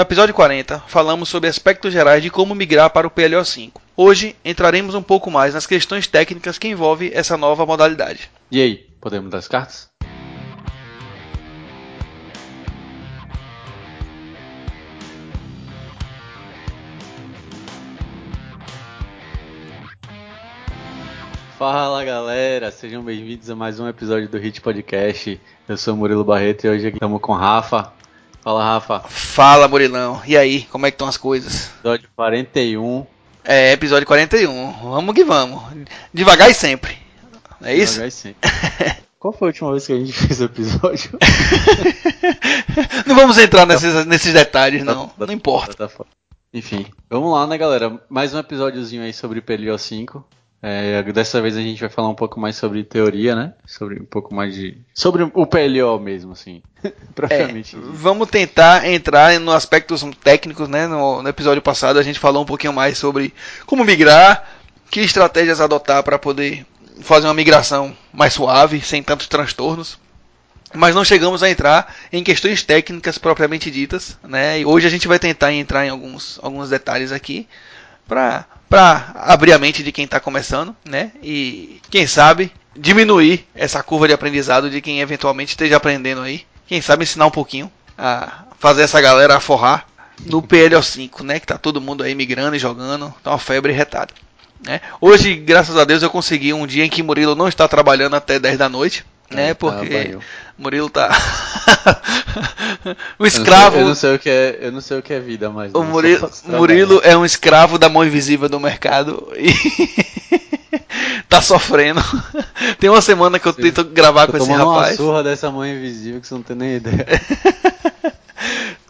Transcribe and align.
No 0.00 0.02
episódio 0.02 0.34
40, 0.34 0.78
falamos 0.86 1.28
sobre 1.28 1.50
aspectos 1.50 1.92
gerais 1.92 2.22
de 2.22 2.30
como 2.30 2.54
migrar 2.54 2.88
para 2.88 3.06
o 3.06 3.10
PLO5. 3.10 3.72
Hoje, 3.94 4.34
entraremos 4.42 4.94
um 4.94 5.02
pouco 5.02 5.30
mais 5.30 5.52
nas 5.52 5.66
questões 5.66 6.06
técnicas 6.06 6.56
que 6.56 6.68
envolvem 6.68 7.10
essa 7.12 7.36
nova 7.36 7.66
modalidade. 7.66 8.30
E 8.50 8.62
aí, 8.62 8.76
podemos 8.98 9.30
dar 9.30 9.36
as 9.36 9.46
cartas? 9.46 9.90
Fala 21.58 22.02
galera, 22.06 22.70
sejam 22.70 23.02
bem-vindos 23.02 23.50
a 23.50 23.54
mais 23.54 23.78
um 23.78 23.86
episódio 23.86 24.30
do 24.30 24.38
Hit 24.38 24.62
Podcast. 24.62 25.38
Eu 25.68 25.76
sou 25.76 25.94
Murilo 25.94 26.24
Barreto 26.24 26.64
e 26.64 26.70
hoje 26.70 26.88
estamos 26.88 27.20
com 27.20 27.34
Rafa. 27.34 27.99
Fala 28.42 28.64
Rafa. 28.64 29.00
Fala 29.00 29.68
Murilão, 29.68 30.22
e 30.26 30.36
aí, 30.36 30.62
como 30.64 30.86
é 30.86 30.90
que 30.90 30.94
estão 30.94 31.06
as 31.06 31.18
coisas? 31.18 31.70
Episódio 31.80 32.08
41. 32.16 33.06
É, 33.44 33.72
episódio 33.72 34.06
41, 34.06 34.72
vamos 34.82 35.14
que 35.14 35.24
vamos. 35.24 35.62
Devagar 36.12 36.50
e 36.50 36.54
sempre. 36.54 36.96
É 37.62 37.74
isso? 37.74 37.94
Devagar 37.94 38.08
e 38.08 38.10
sempre. 38.10 38.48
Qual 39.20 39.34
foi 39.34 39.48
a 39.48 39.50
última 39.50 39.70
vez 39.72 39.86
que 39.86 39.92
a 39.92 39.98
gente 39.98 40.14
fez 40.14 40.40
o 40.40 40.44
episódio? 40.44 41.10
não 43.06 43.14
vamos 43.14 43.36
entrar 43.36 43.66
nesses, 43.66 44.06
nesses 44.06 44.32
detalhes, 44.32 44.82
não. 44.82 45.08
Tá, 45.08 45.26
não 45.26 45.34
importa. 45.34 45.74
Tá, 45.74 45.88
tá, 45.88 46.04
Enfim, 46.54 46.86
vamos 47.10 47.30
lá, 47.30 47.46
né, 47.46 47.58
galera? 47.58 48.02
Mais 48.08 48.32
um 48.32 48.38
episódiozinho 48.38 49.02
aí 49.02 49.12
sobre 49.12 49.42
PLO 49.42 49.78
5. 49.78 50.24
É, 50.62 51.02
dessa 51.04 51.40
vez 51.40 51.56
a 51.56 51.60
gente 51.60 51.80
vai 51.80 51.88
falar 51.88 52.10
um 52.10 52.14
pouco 52.14 52.38
mais 52.38 52.54
sobre 52.54 52.84
teoria, 52.84 53.34
né? 53.34 53.54
Sobre 53.66 53.98
um 53.98 54.04
pouco 54.04 54.34
mais 54.34 54.54
de. 54.54 54.76
Sobre 54.92 55.22
o 55.22 55.46
PLO 55.46 55.98
mesmo, 55.98 56.32
assim. 56.32 56.62
propriamente. 57.14 57.76
É, 57.76 57.78
vamos 57.92 58.28
tentar 58.28 58.86
entrar 58.86 59.40
nos 59.40 59.54
aspectos 59.54 60.04
técnicos, 60.22 60.68
né? 60.68 60.86
No, 60.86 61.22
no, 61.22 61.28
episódio 61.28 61.62
passado 61.62 61.98
a 61.98 62.02
gente 62.02 62.18
falou 62.18 62.42
um 62.42 62.46
pouquinho 62.46 62.74
mais 62.74 62.98
sobre 62.98 63.32
como 63.64 63.84
migrar, 63.84 64.46
que 64.90 65.00
estratégias 65.00 65.62
adotar 65.62 66.02
para 66.02 66.18
poder 66.18 66.66
fazer 67.00 67.26
uma 67.26 67.34
migração 67.34 67.96
mais 68.12 68.34
suave, 68.34 68.82
sem 68.82 69.02
tantos 69.02 69.28
transtornos. 69.28 69.98
Mas 70.74 70.94
não 70.94 71.04
chegamos 71.04 71.42
a 71.42 71.50
entrar 71.50 71.94
em 72.12 72.22
questões 72.22 72.62
técnicas 72.62 73.16
propriamente 73.16 73.70
ditas, 73.70 74.16
né? 74.22 74.60
E 74.60 74.66
hoje 74.66 74.86
a 74.86 74.90
gente 74.90 75.08
vai 75.08 75.18
tentar 75.18 75.54
entrar 75.54 75.86
em 75.86 75.88
alguns, 75.88 76.38
alguns 76.42 76.68
detalhes 76.68 77.12
aqui 77.12 77.48
para 78.06 78.44
para 78.70 79.12
abrir 79.16 79.52
a 79.52 79.58
mente 79.58 79.82
de 79.82 79.90
quem 79.90 80.04
está 80.04 80.20
começando, 80.20 80.74
né? 80.84 81.10
E 81.20 81.80
quem 81.90 82.06
sabe 82.06 82.52
diminuir 82.74 83.44
essa 83.52 83.82
curva 83.82 84.06
de 84.06 84.14
aprendizado 84.14 84.70
de 84.70 84.80
quem 84.80 85.00
eventualmente 85.00 85.50
esteja 85.50 85.76
aprendendo 85.76 86.20
aí. 86.20 86.46
Quem 86.68 86.80
sabe 86.80 87.02
ensinar 87.02 87.26
um 87.26 87.32
pouquinho 87.32 87.70
a 87.98 88.44
fazer 88.60 88.82
essa 88.82 89.00
galera 89.00 89.40
forrar 89.40 89.88
no 90.24 90.40
PLO5, 90.40 91.22
né? 91.24 91.40
Que 91.40 91.48
tá 91.48 91.58
todo 91.58 91.80
mundo 91.80 92.04
aí 92.04 92.14
migrando 92.14 92.54
e 92.54 92.60
jogando, 92.60 93.12
tá 93.24 93.32
uma 93.32 93.38
febre 93.38 93.72
retada. 93.72 94.14
Né? 94.64 94.80
Hoje, 95.00 95.34
graças 95.34 95.76
a 95.76 95.84
Deus, 95.84 96.02
eu 96.04 96.10
consegui 96.10 96.52
um 96.52 96.66
dia 96.66 96.84
em 96.84 96.90
que 96.90 97.02
Murilo 97.02 97.34
não 97.34 97.48
está 97.48 97.66
trabalhando 97.66 98.14
até 98.14 98.38
10 98.38 98.56
da 98.56 98.68
noite 98.68 99.04
né? 99.30 99.54
Porque 99.54 100.16
ah, 100.16 100.20
Murilo 100.58 100.90
tá 100.90 101.08
o 103.18 103.26
escravo. 103.26 103.78
Eu 103.78 103.86
não, 103.86 103.94
sei, 103.94 104.10
eu 104.10 104.12
não, 104.12 104.14
sei, 104.14 104.14
o 104.14 104.18
que 104.18 104.30
é, 104.30 104.58
eu 104.60 104.72
não 104.72 104.80
sei 104.80 104.98
o 104.98 105.02
que 105.02 105.12
é 105.12 105.20
vida, 105.20 105.50
mas 105.50 105.72
o 105.72 105.82
Murilo, 105.82 106.30
Murilo 106.46 107.00
é 107.02 107.16
um 107.16 107.24
escravo 107.24 107.78
da 107.78 107.88
mão 107.88 108.04
invisível 108.04 108.48
do 108.48 108.60
mercado 108.60 109.32
e 109.36 109.50
tá 111.28 111.40
sofrendo. 111.40 112.00
Tem 112.78 112.90
uma 112.90 113.00
semana 113.00 113.38
que 113.38 113.46
eu 113.46 113.52
Sim. 113.52 113.62
tento 113.62 113.84
gravar 113.84 114.26
Tô 114.26 114.32
com 114.32 114.38
esse 114.38 114.52
rapaz. 114.52 114.98
uma 114.98 115.06
surra 115.06 115.22
dessa 115.22 115.50
mão 115.50 115.66
invisível 115.66 116.20
que 116.20 116.26
você 116.26 116.34
não 116.34 116.42
tem 116.42 116.56
nem 116.56 116.76
ideia. 116.76 117.06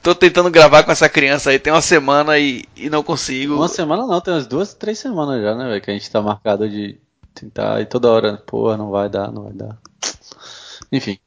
Tô 0.02 0.14
tentando 0.14 0.50
gravar 0.50 0.82
com 0.82 0.90
essa 0.90 1.10
criança 1.10 1.50
aí, 1.50 1.58
tem 1.58 1.70
uma 1.70 1.82
semana 1.82 2.38
e, 2.38 2.64
e 2.74 2.88
não 2.88 3.02
consigo. 3.02 3.56
Uma 3.56 3.68
semana 3.68 4.06
não, 4.06 4.18
tem 4.18 4.32
umas 4.32 4.46
duas, 4.46 4.72
três 4.72 4.98
semanas 4.98 5.42
já, 5.42 5.54
né, 5.54 5.68
velho? 5.68 5.82
Que 5.82 5.90
a 5.90 5.94
gente 5.94 6.10
tá 6.10 6.22
marcado 6.22 6.66
de 6.66 6.98
tentar 7.34 7.82
e 7.82 7.86
toda 7.86 8.10
hora, 8.10 8.42
porra, 8.46 8.78
não 8.78 8.90
vai 8.90 9.10
dar, 9.10 9.30
não 9.30 9.42
vai 9.42 9.52
dar. 9.52 9.76
Enfim. 10.90 11.18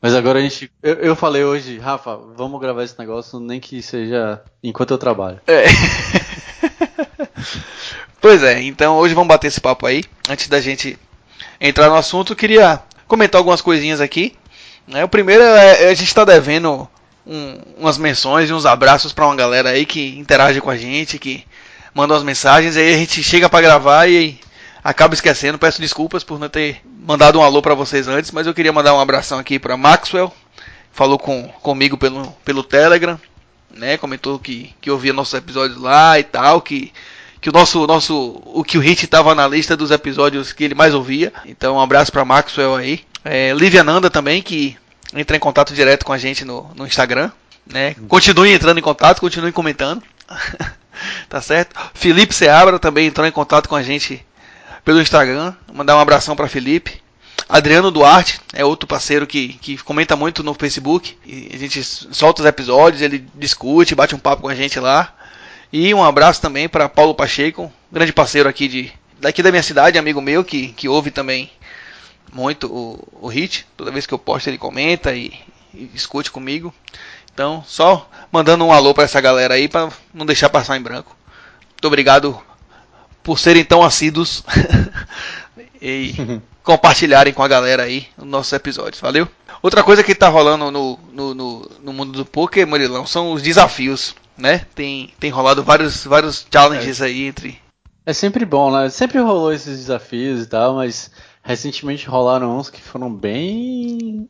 Mas 0.00 0.14
agora 0.14 0.40
a 0.40 0.42
gente. 0.42 0.70
Eu, 0.82 0.94
eu, 0.94 1.16
falei 1.16 1.44
hoje, 1.44 1.78
Rafa, 1.78 2.18
vamos 2.36 2.60
gravar 2.60 2.82
esse 2.82 2.98
negócio, 2.98 3.38
nem 3.38 3.60
que 3.60 3.80
seja 3.80 4.42
enquanto 4.62 4.90
eu 4.90 4.98
trabalho. 4.98 5.40
É. 5.46 5.64
pois 8.20 8.42
é, 8.42 8.60
então 8.62 8.96
hoje 8.96 9.14
vamos 9.14 9.28
bater 9.28 9.46
esse 9.46 9.60
papo 9.60 9.86
aí. 9.86 10.02
Antes 10.28 10.48
da 10.48 10.60
gente 10.60 10.98
entrar 11.60 11.88
no 11.88 11.94
assunto, 11.94 12.32
eu 12.32 12.36
queria 12.36 12.82
comentar 13.06 13.38
algumas 13.38 13.60
coisinhas 13.60 14.00
aqui. 14.00 14.34
Né? 14.88 15.04
O 15.04 15.08
primeiro 15.08 15.44
é 15.44 15.88
a 15.88 15.94
gente 15.94 16.08
está 16.08 16.24
devendo 16.24 16.88
um, 17.24 17.58
umas 17.78 17.96
menções 17.96 18.50
e 18.50 18.52
uns 18.52 18.66
abraços 18.66 19.12
para 19.12 19.26
uma 19.26 19.36
galera 19.36 19.70
aí 19.70 19.86
que 19.86 20.18
interage 20.18 20.60
com 20.60 20.70
a 20.70 20.76
gente, 20.76 21.18
que 21.18 21.44
manda 21.94 22.14
umas 22.14 22.24
mensagens, 22.24 22.76
aí 22.76 22.94
a 22.94 22.98
gente 22.98 23.22
chega 23.22 23.48
para 23.48 23.60
gravar 23.60 24.08
e 24.08 24.38
acabo 24.82 25.14
esquecendo, 25.14 25.58
peço 25.58 25.80
desculpas 25.80 26.24
por 26.24 26.38
não 26.38 26.48
ter 26.48 26.80
mandado 27.06 27.38
um 27.38 27.42
alô 27.42 27.62
para 27.62 27.74
vocês 27.74 28.08
antes, 28.08 28.30
mas 28.30 28.46
eu 28.46 28.54
queria 28.54 28.72
mandar 28.72 28.94
um 28.94 29.00
abração 29.00 29.38
aqui 29.38 29.58
para 29.58 29.76
Maxwell, 29.76 30.32
falou 30.92 31.18
com, 31.18 31.48
comigo 31.62 31.96
pelo, 31.96 32.26
pelo 32.44 32.62
Telegram, 32.62 33.18
né? 33.74 33.96
Comentou 33.96 34.38
que, 34.38 34.74
que 34.80 34.90
ouvia 34.90 35.12
nossos 35.12 35.34
episódios 35.34 35.80
lá 35.80 36.18
e 36.18 36.24
tal, 36.24 36.60
que 36.60 36.92
que 37.40 37.50
o 37.50 37.52
nosso 37.52 37.84
nosso 37.88 38.40
o 38.46 38.62
que 38.62 38.78
o 38.78 38.80
Hit 38.80 39.04
estava 39.04 39.34
na 39.34 39.48
lista 39.48 39.76
dos 39.76 39.90
episódios 39.90 40.52
que 40.52 40.62
ele 40.62 40.76
mais 40.76 40.94
ouvia. 40.94 41.32
Então 41.44 41.74
um 41.74 41.80
abraço 41.80 42.12
para 42.12 42.24
Maxwell 42.24 42.76
aí. 42.76 43.00
É, 43.24 43.52
Lívia 43.52 43.82
Nanda 43.82 44.08
também 44.08 44.40
que 44.40 44.76
entra 45.12 45.36
em 45.36 45.40
contato 45.40 45.74
direto 45.74 46.04
com 46.04 46.12
a 46.12 46.18
gente 46.18 46.44
no, 46.44 46.70
no 46.76 46.86
Instagram, 46.86 47.32
né? 47.66 47.96
Continue 48.06 48.52
entrando 48.52 48.78
em 48.78 48.82
contato, 48.82 49.20
continue 49.20 49.50
comentando. 49.50 50.02
tá 51.28 51.40
certo? 51.40 51.74
Felipe 51.94 52.32
Seabra 52.32 52.78
também 52.78 53.08
entrou 53.08 53.26
em 53.26 53.32
contato 53.32 53.68
com 53.68 53.74
a 53.74 53.82
gente 53.82 54.24
pelo 54.84 55.00
Instagram. 55.00 55.54
Mandar 55.72 55.96
um 55.96 56.00
abração 56.00 56.36
para 56.36 56.48
Felipe. 56.48 57.02
Adriano 57.48 57.90
Duarte 57.90 58.40
é 58.52 58.64
outro 58.64 58.86
parceiro 58.86 59.26
que, 59.26 59.54
que 59.54 59.76
comenta 59.78 60.16
muito 60.16 60.42
no 60.42 60.54
Facebook. 60.54 61.16
A 61.52 61.56
gente 61.56 61.82
solta 61.82 62.42
os 62.42 62.48
episódios, 62.48 63.02
ele 63.02 63.26
discute, 63.34 63.94
bate 63.94 64.14
um 64.14 64.18
papo 64.18 64.42
com 64.42 64.48
a 64.48 64.54
gente 64.54 64.78
lá. 64.80 65.14
E 65.72 65.92
um 65.94 66.02
abraço 66.02 66.40
também 66.40 66.68
para 66.68 66.88
Paulo 66.88 67.14
Pacheco, 67.14 67.72
grande 67.90 68.12
parceiro 68.12 68.48
aqui 68.48 68.68
de 68.68 68.92
daqui 69.18 69.42
da 69.42 69.50
minha 69.50 69.62
cidade, 69.62 69.98
amigo 69.98 70.20
meu 70.20 70.44
que, 70.44 70.68
que 70.68 70.88
ouve 70.88 71.10
também 71.10 71.50
muito 72.32 72.66
o, 72.66 73.26
o 73.26 73.28
hit. 73.28 73.66
Toda 73.76 73.90
vez 73.90 74.06
que 74.06 74.12
eu 74.12 74.18
posto 74.18 74.48
ele 74.48 74.58
comenta 74.58 75.14
e, 75.14 75.32
e 75.74 75.86
discute 75.86 76.30
comigo. 76.30 76.74
Então, 77.32 77.64
só 77.66 78.08
mandando 78.30 78.64
um 78.64 78.72
alô 78.72 78.92
para 78.92 79.04
essa 79.04 79.20
galera 79.20 79.54
aí 79.54 79.68
para 79.68 79.90
não 80.12 80.26
deixar 80.26 80.50
passar 80.50 80.76
em 80.76 80.82
branco. 80.82 81.16
Muito 81.70 81.86
obrigado 81.86 82.40
por 83.22 83.38
serem 83.38 83.64
tão 83.64 83.82
assíduos 83.82 84.42
e 85.80 86.14
compartilharem 86.62 87.32
com 87.32 87.42
a 87.42 87.48
galera 87.48 87.84
aí 87.84 88.06
os 88.16 88.24
nossos 88.24 88.52
episódios. 88.52 89.00
Valeu? 89.00 89.28
Outra 89.62 89.82
coisa 89.82 90.02
que 90.02 90.14
tá 90.14 90.28
rolando 90.28 90.70
no, 90.70 90.98
no, 91.12 91.34
no, 91.34 91.70
no 91.82 91.92
mundo 91.92 92.12
do 92.12 92.26
poker, 92.26 92.66
Murilão, 92.66 93.06
são 93.06 93.32
os 93.32 93.42
desafios, 93.42 94.14
né? 94.36 94.66
Tem, 94.74 95.12
tem 95.20 95.30
rolado 95.30 95.62
vários, 95.62 96.04
vários 96.04 96.46
challenges 96.52 97.00
é. 97.00 97.04
aí 97.04 97.26
entre. 97.26 97.60
É 98.04 98.12
sempre 98.12 98.44
bom, 98.44 98.72
né? 98.72 98.88
Sempre 98.90 99.18
rolou 99.20 99.52
esses 99.52 99.78
desafios 99.78 100.42
e 100.42 100.46
tal, 100.46 100.74
mas 100.74 101.10
recentemente 101.42 102.08
rolaram 102.08 102.58
uns 102.58 102.68
que 102.70 102.80
foram 102.80 103.12
bem 103.12 104.28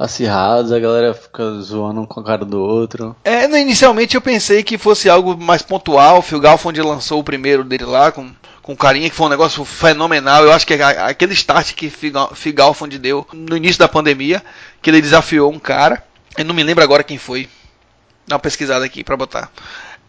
acirrados, 0.00 0.72
a 0.72 0.78
galera 0.78 1.12
fica 1.12 1.44
zoando 1.60 2.00
um 2.00 2.06
com 2.06 2.20
a 2.20 2.24
cara 2.24 2.44
do 2.44 2.58
outro. 2.58 3.14
É, 3.22 3.44
inicialmente 3.60 4.14
eu 4.14 4.22
pensei 4.22 4.62
que 4.62 4.78
fosse 4.78 5.10
algo 5.10 5.36
mais 5.36 5.60
pontual. 5.60 6.18
O 6.18 6.22
Phil 6.22 6.40
Galfond 6.40 6.80
lançou 6.80 7.20
o 7.20 7.24
primeiro 7.24 7.62
dele 7.62 7.84
lá 7.84 8.10
com, 8.10 8.30
com 8.62 8.74
carinha, 8.74 9.10
que 9.10 9.14
foi 9.14 9.26
um 9.26 9.30
negócio 9.30 9.62
fenomenal. 9.62 10.42
Eu 10.42 10.52
acho 10.52 10.66
que 10.66 10.72
aquele 10.72 11.34
start 11.34 11.74
que 11.74 11.90
Phil 11.90 12.54
Galfond 12.54 12.98
deu 12.98 13.26
no 13.30 13.54
início 13.54 13.78
da 13.78 13.88
pandemia, 13.88 14.42
que 14.80 14.88
ele 14.88 15.02
desafiou 15.02 15.52
um 15.52 15.58
cara. 15.58 16.02
Eu 16.38 16.46
não 16.46 16.54
me 16.54 16.62
lembro 16.62 16.82
agora 16.82 17.04
quem 17.04 17.18
foi. 17.18 17.46
Dá 18.26 18.36
uma 18.36 18.40
pesquisada 18.40 18.84
aqui 18.84 19.04
pra 19.04 19.18
botar. 19.18 19.50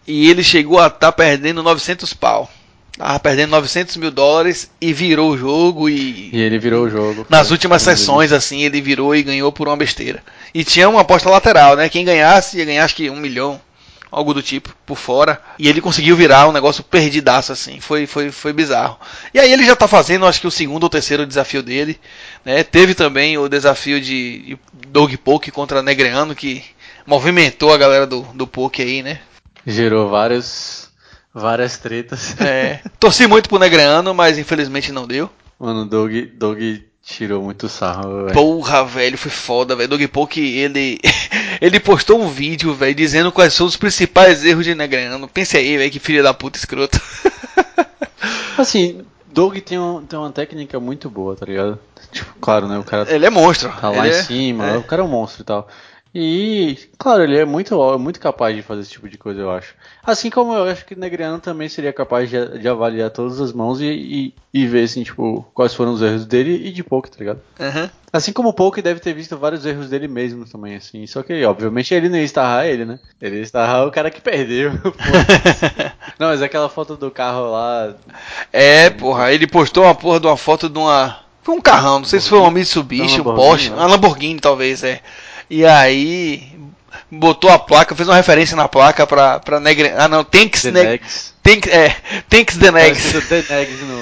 E 0.07 0.29
ele 0.29 0.43
chegou 0.43 0.79
a 0.79 0.87
estar 0.87 0.99
tá 0.99 1.11
perdendo 1.11 1.61
900 1.61 2.13
pau. 2.13 2.49
Tava 2.97 3.19
perdendo 3.19 3.51
900 3.51 3.97
mil 3.97 4.11
dólares 4.11 4.69
e 4.79 4.91
virou 4.93 5.31
o 5.31 5.37
jogo 5.37 5.89
e. 5.89 6.29
E 6.33 6.41
ele 6.41 6.59
virou 6.59 6.85
o 6.85 6.89
jogo. 6.89 7.25
Nas 7.29 7.49
últimas 7.49 7.81
sessões, 7.81 8.31
assim, 8.31 8.63
ele 8.63 8.81
virou 8.81 9.15
e 9.15 9.23
ganhou 9.23 9.51
por 9.51 9.67
uma 9.67 9.77
besteira. 9.77 10.21
E 10.53 10.63
tinha 10.63 10.89
uma 10.89 11.01
aposta 11.01 11.29
lateral, 11.29 11.75
né? 11.75 11.87
Quem 11.87 12.03
ganhasse 12.03 12.57
ia 12.57 12.65
ganhar 12.65 12.83
acho 12.83 12.95
que 12.95 13.09
um 13.09 13.15
milhão, 13.15 13.59
algo 14.11 14.33
do 14.33 14.41
tipo, 14.43 14.75
por 14.85 14.97
fora. 14.97 15.41
E 15.57 15.69
ele 15.69 15.79
conseguiu 15.79 16.17
virar 16.17 16.49
um 16.49 16.51
negócio 16.51 16.83
perdidaço, 16.83 17.53
assim. 17.53 17.79
Foi, 17.79 18.05
foi, 18.05 18.29
foi 18.29 18.51
bizarro. 18.51 18.99
E 19.33 19.39
aí 19.39 19.51
ele 19.51 19.65
já 19.65 19.75
tá 19.75 19.87
fazendo, 19.87 20.25
acho 20.25 20.41
que 20.41 20.47
o 20.47 20.51
segundo 20.51 20.83
ou 20.83 20.89
terceiro 20.89 21.25
desafio 21.25 21.63
dele. 21.63 21.97
Né? 22.43 22.61
Teve 22.63 22.93
também 22.93 23.37
o 23.37 23.47
desafio 23.47 24.01
de, 24.01 24.39
de 24.39 24.59
Dog 24.89 25.15
Poke 25.17 25.49
contra 25.49 25.81
Negreano, 25.81 26.35
que 26.35 26.61
movimentou 27.05 27.73
a 27.73 27.77
galera 27.77 28.05
do, 28.05 28.21
do 28.33 28.45
Poke 28.45 28.81
aí, 28.81 29.01
né? 29.01 29.19
Gerou 29.65 30.09
vários 30.09 30.80
Várias 31.33 31.77
tretas. 31.77 32.39
É. 32.39 32.79
Torci 32.99 33.27
muito 33.27 33.47
pro 33.47 33.59
Negreano, 33.59 34.13
mas 34.13 34.37
infelizmente 34.37 34.91
não 34.91 35.07
deu. 35.07 35.29
Mano, 35.59 35.81
o 35.81 35.85
Doug, 35.85 36.11
Doug 36.33 36.59
tirou 37.03 37.41
muito 37.41 37.69
sarro, 37.69 38.25
velho. 38.25 38.33
Porra, 38.33 38.83
velho, 38.83 39.17
foi 39.17 39.31
foda, 39.31 39.75
velho. 39.75 39.89
Doug 39.89 40.03
Polk, 40.07 40.39
ele. 40.39 40.99
ele 41.61 41.79
postou 41.79 42.21
um 42.21 42.27
vídeo, 42.27 42.73
velho, 42.73 42.95
dizendo 42.95 43.31
quais 43.31 43.53
são 43.53 43.65
os 43.65 43.77
principais 43.77 44.43
erros 44.43 44.65
de 44.65 44.75
Negreano. 44.75 45.27
Pense 45.27 45.55
aí, 45.57 45.77
velho, 45.77 45.91
que 45.91 45.99
filho 45.99 46.23
da 46.23 46.33
puta 46.33 46.57
escroto. 46.57 46.99
Assim, 48.57 49.05
Doug 49.33 49.57
tem, 49.59 49.79
um, 49.79 50.03
tem 50.05 50.19
uma 50.19 50.31
técnica 50.31 50.79
muito 50.79 51.09
boa, 51.09 51.35
tá 51.35 51.45
ligado? 51.45 51.79
Tipo, 52.11 52.33
claro, 52.41 52.67
né? 52.67 52.77
O 52.77 52.83
cara 52.83 53.09
Ele 53.13 53.25
é 53.25 53.29
monstro. 53.29 53.71
tá 53.79 53.89
lá 53.89 54.05
ele 54.05 54.15
em 54.15 54.19
é- 54.19 54.23
cima, 54.23 54.67
é. 54.67 54.77
o 54.77 54.83
cara 54.83 55.01
é 55.01 55.05
um 55.05 55.07
monstro 55.07 55.41
e 55.41 55.45
tal. 55.45 55.67
E, 56.13 56.77
claro, 56.97 57.23
ele 57.23 57.37
é 57.37 57.45
muito, 57.45 57.73
é 57.93 57.97
muito 57.97 58.19
capaz 58.19 58.53
de 58.53 58.61
fazer 58.61 58.81
esse 58.81 58.91
tipo 58.91 59.07
de 59.07 59.17
coisa, 59.17 59.39
eu 59.39 59.49
acho. 59.49 59.73
Assim 60.03 60.29
como 60.29 60.53
eu 60.53 60.63
acho 60.65 60.85
que 60.85 60.95
Negreano 60.95 61.39
também 61.39 61.69
seria 61.69 61.93
capaz 61.93 62.29
de, 62.29 62.59
de 62.59 62.67
avaliar 62.67 63.09
todas 63.09 63.39
as 63.39 63.53
mãos 63.53 63.79
e, 63.79 63.85
e, 63.85 64.33
e 64.53 64.67
ver, 64.67 64.83
assim, 64.83 65.03
tipo, 65.03 65.45
quais 65.53 65.73
foram 65.73 65.93
os 65.93 66.01
erros 66.01 66.25
dele 66.25 66.67
e 66.67 66.71
de 66.71 66.83
Poke, 66.83 67.09
tá 67.09 67.17
ligado? 67.17 67.39
Aham. 67.59 67.89
Assim 68.11 68.33
como 68.33 68.49
o 68.49 68.53
Poke 68.53 68.81
deve 68.81 68.99
ter 68.99 69.13
visto 69.13 69.37
vários 69.37 69.65
erros 69.65 69.89
dele 69.89 70.09
mesmo 70.09 70.45
também, 70.45 70.75
assim. 70.75 71.07
Só 71.07 71.23
que, 71.23 71.45
obviamente, 71.45 71.93
ele 71.93 72.09
não 72.09 72.17
ia 72.17 72.23
estarrar 72.23 72.65
ele, 72.65 72.83
né? 72.83 72.99
Ele 73.21 73.37
ia 73.37 73.41
estarrar 73.41 73.87
o 73.87 73.91
cara 73.91 74.11
que 74.11 74.19
perdeu. 74.19 74.71
Não, 76.19 76.27
mas 76.27 76.41
aquela 76.41 76.67
foto 76.67 76.97
do 76.97 77.09
carro 77.09 77.51
lá. 77.51 77.95
É, 78.51 78.89
porra, 78.89 79.31
ele 79.31 79.47
postou 79.47 79.85
uma 79.85 79.95
porra 79.95 80.19
de 80.19 80.27
uma 80.27 80.37
foto 80.37 80.67
de 80.67 80.77
uma. 80.77 81.19
Foi 81.41 81.55
um 81.55 81.61
carrão, 81.61 81.99
não 81.99 82.05
sei 82.05 82.19
se 82.19 82.29
foi 82.29 82.37
uma 82.37 82.51
Mitsubishi, 82.51 83.21
um 83.21 83.23
Porsche, 83.23 83.69
né? 83.71 83.77
uma 83.77 83.87
Lamborghini 83.87 84.39
talvez, 84.39 84.83
é. 84.83 85.01
E 85.51 85.65
aí 85.65 86.49
botou 87.11 87.49
a 87.49 87.59
placa, 87.59 87.93
fez 87.93 88.07
uma 88.07 88.15
referência 88.15 88.55
na 88.55 88.69
placa 88.69 89.05
pra, 89.05 89.37
pra 89.37 89.59
Negre. 89.59 89.91
Ah 89.97 90.07
não, 90.07 90.23
Tanks. 90.23 90.63
Negs. 90.63 91.33
Tanks, 91.43 91.69
é, 91.69 91.93
Tanks 92.29 92.55
the 92.55 92.71
Negs 92.71 93.13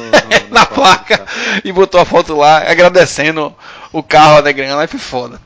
na 0.51 0.67
placa 0.67 1.17
tá? 1.17 1.25
e 1.63 1.71
botou 1.71 1.99
a 1.99 2.05
foto 2.05 2.35
lá 2.35 2.69
agradecendo 2.69 3.55
o 3.91 4.03
carro 4.03 4.37
a 4.37 4.41
Negreano, 4.43 4.79
aí 4.79 4.87
foi 4.87 4.99
foda. 4.99 5.41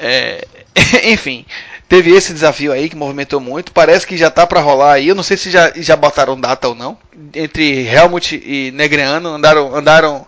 É, 0.00 0.46
enfim, 1.04 1.44
teve 1.86 2.14
esse 2.14 2.32
desafio 2.32 2.72
aí 2.72 2.88
que 2.88 2.96
movimentou 2.96 3.38
muito, 3.38 3.72
parece 3.72 4.06
que 4.06 4.16
já 4.16 4.30
tá 4.30 4.46
pra 4.46 4.60
rolar 4.60 4.92
aí, 4.92 5.08
eu 5.08 5.14
não 5.14 5.22
sei 5.22 5.36
se 5.36 5.50
já, 5.50 5.70
já 5.74 5.96
botaram 5.96 6.40
data 6.40 6.68
ou 6.68 6.74
não, 6.74 6.96
entre 7.34 7.86
Helmut 7.86 8.40
e 8.42 8.70
Negreano 8.70 9.34
andaram, 9.34 9.74
andaram 9.74 10.26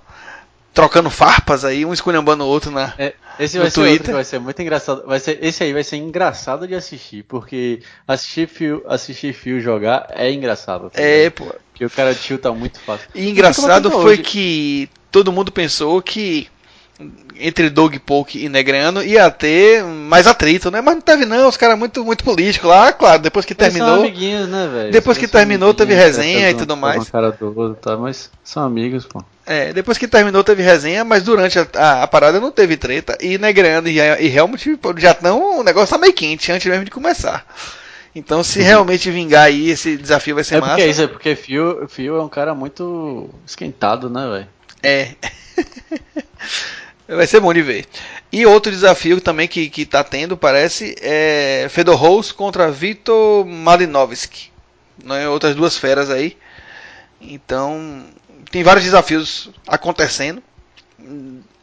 trocando 0.75 1.09
farpas 1.09 1.65
aí, 1.65 1.87
um 1.87 1.95
esculhambando 1.95 2.45
o 2.45 2.49
outro 2.49 2.71
na... 2.71 2.93
É, 2.99 3.15
esse 3.39 3.59
vai 3.59 3.71
ser 3.71 3.81
outro 3.81 3.83
Twitter. 3.83 4.07
que 4.07 4.13
vai 4.13 4.25
ser 4.25 4.39
muito 4.39 4.61
engraçado. 4.61 5.07
Vai 5.07 5.21
ser, 5.21 5.39
esse 5.43 5.63
aí 5.63 5.73
vai 5.73 5.85
ser 5.85 5.97
engraçado 5.97 6.67
de 6.67 6.75
assistir, 6.75 7.23
porque 7.25 7.81
assistir 8.07 8.49
Phil, 8.49 8.83
assistir 8.87 9.33
Phil 9.33 9.61
jogar 9.61 10.09
é 10.11 10.31
engraçado. 10.33 10.91
tá 10.91 11.01
É, 11.01 11.31
pô. 11.31 11.47
Porque 11.71 11.85
o 11.85 11.91
cara 11.91 12.15
tilta 12.15 12.53
muito 12.53 12.81
fácil. 12.81 13.09
E 13.15 13.29
engraçado 13.29 13.91
foi 13.91 14.15
hoje. 14.15 14.23
que 14.23 14.91
todo 15.13 15.33
mundo 15.33 15.53
pensou 15.53 16.03
que 16.03 16.49
entre 17.39 17.71
Doug 17.71 17.95
Polk 18.05 18.37
e 18.45 18.49
Negreano 18.49 19.03
ia 19.05 19.31
ter 19.31 19.85
mais 19.85 20.27
atrito, 20.27 20.71
né? 20.71 20.81
Mas 20.81 20.97
não 20.97 21.01
teve 21.01 21.25
não, 21.25 21.49
os 21.49 21.57
caras 21.57 21.79
muito 21.79 22.05
muito 22.05 22.25
políticos 22.25 22.69
lá, 22.69 22.93
claro, 22.93 23.23
depois 23.23 23.47
que 23.47 23.53
Eles 23.53 23.73
são 23.73 23.81
terminou, 23.81 24.01
amiguinhos, 24.05 24.49
né, 24.49 24.69
velho? 24.73 24.91
Depois 24.93 25.17
que 25.17 25.25
Eles 25.27 25.33
terminou, 25.33 25.73
teve 25.73 25.95
resenha 25.95 26.51
e 26.51 26.55
tudo 26.55 26.77
mais. 26.77 27.09
Cara 27.09 27.31
do 27.31 27.75
tá? 27.77 27.97
Mas 27.97 28.31
são 28.43 28.65
amigos, 28.65 29.07
pô. 29.07 29.23
é, 29.47 29.73
depois 29.73 29.97
que 29.97 30.09
terminou 30.09 30.43
teve 30.43 30.63
resenha, 30.65 31.05
mas 31.05 31.23
durante 31.23 31.59
a, 31.59 31.67
a- 31.77 32.03
a 32.03 32.07
parada 32.09 32.41
não 32.41 32.51
teve 32.51 32.77
treta 32.77 33.17
e 33.21 33.39
Negreano 33.39 33.87
e, 33.89 33.99
e 33.99 34.37
Helmut 34.37 34.77
pô, 34.79 34.93
já 34.99 35.13
estão, 35.13 35.61
o 35.61 35.63
negócio 35.63 35.95
tá 35.95 35.99
meio 35.99 36.13
quente 36.13 36.51
antes 36.51 36.67
mesmo 36.67 36.85
de 36.85 36.91
começar. 36.91 37.47
Então, 38.13 38.43
se 38.43 38.61
realmente 38.61 39.09
vingar 39.13 39.45
aí, 39.45 39.71
esse 39.71 39.97
desafio 39.97 40.35
vai 40.35 40.43
ser 40.43 40.57
É 40.57 40.61
massa. 40.61 40.73
porque 40.73 40.83
é 40.83 40.91
isso, 40.91 41.03
é 41.03 41.07
porque 41.07 41.37
Phil, 41.37 41.87
Phil 41.87 42.17
é 42.17 42.23
um 42.23 42.29
cara 42.29 42.53
muito 42.53 43.31
esquentado, 43.47 44.11
né, 44.11 44.27
velho? 44.29 44.49
É. 44.83 45.11
Vai 47.09 47.27
ser 47.27 47.41
bom 47.41 47.55
de 47.55 47.63
ver. 47.63 47.87
E 48.31 48.45
outro 48.45 48.71
desafio 48.71 49.19
também 49.19 49.49
que, 49.49 49.71
que 49.71 49.87
tá 49.87 50.05
tendo, 50.05 50.37
parece, 50.37 50.95
é 51.01 51.67
Fedor 51.71 51.97
Rose 51.97 52.35
contra 52.35 52.71
Vitor 52.71 53.47
Malinovski. 53.47 54.51
Né? 55.03 55.27
Outras 55.27 55.55
duas 55.55 55.79
feras 55.79 56.11
aí. 56.11 56.37
Então, 57.19 58.05
tem 58.51 58.63
vários 58.63 58.85
desafios 58.85 59.49
acontecendo. 59.67 60.43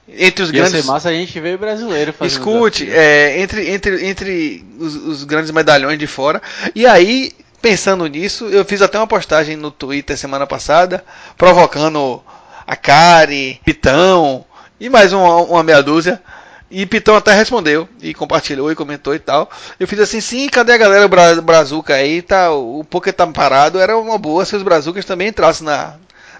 Entre 0.07 0.43
os 0.43 0.49
Ia 0.49 0.61
grandes. 0.61 0.81
ser 0.81 0.87
massa 0.87 1.09
a 1.09 1.13
gente 1.13 1.39
ver 1.39 1.57
brasileiro 1.59 2.11
fazendo 2.11 2.39
Escute, 2.39 2.89
é, 2.89 3.39
entre, 3.39 3.69
entre, 3.69 4.05
entre 4.07 4.65
os, 4.79 4.95
os 4.95 5.23
grandes 5.23 5.51
medalhões 5.51 5.99
de 5.99 6.07
fora. 6.07 6.41
E 6.73 6.87
aí, 6.87 7.31
pensando 7.61 8.07
nisso, 8.07 8.45
eu 8.45 8.65
fiz 8.65 8.81
até 8.81 8.97
uma 8.97 9.07
postagem 9.07 9.55
no 9.55 9.69
Twitter 9.69 10.17
semana 10.17 10.47
passada, 10.47 11.05
provocando 11.37 12.23
a 12.65 12.75
Kari, 12.75 13.59
Pitão 13.63 14.43
e 14.79 14.89
mais 14.89 15.13
uma, 15.13 15.35
uma 15.37 15.63
meia 15.63 15.81
dúzia. 15.81 16.21
E 16.69 16.85
Pitão 16.85 17.15
até 17.15 17.31
respondeu 17.31 17.87
e 18.01 18.13
compartilhou 18.13 18.71
e 18.71 18.75
comentou 18.75 19.13
e 19.13 19.19
tal. 19.19 19.49
Eu 19.79 19.87
fiz 19.87 19.99
assim, 19.99 20.19
sim, 20.19 20.49
cadê 20.49 20.73
a 20.73 20.77
galera 20.77 21.07
bra 21.07 21.39
brazuca 21.41 21.93
aí? 21.93 22.21
Tá, 22.21 22.51
o 22.51 22.83
Poker 22.83 23.13
tá 23.13 23.25
parado, 23.27 23.79
era 23.79 23.95
uma 23.97 24.17
boa 24.17 24.43
se 24.45 24.55
os 24.55 24.63
brazucas 24.63 25.05
também 25.05 25.27
entrassem 25.27 25.65
na, 25.65 25.93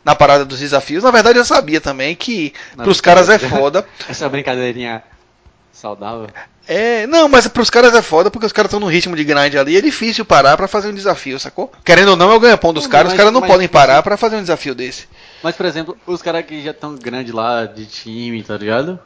na 0.04 0.16
parada 0.16 0.44
dos 0.44 0.60
desafios. 0.60 1.04
Na 1.04 1.12
verdade 1.12 1.38
eu 1.38 1.46
sabia 1.46 1.80
também 1.80 2.16
que 2.16 2.54
Na 2.76 2.84
pros 2.84 3.00
caras 3.00 3.30
é 3.30 3.38
foda. 3.38 3.86
Essa 4.10 4.28
brincadeirinha 4.28 5.04
saudável. 5.72 6.28
É, 6.68 7.06
não, 7.06 7.30
mas 7.30 7.48
pros 7.48 7.70
caras 7.70 7.94
é 7.94 8.02
foda 8.02 8.32
porque 8.32 8.48
os 8.48 8.52
caras 8.52 8.70
estão 8.70 8.80
no 8.80 8.88
ritmo 8.88 9.16
de 9.16 9.24
grind 9.24 9.54
ali, 9.56 9.78
é 9.78 9.82
difícil 9.82 10.26
parar 10.26 10.58
pra 10.58 10.68
fazer 10.68 10.88
um 10.90 10.96
desafio, 10.96 11.40
sacou? 11.40 11.72
Querendo 11.84 12.10
ou 12.10 12.18
não, 12.18 12.32
é 12.32 12.36
o 12.36 12.40
ganha-pão 12.40 12.74
dos 12.74 12.86
Não, 12.86 12.90
caras, 12.90 13.08
os 13.10 13.14
mas- 13.14 13.18
caras 13.20 13.32
não 13.32 13.42
podem 13.48 13.68
parar 13.68 14.02
pra 14.02 14.18
fazer 14.18 14.38
um 14.38 14.42
desafio 14.42 14.74
desse. 14.74 15.08
Mas, 15.46 15.56
por 15.56 15.66
exemplo, 15.68 15.96
os 16.08 16.24
caras 16.24 16.44
que 16.44 16.64
já 16.64 16.72
estão 16.72 16.96
grandes 16.96 17.32
lá 17.32 17.66
de 17.66 17.86
time, 17.86 18.42
tá 18.42 18.58
ligado? 18.58 19.00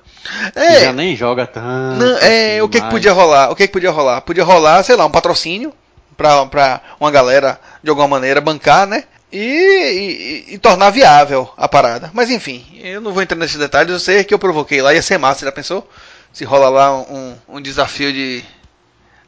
Que 0.54 0.60
É, 0.62 0.80
já 0.80 0.94
nem 0.94 1.14
joga 1.16 1.46
tanto. 1.46 1.98
não, 2.00 2.18
é 2.18 2.52
assim, 2.54 2.62
o 2.62 2.70
que, 2.70 2.80
que 2.82 2.90
podia 2.90 3.12
rolar? 3.12 3.52
O 3.52 3.56
que, 3.58 3.68
que 3.68 3.74
podia 3.74 3.92
rolar? 3.92 4.22
Podia 4.22 4.44
rolar, 4.46 4.82
sei 4.84 4.96
lá, 4.96 5.06
um 5.06 5.12
patrocínio 5.12 5.74
pra, 6.16 6.46
pra 6.46 6.82
uma 6.98 7.12
galera 7.12 7.60
de 7.84 7.90
alguma 7.90 8.08
maneira 8.08 8.40
bancar, 8.40 8.88
né? 8.88 9.04
E, 9.32 10.46
e- 10.50 10.54
e 10.54 10.58
tornar 10.58 10.92
viável 10.92 11.52
a 11.58 11.68
parada. 11.68 12.10
Mas 12.14 12.30
enfim, 12.30 12.66
eu 12.82 13.02
não 13.02 13.12
vou 13.12 13.22
entrar 13.22 13.38
nesses 13.38 13.58
detalhes, 13.58 13.92
eu 13.92 14.00
sei 14.00 14.24
que 14.24 14.34
eu 14.34 14.40
provoquei 14.40 14.82
lá, 14.82 14.94
ia 14.94 15.02
ser 15.02 15.18
massa, 15.18 15.46
já 15.46 15.52
pensou? 15.52 15.88
Se 16.32 16.46
rola 16.46 16.70
lá 16.70 16.98
um, 16.98 17.36
um 17.50 17.62
desafio 17.62 18.14
de 18.14 18.44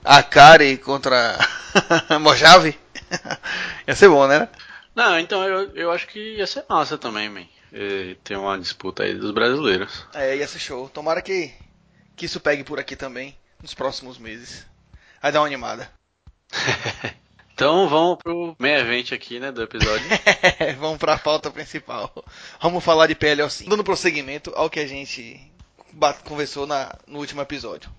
Akari 0.04 0.78
contra 0.78 1.38
Mojave. 2.22 2.78
ia 3.88 3.96
ser 3.96 4.10
bom, 4.10 4.28
né? 4.28 4.48
Não, 4.96 5.20
então 5.20 5.44
eu, 5.44 5.76
eu 5.76 5.92
acho 5.92 6.08
que 6.08 6.38
ia 6.38 6.48
ser 6.48 6.66
massa 6.70 6.98
também, 6.98 7.30
man. 7.30 7.46
E 7.72 8.18
Tem 8.24 8.36
uma 8.36 8.60
disputa 8.60 9.04
aí 9.04 9.14
dos 9.14 9.32
brasileiros. 9.32 10.06
É, 10.14 10.36
ia 10.36 10.48
ser 10.48 10.60
show. 10.60 10.90
Tomara 10.90 11.22
que, 11.22 11.54
que 12.16 12.26
isso 12.26 12.40
pegue 12.40 12.64
por 12.64 12.80
aqui 12.80 12.96
também 12.96 13.36
nos 13.62 13.74
próximos 13.74 14.18
meses. 14.18 14.66
Vai 15.22 15.32
dar 15.32 15.42
uma 15.42 15.48
animada. 15.48 15.90
Então 17.54 17.88
vamos 17.88 18.18
pro 18.18 18.56
main 18.58 18.72
event 18.72 19.12
aqui, 19.12 19.40
né, 19.40 19.52
do 19.52 19.62
episódio. 19.62 20.04
Vamos 20.80 20.98
pra 20.98 21.16
pauta 21.20 21.52
principal. 21.52 22.12
Vamos 22.60 22.84
falar 22.84 23.06
de 23.06 23.14
PLO5. 23.14 23.70
Dando 23.70 23.84
prosseguimento 23.84 24.52
ao 24.56 24.68
que 24.68 24.80
a 24.80 24.88
gente 24.88 25.40
conversou 26.24 26.66
na, 26.66 26.98
no 27.06 27.20
último 27.20 27.40
episódio. 27.40 27.92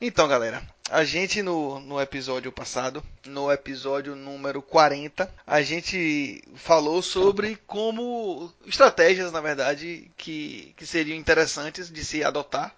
Então, 0.00 0.28
galera, 0.28 0.62
a 0.90 1.04
gente 1.04 1.40
no, 1.40 1.78
no 1.80 2.00
episódio 2.00 2.50
passado, 2.50 3.02
no 3.24 3.50
episódio 3.50 4.16
número 4.16 4.60
40, 4.60 5.32
a 5.46 5.62
gente 5.62 6.42
falou 6.56 7.00
sobre 7.00 7.56
como 7.66 8.52
estratégias, 8.66 9.30
na 9.30 9.40
verdade, 9.40 10.10
que, 10.16 10.74
que 10.76 10.84
seriam 10.84 11.16
interessantes 11.16 11.90
de 11.90 12.04
se 12.04 12.24
adotar 12.24 12.74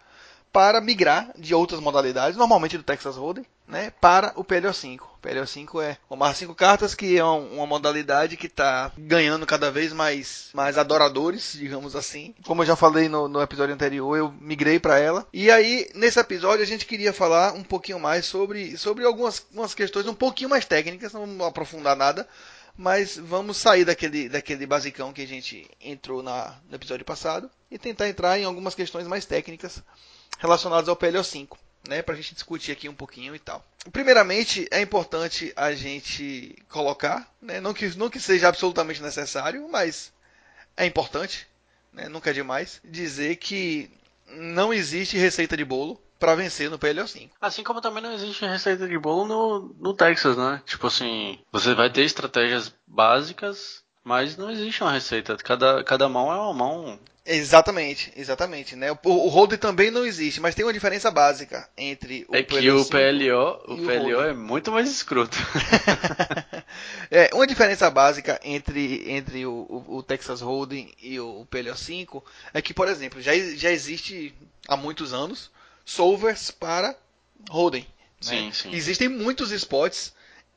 para 0.52 0.80
migrar 0.82 1.32
de 1.38 1.54
outras 1.54 1.80
modalidades, 1.80 2.36
normalmente 2.36 2.76
do 2.76 2.84
Texas 2.84 3.16
Hold'em, 3.16 3.46
né, 3.72 3.90
para 4.00 4.32
o 4.36 4.44
PLO5. 4.44 5.00
O 5.00 5.18
PLO5 5.26 5.82
é 5.82 5.96
o 6.08 6.14
Mar 6.16 6.34
5 6.36 6.54
cartas, 6.54 6.94
que 6.94 7.16
é 7.16 7.24
um- 7.24 7.56
uma 7.56 7.66
modalidade 7.66 8.36
que 8.36 8.46
está 8.46 8.92
ganhando 8.98 9.46
cada 9.46 9.70
vez 9.70 9.92
mais, 9.92 10.50
mais 10.52 10.76
adoradores, 10.76 11.54
digamos 11.54 11.96
assim. 11.96 12.34
Como 12.44 12.62
eu 12.62 12.66
já 12.66 12.76
falei 12.76 13.08
no, 13.08 13.28
no 13.28 13.40
episódio 13.40 13.74
anterior, 13.74 14.16
eu 14.16 14.32
migrei 14.40 14.78
para 14.78 14.98
ela. 14.98 15.26
E 15.32 15.50
aí, 15.50 15.88
nesse 15.94 16.20
episódio, 16.20 16.62
a 16.62 16.66
gente 16.66 16.84
queria 16.86 17.12
falar 17.12 17.54
um 17.54 17.62
pouquinho 17.62 17.98
mais 17.98 18.26
sobre, 18.26 18.76
sobre 18.76 19.04
algumas, 19.04 19.44
algumas 19.50 19.74
questões 19.74 20.06
um 20.06 20.14
pouquinho 20.14 20.50
mais 20.50 20.64
técnicas, 20.66 21.12
não 21.12 21.22
vamos 21.22 21.46
aprofundar 21.46 21.96
nada. 21.96 22.28
Mas 22.76 23.18
vamos 23.18 23.58
sair 23.58 23.84
daquele, 23.84 24.28
daquele 24.30 24.64
basicão 24.66 25.12
que 25.12 25.20
a 25.22 25.26
gente 25.26 25.68
entrou 25.80 26.22
na, 26.22 26.54
no 26.68 26.74
episódio 26.74 27.04
passado 27.04 27.50
e 27.70 27.78
tentar 27.78 28.08
entrar 28.08 28.38
em 28.38 28.44
algumas 28.44 28.74
questões 28.74 29.06
mais 29.06 29.26
técnicas 29.26 29.82
relacionados 30.38 30.88
ao 30.88 30.96
PLO5, 30.96 31.48
né, 31.88 32.02
para 32.02 32.14
a 32.14 32.16
gente 32.16 32.34
discutir 32.34 32.72
aqui 32.72 32.88
um 32.88 32.94
pouquinho 32.94 33.34
e 33.34 33.38
tal. 33.38 33.64
Primeiramente, 33.92 34.68
é 34.70 34.80
importante 34.80 35.52
a 35.56 35.72
gente 35.72 36.56
colocar, 36.68 37.28
né, 37.40 37.60
não, 37.60 37.74
que, 37.74 37.96
não 37.96 38.08
que 38.08 38.20
seja 38.20 38.48
absolutamente 38.48 39.02
necessário, 39.02 39.68
mas 39.70 40.12
é 40.76 40.86
importante, 40.86 41.46
né, 41.92 42.08
nunca 42.08 42.30
é 42.30 42.32
demais, 42.32 42.80
dizer 42.84 43.36
que 43.36 43.90
não 44.28 44.72
existe 44.72 45.16
receita 45.16 45.56
de 45.56 45.64
bolo 45.64 46.00
para 46.18 46.36
vencer 46.36 46.70
no 46.70 46.78
PLO5. 46.78 47.30
Assim 47.40 47.64
como 47.64 47.80
também 47.80 48.00
não 48.00 48.12
existe 48.12 48.46
receita 48.46 48.86
de 48.86 48.96
bolo 48.96 49.26
no, 49.26 49.74
no 49.80 49.92
Texas, 49.92 50.36
né? 50.36 50.62
Tipo 50.64 50.86
assim, 50.86 51.40
você 51.50 51.74
vai 51.74 51.90
ter 51.90 52.04
estratégias 52.04 52.72
básicas 52.86 53.81
Mas 54.04 54.36
não 54.36 54.50
existe 54.50 54.82
uma 54.82 54.92
receita. 54.92 55.36
Cada, 55.36 55.84
cada 55.84 56.08
mão 56.08 56.32
é 56.32 56.36
uma 56.36 56.52
mão. 56.52 56.98
Exatamente, 57.24 58.12
exatamente, 58.16 58.74
né? 58.74 58.90
O, 58.90 58.98
o 59.04 59.28
Hold'em 59.28 59.56
também 59.56 59.92
não 59.92 60.04
existe, 60.04 60.40
mas 60.40 60.56
tem 60.56 60.64
uma 60.64 60.72
diferença 60.72 61.08
básica 61.08 61.68
entre 61.78 62.26
o 62.28 62.34
É 62.34 62.42
que 62.42 62.68
o 62.68 62.84
PLO, 62.84 63.62
o 63.68 63.76
PLO 63.76 64.18
o 64.18 64.22
é 64.22 64.32
muito 64.32 64.72
mais 64.72 64.90
escroto. 64.90 65.38
é, 67.08 67.30
uma 67.32 67.46
diferença 67.46 67.88
básica 67.88 68.40
entre, 68.42 69.08
entre 69.08 69.46
o, 69.46 69.52
o, 69.52 69.98
o 69.98 70.02
Texas 70.02 70.40
Hold'em 70.40 70.92
e 71.00 71.20
o, 71.20 71.46
PLO 71.48 71.76
5 71.76 72.24
é 72.52 72.60
que, 72.60 72.74
por 72.74 72.88
exemplo, 72.88 73.22
já, 73.22 73.32
já 73.54 73.70
existe 73.70 74.34
há 74.66 74.76
muitos 74.76 75.12
anos 75.12 75.48
solvers 75.84 76.50
para 76.50 76.96
Hold'em. 77.48 77.86
Sim, 78.20 78.46
né? 78.46 78.52
sim. 78.52 78.74
Existem 78.74 79.08
muitos 79.08 79.52
spots 79.52 80.12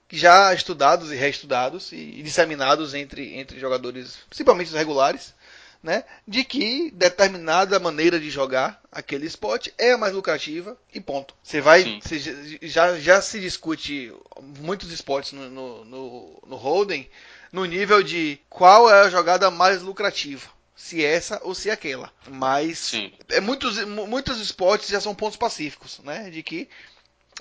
já 0.09 0.53
estudados 0.53 1.11
e 1.11 1.15
reestudados 1.15 1.91
e, 1.91 2.21
disseminados 2.23 2.93
entre, 2.93 3.35
entre 3.35 3.59
jogadores, 3.59 4.17
principalmente 4.29 4.67
os 4.67 4.73
regulares, 4.73 5.33
né, 5.81 6.03
de 6.27 6.43
que 6.43 6.89
determinada 6.91 7.79
maneira 7.79 8.19
de 8.19 8.31
jogar 8.31 8.81
aquele 8.91 9.27
esporte 9.27 9.71
é 9.77 9.91
a 9.91 9.97
mais 9.97 10.13
lucrativa 10.13 10.75
e 10.91 10.99
ponto. 10.99 11.35
Você 11.43 11.61
vai, 11.61 11.99
você, 12.01 12.57
já, 12.63 12.97
já 12.97 13.21
se 13.21 13.39
discute 13.39 14.11
muitos 14.59 14.91
esportes 14.91 15.33
no, 15.33 15.47
no, 15.49 15.85
no, 15.85 16.43
no 16.47 16.55
Holden 16.55 17.07
no 17.51 17.65
nível 17.65 18.01
de 18.01 18.39
qual 18.49 18.89
é 18.89 19.01
a 19.01 19.09
jogada 19.09 19.51
mais 19.51 19.83
lucrativa 19.83 20.49
se 20.75 21.03
essa 21.03 21.39
ou 21.43 21.55
se 21.55 21.71
aquela. 21.71 22.11
Mas 22.27 22.77
Sim. 22.79 23.13
é 23.29 23.39
muitos, 23.39 23.83
muitos 23.85 24.39
esportes 24.39 24.89
já 24.89 24.99
são 24.99 25.15
pontos 25.15 25.37
pacíficos, 25.37 25.99
né? 26.03 26.29
De 26.29 26.43
que 26.43 26.69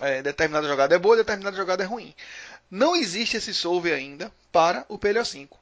é, 0.00 0.22
determinada 0.22 0.66
jogada 0.66 0.94
é 0.94 0.98
boa, 0.98 1.16
determinada 1.16 1.56
jogada 1.56 1.82
é 1.82 1.86
ruim. 1.86 2.14
Não 2.70 2.96
existe 2.96 3.36
esse 3.36 3.52
solve 3.54 3.92
ainda 3.92 4.32
para 4.50 4.84
o 4.88 4.98
PLO 4.98 5.24
5. 5.24 5.58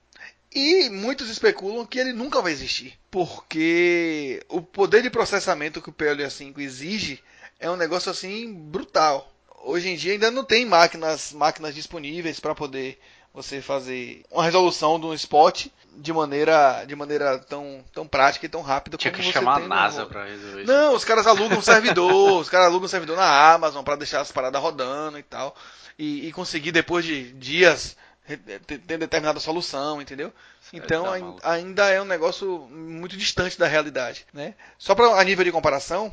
E 0.54 0.90
muitos 0.90 1.30
especulam 1.30 1.86
que 1.86 1.98
ele 1.98 2.12
nunca 2.12 2.42
vai 2.42 2.52
existir, 2.52 2.98
porque 3.10 4.44
o 4.48 4.60
poder 4.60 5.02
de 5.02 5.08
processamento 5.08 5.80
que 5.80 5.88
o 5.88 5.92
PLA 5.92 6.28
5 6.28 6.60
exige 6.60 7.22
é 7.58 7.70
um 7.70 7.76
negócio 7.76 8.10
assim 8.10 8.52
brutal. 8.52 9.32
Hoje 9.64 9.88
em 9.88 9.96
dia 9.96 10.12
ainda 10.12 10.30
não 10.30 10.44
tem 10.44 10.66
máquinas, 10.66 11.32
máquinas 11.32 11.74
disponíveis 11.74 12.38
para 12.38 12.54
poder 12.54 12.98
você 13.34 13.62
fazer 13.62 14.24
uma 14.30 14.44
resolução 14.44 15.00
de 15.00 15.06
um 15.06 15.14
spot 15.14 15.66
de 15.96 16.12
maneira, 16.12 16.84
de 16.84 16.96
maneira 16.96 17.38
tão, 17.38 17.84
tão 17.92 18.06
prática 18.06 18.46
e 18.46 18.48
tão 18.48 18.62
rápida 18.62 18.96
Tinha 18.96 19.10
como 19.10 19.22
que 19.22 19.28
você 19.28 19.32
chamar 19.32 19.56
tem 19.56 19.64
a 19.64 19.68
NASA 19.68 20.06
para 20.06 20.24
resolver 20.24 20.62
isso. 20.62 20.72
Não, 20.72 20.94
os 20.94 21.04
caras 21.04 21.26
alugam 21.26 21.58
um 21.58 21.62
servidor, 21.62 22.40
os 22.40 22.48
caras 22.48 22.66
alugam 22.66 22.86
um 22.86 22.88
servidor 22.88 23.16
na 23.16 23.52
Amazon 23.52 23.84
para 23.84 23.96
deixar 23.96 24.20
as 24.20 24.32
paradas 24.32 24.60
rodando 24.60 25.18
e 25.18 25.22
tal. 25.22 25.54
E, 25.98 26.28
e 26.28 26.32
conseguir 26.32 26.72
depois 26.72 27.04
de 27.04 27.32
dias 27.32 27.96
ter 28.66 28.98
determinada 28.98 29.40
solução, 29.40 30.00
entendeu? 30.00 30.32
Então 30.72 31.04
tá 31.36 31.50
ainda 31.50 31.88
é 31.90 32.00
um 32.00 32.04
negócio 32.06 32.60
muito 32.70 33.16
distante 33.16 33.58
da 33.58 33.66
realidade, 33.66 34.24
né? 34.32 34.54
Só 34.78 34.94
para 34.94 35.20
a 35.20 35.24
nível 35.24 35.44
de 35.44 35.52
comparação, 35.52 36.12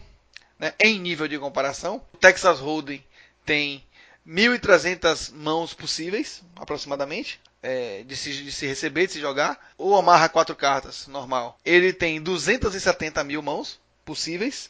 né? 0.58 0.74
Em 0.80 1.00
nível 1.00 1.28
de 1.28 1.38
comparação, 1.38 2.02
o 2.14 2.18
Texas 2.18 2.60
Hold'em 2.60 3.04
tem 3.46 3.84
1.300 4.30 5.34
mãos 5.34 5.74
possíveis, 5.74 6.44
aproximadamente, 6.56 7.42
é, 7.64 8.04
de, 8.04 8.16
se, 8.16 8.32
de, 8.44 8.52
se, 8.52 8.68
receber, 8.68 9.08
de 9.08 9.14
se 9.14 9.20
jogar. 9.20 9.60
O 9.78 9.90
Omaha 9.90 10.30
quatro 10.30 10.56
cartas, 10.56 11.08
normal, 11.08 11.58
ele 11.66 11.92
tem 11.92 12.22
270 12.22 13.24
mil 13.24 13.42
mãos 13.42 13.80
possíveis 14.06 14.70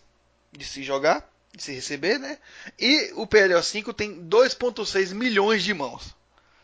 de 0.52 0.64
se 0.64 0.82
jogar, 0.82 1.30
de 1.54 1.62
se 1.62 1.74
receber, 1.74 2.18
né? 2.18 2.38
E 2.80 3.12
o 3.16 3.28
PLO 3.28 3.62
5 3.62 3.94
tem 3.94 4.24
2.6 4.28 5.14
milhões 5.14 5.64
de 5.64 5.74
mãos. 5.74 6.16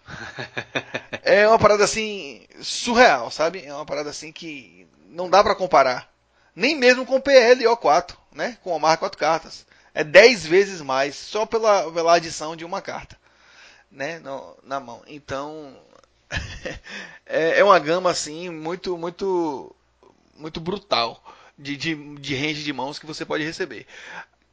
é 1.22 1.48
uma 1.48 1.60
parada 1.60 1.84
assim 1.84 2.46
surreal, 2.62 3.30
sabe? 3.30 3.66
É 3.66 3.74
uma 3.74 3.86
parada 3.86 4.10
assim 4.10 4.32
que 4.32 4.88
não 5.10 5.30
dá 5.30 5.44
para 5.44 5.56
comparar. 5.56 6.10
Nem 6.56 6.76
mesmo 6.76 7.06
com 7.06 7.18
o 7.18 7.22
PLO4, 7.22 8.16
né? 8.32 8.58
Com 8.64 8.74
a 8.74 8.80
marca 8.80 9.00
4 9.00 9.20
cartas. 9.20 9.66
É 9.96 10.04
10 10.04 10.46
vezes 10.46 10.82
mais 10.82 11.16
só 11.16 11.46
pela, 11.46 11.90
pela 11.92 12.16
adição 12.16 12.56
de 12.56 12.66
uma 12.66 12.82
carta, 12.82 13.18
né? 13.90 14.20
No, 14.20 14.58
na 14.62 14.78
mão. 14.80 15.02
Então 15.08 15.74
é, 17.26 17.60
é 17.60 17.64
uma 17.64 17.80
gama 17.80 18.12
assim 18.12 18.50
muito 18.50 18.98
muito 18.98 19.74
muito 20.36 20.60
brutal 20.60 21.24
de, 21.58 21.78
de, 21.78 21.96
de 22.18 22.36
range 22.36 22.62
de 22.64 22.74
mãos 22.74 23.00
que 23.00 23.06
você 23.06 23.26
pode 23.26 23.46
receber. 23.46 23.88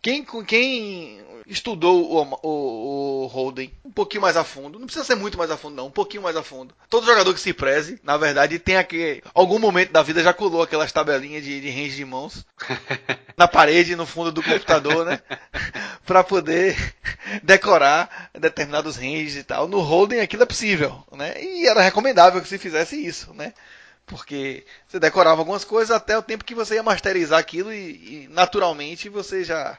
Quem, 0.03 0.27
quem 0.45 1.25
estudou 1.47 2.11
o, 2.11 2.39
o, 2.43 3.23
o 3.23 3.27
Holden 3.27 3.73
um 3.85 3.91
pouquinho 3.93 4.23
mais 4.23 4.37
a 4.37 4.43
fundo, 4.43 4.79
não 4.79 4.87
precisa 4.87 5.05
ser 5.05 5.15
muito 5.15 5.39
mais 5.39 5.51
a 5.51 5.57
fundo, 5.57 5.77
não, 5.77 5.87
um 5.87 5.93
pouquinho 5.93 6.25
mais 6.25 6.35
a 6.35 6.43
fundo. 6.43 6.75
Todo 6.91 7.07
jogador 7.07 7.33
que 7.33 7.41
se 7.41 7.53
preze, 7.53 8.01
na 8.03 8.17
verdade, 8.17 8.59
tem 8.59 8.77
aqui, 8.77 9.23
algum 9.33 9.61
momento 9.61 9.93
da 9.93 10.03
vida 10.03 10.23
já 10.23 10.33
colou 10.33 10.63
aquelas 10.63 10.91
tabelinhas 10.91 11.45
de, 11.45 11.61
de 11.61 11.71
range 11.71 11.97
de 11.97 12.05
mãos 12.05 12.45
na 13.37 13.47
parede, 13.47 13.95
no 13.95 14.05
fundo 14.05 14.33
do 14.33 14.43
computador, 14.43 15.07
né? 15.07 15.21
para 16.05 16.25
poder 16.25 16.77
decorar 17.43 18.31
determinados 18.35 18.97
ranges 18.97 19.37
e 19.37 19.45
tal. 19.45 19.69
No 19.69 19.81
Holden 19.81 20.21
aquilo 20.21 20.43
é 20.43 20.47
possível, 20.47 21.05
né? 21.13 21.41
E 21.41 21.69
era 21.69 21.81
recomendável 21.81 22.43
que 22.43 22.49
se 22.49 22.59
fizesse 22.59 22.97
isso, 22.97 23.33
né? 23.35 23.53
Porque 24.13 24.63
você 24.87 25.01
decorava 25.01 25.41
algumas 25.41 25.65
coisas 25.65 25.91
até 25.91 26.19
o 26.19 26.23
tempo 26.23 26.45
que 26.45 26.55
você 26.55 26.75
ia 26.75 26.83
masterizar 26.83 27.39
aquilo 27.39 27.73
e, 27.73 28.25
e 28.25 28.29
naturalmente 28.31 29.09
você 29.09 29.43
já, 29.43 29.79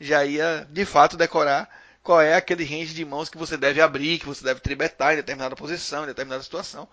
já 0.00 0.24
ia 0.24 0.66
de 0.70 0.86
fato 0.86 1.18
decorar 1.18 1.68
qual 2.02 2.18
é 2.18 2.34
aquele 2.34 2.64
range 2.64 2.94
de 2.94 3.04
mãos 3.04 3.28
que 3.28 3.36
você 3.36 3.58
deve 3.58 3.82
abrir, 3.82 4.18
que 4.18 4.24
você 4.24 4.42
deve 4.42 4.60
tribetar 4.60 5.12
em 5.12 5.16
determinada 5.16 5.54
posição, 5.54 6.04
em 6.04 6.06
determinada 6.06 6.42
situação. 6.42 6.88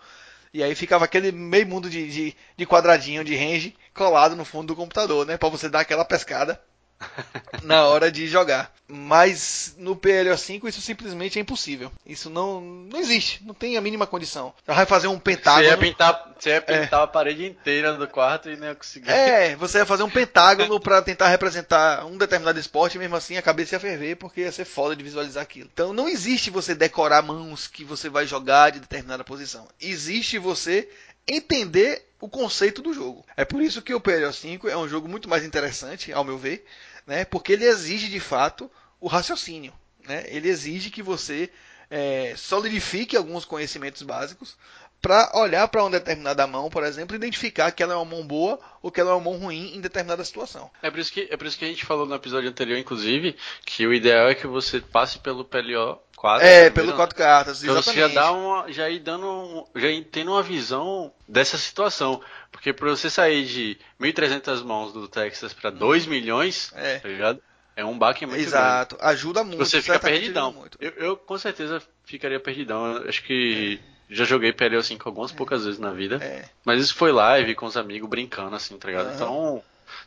E 0.53 0.62
aí 0.62 0.75
ficava 0.75 1.05
aquele 1.05 1.31
meio 1.31 1.65
mundo 1.65 1.89
de, 1.89 2.12
de, 2.12 2.36
de 2.57 2.65
quadradinho 2.65 3.24
de 3.24 3.38
range 3.38 3.74
colado 3.93 4.36
no 4.36 4.43
fundo 4.43 4.67
do 4.67 4.75
computador, 4.75 5.25
né? 5.25 5.38
Para 5.38 5.48
você 5.48 5.69
dar 5.69 5.79
aquela 5.79 6.03
pescada 6.03 6.62
na 7.63 7.86
hora 7.86 8.12
de 8.12 8.27
jogar. 8.27 8.72
Mas 8.88 9.74
no 9.77 9.96
PLO5 9.96 10.67
isso 10.67 10.81
simplesmente 10.81 11.39
é 11.39 11.41
impossível. 11.41 11.89
Isso 12.05 12.29
não, 12.29 12.60
não 12.60 13.00
existe, 13.00 13.41
não 13.46 13.53
tem 13.53 13.77
a 13.77 13.81
mínima 13.81 14.05
condição. 14.05 14.53
Já 14.67 14.74
vai 14.74 14.86
fazer 14.86 15.08
um 15.08 15.17
pentágono. 15.17 15.63
Você 15.63 15.72
ia 15.72 15.77
pintar, 15.77 16.34
você 16.38 16.50
ia 16.50 16.62
pintar 16.62 17.00
é. 17.00 17.03
a 17.03 17.08
parede 17.08 17.46
inteira 17.46 17.93
do 17.93 18.08
quarto 18.08 18.50
e 18.50 18.58
não 18.58 18.67
ia 18.67 18.75
conseguir. 18.75 19.10
É, 19.10 19.55
você 19.55 19.77
ia 19.77 19.86
fazer 19.86 20.03
um 20.03 20.10
pentágono 20.10 20.77
para 20.79 21.01
tentar 21.01 21.29
representar 21.29 22.05
um 22.05 22.17
determinado 22.17 22.60
esporte 22.60 22.96
e 22.96 23.00
mesmo 23.00 23.15
assim 23.15 23.38
a 23.38 23.41
cabeça 23.41 23.75
ia 23.75 23.79
ferver 23.79 24.17
porque 24.17 24.41
ia 24.41 24.51
ser 24.51 24.65
foda 24.65 24.93
de 24.93 25.03
visualizar 25.03 25.41
aquilo. 25.41 25.70
Então 25.72 25.93
não 25.93 26.10
existe 26.10 26.50
você 26.50 26.75
decorar 26.75 27.22
mãos 27.22 27.67
que 27.67 27.86
você 27.86 28.10
vai 28.10 28.27
jogar 28.27 28.72
de 28.72 28.81
determinada 28.81 29.24
posição. 29.24 29.70
Existe 29.79 30.38
você 30.38 30.89
entender 31.27 32.05
o 32.20 32.29
conceito 32.29 32.81
do 32.81 32.93
jogo. 32.93 33.25
É 33.36 33.43
por 33.43 33.62
isso 33.62 33.81
que 33.81 33.93
o 33.93 34.00
PLO 34.00 34.31
5 34.31 34.70
é 34.70 34.77
um 34.77 34.88
jogo 34.88 35.08
muito 35.08 35.27
mais 35.27 35.43
interessante, 35.43 36.13
ao 36.13 36.24
meu 36.24 36.38
ver, 36.38 36.65
né? 37.05 37.25
porque 37.25 37.53
ele 37.53 37.65
exige 37.65 38.08
de 38.08 38.20
fato 38.20 38.70
o 39.00 39.08
raciocínio. 39.08 39.74
Né? 40.08 40.24
Ele 40.27 40.50
exige 40.50 40.89
que 40.89 41.03
você 41.03 41.50
é, 41.89 42.34
solidifique 42.38 43.17
alguns 43.17 43.46
conhecimentos 43.46 44.01
básicos 44.01 44.55
para 45.01 45.31
olhar 45.34 45.67
para 45.67 45.84
uma 45.84 45.89
determinada 45.89 46.46
mão, 46.46 46.70
por 46.70 46.84
exemplo, 46.84 47.15
identificar 47.15 47.72
que 47.72 47.81
ela 47.81 47.93
é 47.93 47.96
uma 47.96 48.05
mão 48.05 48.25
boa 48.25 48.60
ou 48.84 48.91
que 48.91 49.01
ela 49.01 49.12
é 49.12 49.13
uma 49.13 49.31
mão 49.31 49.38
ruim 49.38 49.75
em 49.75 49.81
determinada 49.81 50.24
situação. 50.24 50.70
É 50.81 50.91
por 50.91 51.00
isso 51.00 51.12
que, 51.12 51.27
é 51.29 51.36
por 51.36 51.48
isso 51.48 51.58
que 51.58 51.65
a 51.65 51.67
gente 51.67 51.86
falou 51.86 52.05
no 52.05 52.13
episódio 52.13 52.48
anterior, 52.48 52.77
inclusive, 52.77 53.36
que 53.65 53.88
o 53.88 53.93
ideal 53.93 54.29
é 54.29 54.36
que 54.36 54.46
você 54.46 54.79
passe 54.79 55.17
pelo 55.17 55.43
PLO 55.43 56.00
4. 56.22 56.46
É, 56.48 56.70
pelo 56.70 56.94
4 56.94 57.18
né? 57.18 57.25
cartas, 57.25 57.63
exatamente. 57.63 57.90
Então 57.90 57.94
você 57.94 58.00
já, 58.00 58.08
dá 58.08 58.32
uma, 58.32 58.72
já 58.72 58.88
ir 58.88 59.00
dando, 59.00 59.68
já 59.75 59.88
ir 59.88 60.04
tendo 60.04 60.30
uma 60.30 60.44
visão 60.44 61.12
dessa 61.28 61.58
situação. 61.58 62.22
Porque 62.51 62.72
para 62.72 62.92
você 62.92 63.10
sair 63.10 63.44
de 63.44 63.78
1.300 64.00 64.63
mãos 64.63 64.94
do 64.94 65.08
Texas 65.08 65.51
para 65.51 65.72
2 65.72 66.06
milhões, 66.06 66.72
é. 66.75 67.00
tá 67.00 67.10
ligado? 67.10 67.42
É 67.75 67.84
um 67.84 67.98
baque 67.98 68.28
muito 68.28 68.40
Exato, 68.40 68.98
grande. 68.98 69.12
ajuda 69.12 69.44
muito. 69.44 69.58
Você 69.58 69.82
fica 69.82 69.98
perdidão. 69.98 70.63
Eu, 70.80 70.92
eu, 70.92 71.18
com 71.18 71.40
certeza 71.40 71.82
ficaria 72.06 72.40
perdidão. 72.40 72.98
Eu 72.98 73.10
acho 73.10 73.24
que 73.24 73.80
é. 74.08 74.13
já 74.13 74.24
joguei 74.24 74.54
PLO 74.54 74.84
5 74.84 75.10
algumas 75.10 75.32
é. 75.32 75.36
poucas 75.36 75.66
vezes 75.66 75.80
na 75.80 75.90
vida. 75.90 76.18
É. 76.24 76.46
Mas 76.63 76.84
isso 76.84 76.94
foi 76.94 77.12
live 77.12 77.56
com 77.56 77.66
os 77.66 77.75
amigos 77.75 78.08
brincando, 78.08 78.56
assim, 78.56 78.78
tá 78.78 78.88
ligado? 78.88 79.08
Uhum. 79.08 79.16
Então 79.16 79.63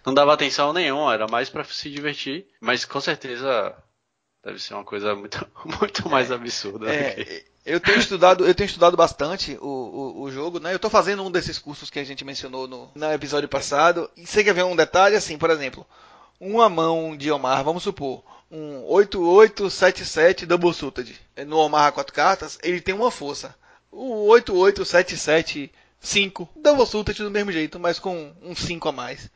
não 0.06 0.14
dava 0.14 0.32
atenção 0.32 0.72
nenhuma, 0.72 1.12
era 1.12 1.26
mais 1.26 1.50
para 1.50 1.64
se 1.64 1.90
divertir. 1.90 2.46
Mas 2.60 2.84
com 2.84 3.00
certeza 3.00 3.74
deve 4.44 4.62
ser 4.62 4.74
uma 4.74 4.84
coisa 4.84 5.14
muito, 5.14 5.46
muito 5.64 6.06
mais 6.08 6.30
absurda. 6.30 6.94
É, 6.94 7.42
eu 7.64 7.80
tenho 7.80 7.98
estudado, 7.98 8.46
eu 8.46 8.54
tenho 8.54 8.66
estudado 8.66 8.96
bastante 8.96 9.56
o, 9.60 9.66
o, 9.66 10.22
o 10.22 10.30
jogo, 10.30 10.60
né? 10.60 10.72
Eu 10.72 10.76
estou 10.76 10.90
fazendo 10.90 11.24
um 11.24 11.30
desses 11.30 11.58
cursos 11.58 11.88
que 11.88 11.98
a 11.98 12.04
gente 12.04 12.24
mencionou 12.24 12.68
no, 12.68 12.90
no 12.94 13.12
episódio 13.12 13.48
passado. 13.48 14.10
E 14.16 14.26
você 14.26 14.44
quer 14.44 14.52
ver 14.52 14.64
um 14.64 14.76
detalhe 14.76 15.16
assim, 15.16 15.38
por 15.38 15.48
exemplo, 15.48 15.86
uma 16.38 16.68
mão 16.68 17.16
de 17.16 17.30
Omar, 17.30 17.64
vamos 17.64 17.84
supor, 17.84 18.22
um 18.50 18.84
8877 18.84 20.44
double 20.44 20.74
suited 20.74 21.18
no 21.46 21.56
Omar 21.56 21.90
4 21.92 22.12
cartas, 22.12 22.58
ele 22.62 22.82
tem 22.82 22.94
uma 22.94 23.10
força. 23.10 23.56
O 23.90 24.28
88775 24.28 26.50
double 26.56 26.86
suited 26.86 27.22
do 27.22 27.30
mesmo 27.30 27.50
jeito, 27.50 27.80
mas 27.80 27.98
com 27.98 28.34
um 28.42 28.54
5 28.54 28.90
a 28.90 28.92
mais. 28.92 29.30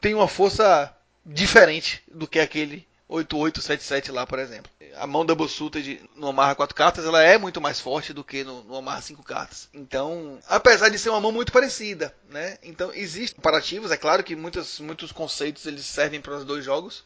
Tem 0.00 0.14
uma 0.14 0.26
força 0.26 0.92
diferente 1.24 2.02
do 2.12 2.26
que 2.26 2.40
aquele 2.40 2.87
8877 3.08 4.12
lá, 4.12 4.26
por 4.26 4.38
exemplo. 4.38 4.70
A 4.96 5.06
mão 5.06 5.24
double 5.24 5.48
suited 5.48 6.02
no 6.14 6.28
amarra 6.28 6.54
4 6.54 6.74
cartas, 6.74 7.04
ela 7.04 7.22
é 7.22 7.38
muito 7.38 7.60
mais 7.60 7.80
forte 7.80 8.12
do 8.12 8.22
que 8.22 8.44
no, 8.44 8.62
no 8.64 8.76
amarra 8.76 9.00
5 9.00 9.22
cartas. 9.22 9.68
Então, 9.72 10.38
apesar 10.46 10.90
de 10.90 10.98
ser 10.98 11.08
uma 11.08 11.20
mão 11.20 11.32
muito 11.32 11.50
parecida, 11.50 12.14
né? 12.28 12.58
Então, 12.62 12.92
existem 12.92 13.36
comparativos, 13.36 13.90
é 13.90 13.96
claro 13.96 14.22
que 14.22 14.36
muitos, 14.36 14.78
muitos 14.80 15.10
conceitos 15.10 15.64
eles 15.64 15.86
servem 15.86 16.20
para 16.20 16.36
os 16.36 16.44
dois 16.44 16.64
jogos, 16.64 17.02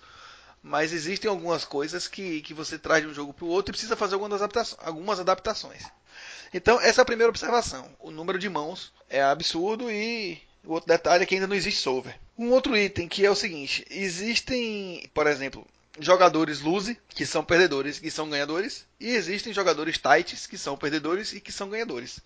mas 0.63 0.93
existem 0.93 1.31
algumas 1.31 1.65
coisas 1.65 2.09
que, 2.09 2.41
que 2.43 2.55
você 2.55 2.79
traz 2.79 3.03
de 3.03 3.09
um 3.09 3.15
jogo 3.15 3.33
para 3.33 3.45
o 3.45 3.49
outro 3.49 3.71
e 3.71 3.75
precisa 3.75 3.97
fazer 3.97 4.15
algumas, 4.15 4.43
adaptações, 4.43 4.87
algumas 4.87 5.21
adaptações. 5.21 5.83
Então, 6.53 6.81
essa 6.81 7.01
é 7.01 7.03
a 7.03 7.07
primeira 7.07 7.31
observação. 7.31 7.89
O 7.99 8.11
número 8.11 8.39
de 8.39 8.49
mãos 8.49 8.93
é 9.09 9.23
absurdo 9.23 9.91
e 9.91 10.41
o 10.65 10.73
outro 10.73 10.89
detalhe 10.89 11.23
é 11.23 11.27
que 11.27 11.35
ainda 11.35 11.47
não 11.47 11.57
existe 11.57 11.81
solver. 11.81 12.19
Um 12.37 12.51
outro 12.51 12.77
item 12.77 13.09
que 13.09 13.25
é 13.25 13.31
o 13.31 13.35
seguinte: 13.35 13.85
existem, 13.91 15.09
por 15.15 15.27
exemplo, 15.27 15.67
jogadores 15.99 16.61
lose, 16.61 16.99
que 17.09 17.27
são 17.27 17.45
perdedores 17.45 18.01
e 18.03 18.11
são 18.11 18.29
ganhadores, 18.29 18.87
e 18.99 19.11
existem 19.11 19.53
jogadores 19.53 19.99
tights, 19.99 20.47
que 20.47 20.57
são 20.57 20.77
perdedores 20.77 21.33
e 21.33 21.41
que 21.41 21.53
são 21.53 21.69
ganhadores. 21.69 22.21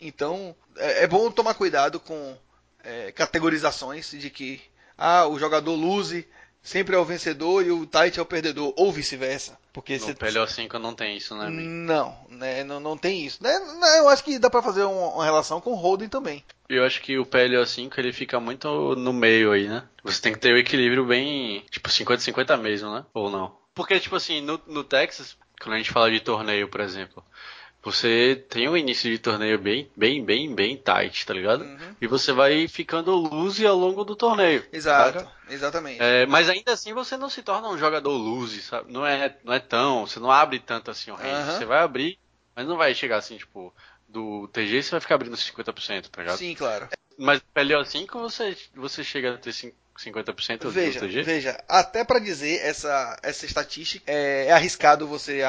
Então, 0.00 0.54
é, 0.76 1.04
é 1.04 1.06
bom 1.06 1.30
tomar 1.30 1.54
cuidado 1.54 1.98
com 1.98 2.36
é, 2.84 3.10
categorizações 3.12 4.10
de 4.10 4.30
que 4.30 4.60
ah, 4.96 5.26
o 5.26 5.38
jogador 5.38 5.74
lose 5.74 6.26
sempre 6.68 6.94
é 6.94 6.98
o 6.98 7.04
vencedor 7.04 7.64
e 7.64 7.70
o 7.70 7.86
tight 7.86 8.18
é 8.18 8.22
o 8.22 8.26
perdedor, 8.26 8.74
ou 8.76 8.92
vice-versa. 8.92 9.58
Porque 9.72 9.96
no 9.96 10.14
PLO 10.14 10.46
5 10.46 10.78
não 10.78 10.94
tem 10.94 11.16
isso, 11.16 11.34
né? 11.34 11.48
Não, 11.48 12.14
né, 12.28 12.62
não, 12.62 12.78
não 12.78 12.96
tem 12.96 13.24
isso. 13.24 13.42
Né, 13.42 13.50
eu 13.98 14.08
acho 14.08 14.22
que 14.22 14.38
dá 14.38 14.50
pra 14.50 14.62
fazer 14.62 14.82
uma, 14.82 15.14
uma 15.14 15.24
relação 15.24 15.62
com 15.62 15.70
o 15.70 15.76
Holding 15.76 16.08
também. 16.08 16.44
Eu 16.68 16.84
acho 16.84 17.00
que 17.00 17.18
o 17.18 17.24
PLO 17.24 17.64
5 17.64 17.98
ele 17.98 18.12
fica 18.12 18.38
muito 18.38 18.94
no 18.96 19.12
meio 19.14 19.52
aí, 19.52 19.66
né? 19.66 19.84
Você 20.04 20.20
tem 20.20 20.32
que 20.32 20.38
ter 20.38 20.52
o 20.52 20.58
equilíbrio 20.58 21.06
bem, 21.06 21.64
tipo, 21.70 21.88
50-50 21.88 22.58
mesmo, 22.58 22.92
né? 22.92 23.04
Ou 23.14 23.30
não? 23.30 23.56
Porque, 23.74 23.98
tipo 23.98 24.16
assim, 24.16 24.42
no, 24.42 24.60
no 24.66 24.84
Texas, 24.84 25.38
quando 25.62 25.74
a 25.74 25.78
gente 25.78 25.90
fala 25.90 26.10
de 26.10 26.20
torneio, 26.20 26.68
por 26.68 26.80
exemplo, 26.80 27.24
você 27.82 28.44
tem 28.48 28.68
um 28.68 28.76
início 28.76 29.10
de 29.10 29.18
torneio 29.18 29.58
bem, 29.58 29.90
bem, 29.96 30.24
bem, 30.24 30.54
bem 30.54 30.76
tight, 30.76 31.24
tá 31.24 31.32
ligado? 31.32 31.62
Uhum. 31.62 31.96
E 32.00 32.06
você 32.06 32.32
vai 32.32 32.66
ficando 32.66 33.14
loose 33.14 33.64
ao 33.66 33.76
longo 33.76 34.04
do 34.04 34.16
torneio. 34.16 34.64
Exato, 34.72 35.20
saca? 35.20 35.32
exatamente. 35.48 36.02
É, 36.02 36.26
mas 36.26 36.48
ainda 36.48 36.72
assim 36.72 36.92
você 36.92 37.16
não 37.16 37.30
se 37.30 37.42
torna 37.42 37.68
um 37.68 37.78
jogador 37.78 38.10
loose, 38.10 38.60
sabe? 38.62 38.92
Não 38.92 39.06
é, 39.06 39.36
não 39.44 39.52
é 39.52 39.60
tão, 39.60 40.06
você 40.06 40.18
não 40.18 40.30
abre 40.30 40.58
tanto 40.58 40.90
assim 40.90 41.10
o 41.10 41.14
range. 41.14 41.50
Uhum. 41.50 41.58
Você 41.58 41.64
vai 41.64 41.78
abrir, 41.78 42.18
mas 42.54 42.66
não 42.66 42.76
vai 42.76 42.94
chegar 42.94 43.18
assim, 43.18 43.36
tipo, 43.36 43.72
do 44.08 44.48
TG 44.48 44.82
você 44.82 44.90
vai 44.90 45.00
ficar 45.00 45.14
abrindo 45.14 45.36
50%, 45.36 46.08
tá 46.08 46.22
ligado? 46.22 46.38
Sim, 46.38 46.54
claro. 46.54 46.88
Mas 47.16 47.40
PLO 47.54 47.84
5 47.84 48.18
você, 48.18 48.56
você 48.74 49.04
chega 49.04 49.34
a 49.34 49.38
ter 49.38 49.50
50% 49.50 50.68
veja, 50.68 51.00
do 51.00 51.06
TG? 51.06 51.22
Veja, 51.22 51.64
até 51.68 52.04
para 52.04 52.18
dizer 52.18 52.60
essa, 52.60 53.16
essa 53.22 53.46
estatística, 53.46 54.04
é, 54.10 54.46
é 54.46 54.52
arriscado 54.52 55.06
você 55.06 55.42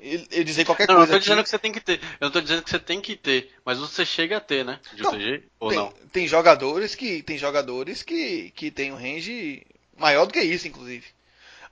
eu 0.00 0.44
dizer 0.44 0.64
qualquer 0.64 0.86
não, 0.86 0.96
coisa. 0.96 1.10
Não, 1.10 1.16
eu 1.16 1.20
tô 1.20 1.24
dizendo 1.24 1.42
que 1.42 1.50
você 1.50 1.58
tem 1.58 1.72
que 1.72 1.80
ter. 1.80 2.00
Eu 2.20 2.26
não 2.26 2.30
tô 2.30 2.40
dizendo 2.40 2.62
que 2.62 2.70
você 2.70 2.78
tem 2.78 3.00
que 3.00 3.16
ter, 3.16 3.52
mas 3.64 3.78
você 3.78 4.04
chega 4.06 4.36
a 4.36 4.40
ter, 4.40 4.64
né? 4.64 4.78
De 4.94 5.02
não, 5.02 5.12
ou 5.58 5.70
tem, 5.70 5.78
não? 5.78 5.92
Tem 6.12 6.28
jogadores 6.28 6.94
que 6.94 7.22
tem 7.22 7.36
jogadores 7.36 8.02
que 8.02 8.50
que 8.52 8.70
tem 8.70 8.92
um 8.92 8.96
range 8.96 9.66
maior 9.96 10.26
do 10.26 10.32
que 10.32 10.40
isso, 10.40 10.68
inclusive. 10.68 11.04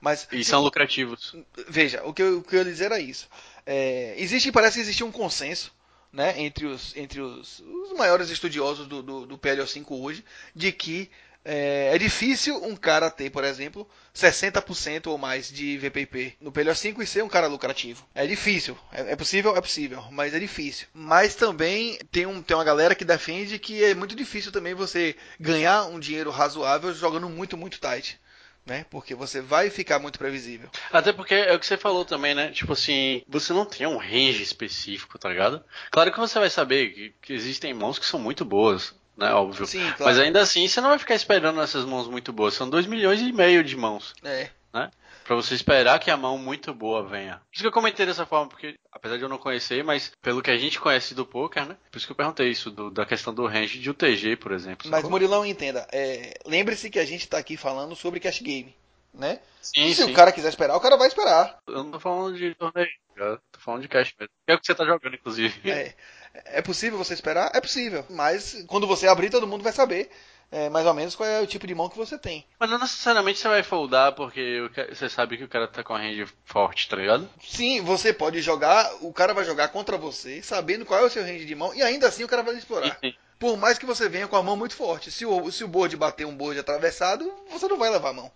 Mas 0.01 0.27
e 0.31 0.43
são 0.43 0.61
lucrativos. 0.61 1.35
Veja, 1.67 2.03
o 2.03 2.13
que 2.13 2.21
eu, 2.21 2.39
o 2.39 2.43
que 2.43 2.55
eu 2.55 2.59
ia 2.59 2.65
dizer 2.65 2.85
era 2.85 2.99
isso. 2.99 3.27
É, 3.65 4.13
existe, 4.17 4.51
parece 4.51 4.79
existir 4.79 5.03
um 5.03 5.11
consenso 5.11 5.73
né, 6.11 6.39
entre, 6.41 6.65
os, 6.65 6.95
entre 6.95 7.19
os, 7.19 7.59
os 7.59 7.97
maiores 7.97 8.29
estudiosos 8.29 8.87
do, 8.87 9.01
do, 9.01 9.25
do 9.25 9.37
PLO5 9.37 9.85
hoje 9.89 10.23
de 10.55 10.71
que 10.71 11.09
é, 11.49 11.95
é, 11.95 11.97
difícil 11.97 12.61
um 12.61 12.75
cara 12.75 13.09
ter, 13.09 13.29
por 13.29 13.45
exemplo, 13.45 13.89
60% 14.13 15.07
ou 15.07 15.17
mais 15.17 15.49
de 15.49 15.77
VPP 15.77 16.35
no 16.41 16.51
PLO5 16.51 17.01
e 17.01 17.07
ser 17.07 17.23
um 17.23 17.29
cara 17.29 17.47
lucrativo. 17.47 18.05
É 18.13 18.27
difícil. 18.27 18.77
É, 18.91 19.13
é, 19.13 19.15
possível? 19.15 19.55
É 19.55 19.61
possível, 19.61 20.03
mas 20.11 20.33
é 20.33 20.39
difícil. 20.39 20.87
Mas 20.93 21.35
também 21.35 21.97
tem, 22.11 22.25
um, 22.25 22.41
tem 22.41 22.57
uma 22.57 22.65
galera 22.65 22.93
que 22.93 23.05
defende 23.05 23.57
que 23.59 23.81
é 23.81 23.95
muito 23.95 24.13
difícil 24.13 24.51
também 24.51 24.73
você 24.73 25.15
ganhar 25.39 25.85
um 25.85 26.01
dinheiro 26.01 26.31
razoável 26.31 26.93
jogando 26.93 27.29
muito, 27.29 27.55
muito 27.55 27.79
tight. 27.79 28.19
Né? 28.65 28.85
Porque 28.89 29.15
você 29.15 29.39
vai 29.39 29.69
ficar 29.69 29.99
muito 29.99 30.19
previsível. 30.19 30.69
Até 30.91 31.13
porque 31.13 31.33
é 31.33 31.55
o 31.55 31.59
que 31.59 31.65
você 31.65 31.77
falou 31.77 32.03
também, 32.03 32.35
né? 32.35 32.51
Tipo 32.51 32.73
assim, 32.73 33.23
você 33.25 33.53
não 33.53 33.65
tem 33.65 33.87
um 33.87 33.95
range 33.95 34.43
específico, 34.43 35.17
tá 35.17 35.29
ligado? 35.29 35.63
Claro 35.89 36.11
que 36.11 36.19
você 36.19 36.37
vai 36.37 36.49
saber 36.49 36.89
que, 36.89 37.15
que 37.21 37.33
existem 37.33 37.73
mãos 37.73 37.97
que 37.97 38.05
são 38.05 38.19
muito 38.19 38.43
boas 38.43 38.93
né? 39.17 39.33
Óbvio. 39.33 39.65
Sim, 39.65 39.79
claro. 39.79 40.05
Mas 40.05 40.19
ainda 40.19 40.41
assim, 40.41 40.67
você 40.67 40.79
não 40.79 40.89
vai 40.89 40.99
ficar 40.99 41.15
esperando 41.15 41.59
essas 41.61 41.83
mãos 41.83 42.07
muito 42.07 42.31
boas. 42.31 42.53
São 42.53 42.69
2 42.69 42.85
milhões 42.85 43.19
e 43.19 43.31
meio 43.33 43.63
de 43.63 43.75
mãos. 43.75 44.13
É. 44.23 44.49
Né? 44.73 44.91
Pra 45.23 45.35
você 45.35 45.55
esperar 45.55 45.99
que 45.99 46.09
a 46.09 46.15
mão 46.15 46.37
muito 46.37 46.73
boa 46.73 47.03
venha. 47.03 47.35
Por 47.35 47.53
isso 47.53 47.63
que 47.63 47.67
eu 47.67 47.71
comentei 47.71 48.05
dessa 48.05 48.25
forma, 48.25 48.47
porque 48.47 48.75
apesar 48.91 49.17
de 49.17 49.23
eu 49.23 49.29
não 49.29 49.37
conhecer, 49.37 49.83
mas 49.83 50.11
pelo 50.21 50.41
que 50.41 50.51
a 50.51 50.57
gente 50.57 50.79
conhece 50.79 51.13
do 51.13 51.25
poker, 51.25 51.65
né? 51.65 51.75
Por 51.91 51.97
isso 51.97 52.05
que 52.05 52.11
eu 52.11 52.15
perguntei 52.15 52.49
isso, 52.49 52.71
do, 52.71 52.89
da 52.89 53.05
questão 53.05 53.33
do 53.33 53.45
range 53.45 53.79
de 53.79 53.89
UTG, 53.89 54.37
por 54.37 54.53
exemplo. 54.53 54.89
Mas 54.89 55.03
Murilão, 55.03 55.45
entenda, 55.45 55.85
é, 55.91 56.39
lembre-se 56.45 56.89
que 56.89 56.99
a 56.99 57.05
gente 57.05 57.27
tá 57.27 57.37
aqui 57.37 57.57
falando 57.57 57.93
sobre 57.93 58.21
cash 58.21 58.39
game, 58.41 58.73
né? 59.13 59.39
Sim, 59.61 59.93
Se 59.93 60.05
sim. 60.05 60.11
o 60.11 60.13
cara 60.13 60.31
quiser 60.31 60.47
esperar, 60.47 60.77
o 60.77 60.79
cara 60.79 60.95
vai 60.95 61.09
esperar. 61.09 61.57
Eu 61.67 61.83
não 61.83 61.91
tô 61.91 61.99
falando 61.99 62.37
de 62.37 62.55
torneio, 62.55 62.87
eu 63.17 63.37
tô 63.51 63.59
falando 63.59 63.81
de 63.81 63.89
cash 63.89 64.13
mesmo. 64.17 64.31
É 64.47 64.53
o 64.55 64.59
que 64.59 64.65
você 64.65 64.75
tá 64.75 64.85
jogando, 64.85 65.15
inclusive. 65.15 65.69
É. 65.69 65.93
É 66.45 66.61
possível 66.61 66.97
você 66.97 67.13
esperar? 67.13 67.51
É 67.53 67.61
possível. 67.61 68.05
Mas 68.09 68.63
quando 68.67 68.87
você 68.87 69.07
abrir, 69.07 69.29
todo 69.29 69.47
mundo 69.47 69.63
vai 69.63 69.73
saber 69.73 70.09
é, 70.51 70.69
mais 70.69 70.85
ou 70.85 70.93
menos 70.93 71.15
qual 71.15 71.27
é 71.27 71.41
o 71.41 71.47
tipo 71.47 71.67
de 71.67 71.75
mão 71.75 71.89
que 71.89 71.97
você 71.97 72.17
tem. 72.17 72.45
Mas 72.59 72.69
não 72.69 72.79
necessariamente 72.79 73.39
você 73.39 73.47
vai 73.47 73.63
foldar 73.63 74.13
porque 74.13 74.69
você 74.89 75.09
sabe 75.09 75.37
que 75.37 75.43
o 75.43 75.47
cara 75.47 75.67
tá 75.67 75.83
com 75.83 75.93
a 75.93 75.99
range 75.99 76.25
forte, 76.45 76.87
tá 76.87 76.95
ligado? 76.95 77.29
Sim, 77.43 77.81
você 77.81 78.13
pode 78.13 78.41
jogar, 78.41 78.89
o 79.01 79.11
cara 79.11 79.33
vai 79.33 79.43
jogar 79.43 79.69
contra 79.69 79.97
você, 79.97 80.41
sabendo 80.41 80.85
qual 80.85 81.01
é 81.01 81.03
o 81.03 81.09
seu 81.09 81.23
range 81.23 81.45
de 81.45 81.55
mão, 81.55 81.73
e 81.73 81.81
ainda 81.81 82.07
assim 82.07 82.23
o 82.23 82.27
cara 82.27 82.43
vai 82.43 82.55
explorar. 82.55 82.97
Sim. 83.01 83.13
Por 83.37 83.57
mais 83.57 83.77
que 83.77 83.85
você 83.85 84.09
venha 84.09 84.27
com 84.27 84.35
a 84.35 84.41
mão 84.41 84.55
muito 84.55 84.75
forte. 84.75 85.11
Se 85.11 85.25
o, 85.25 85.51
se 85.51 85.63
o 85.63 85.67
board 85.67 85.95
bater 85.95 86.25
um 86.25 86.35
board 86.35 86.59
atravessado, 86.59 87.31
você 87.51 87.67
não 87.67 87.77
vai 87.77 87.89
levar 87.89 88.09
a 88.09 88.13
mão. 88.13 88.31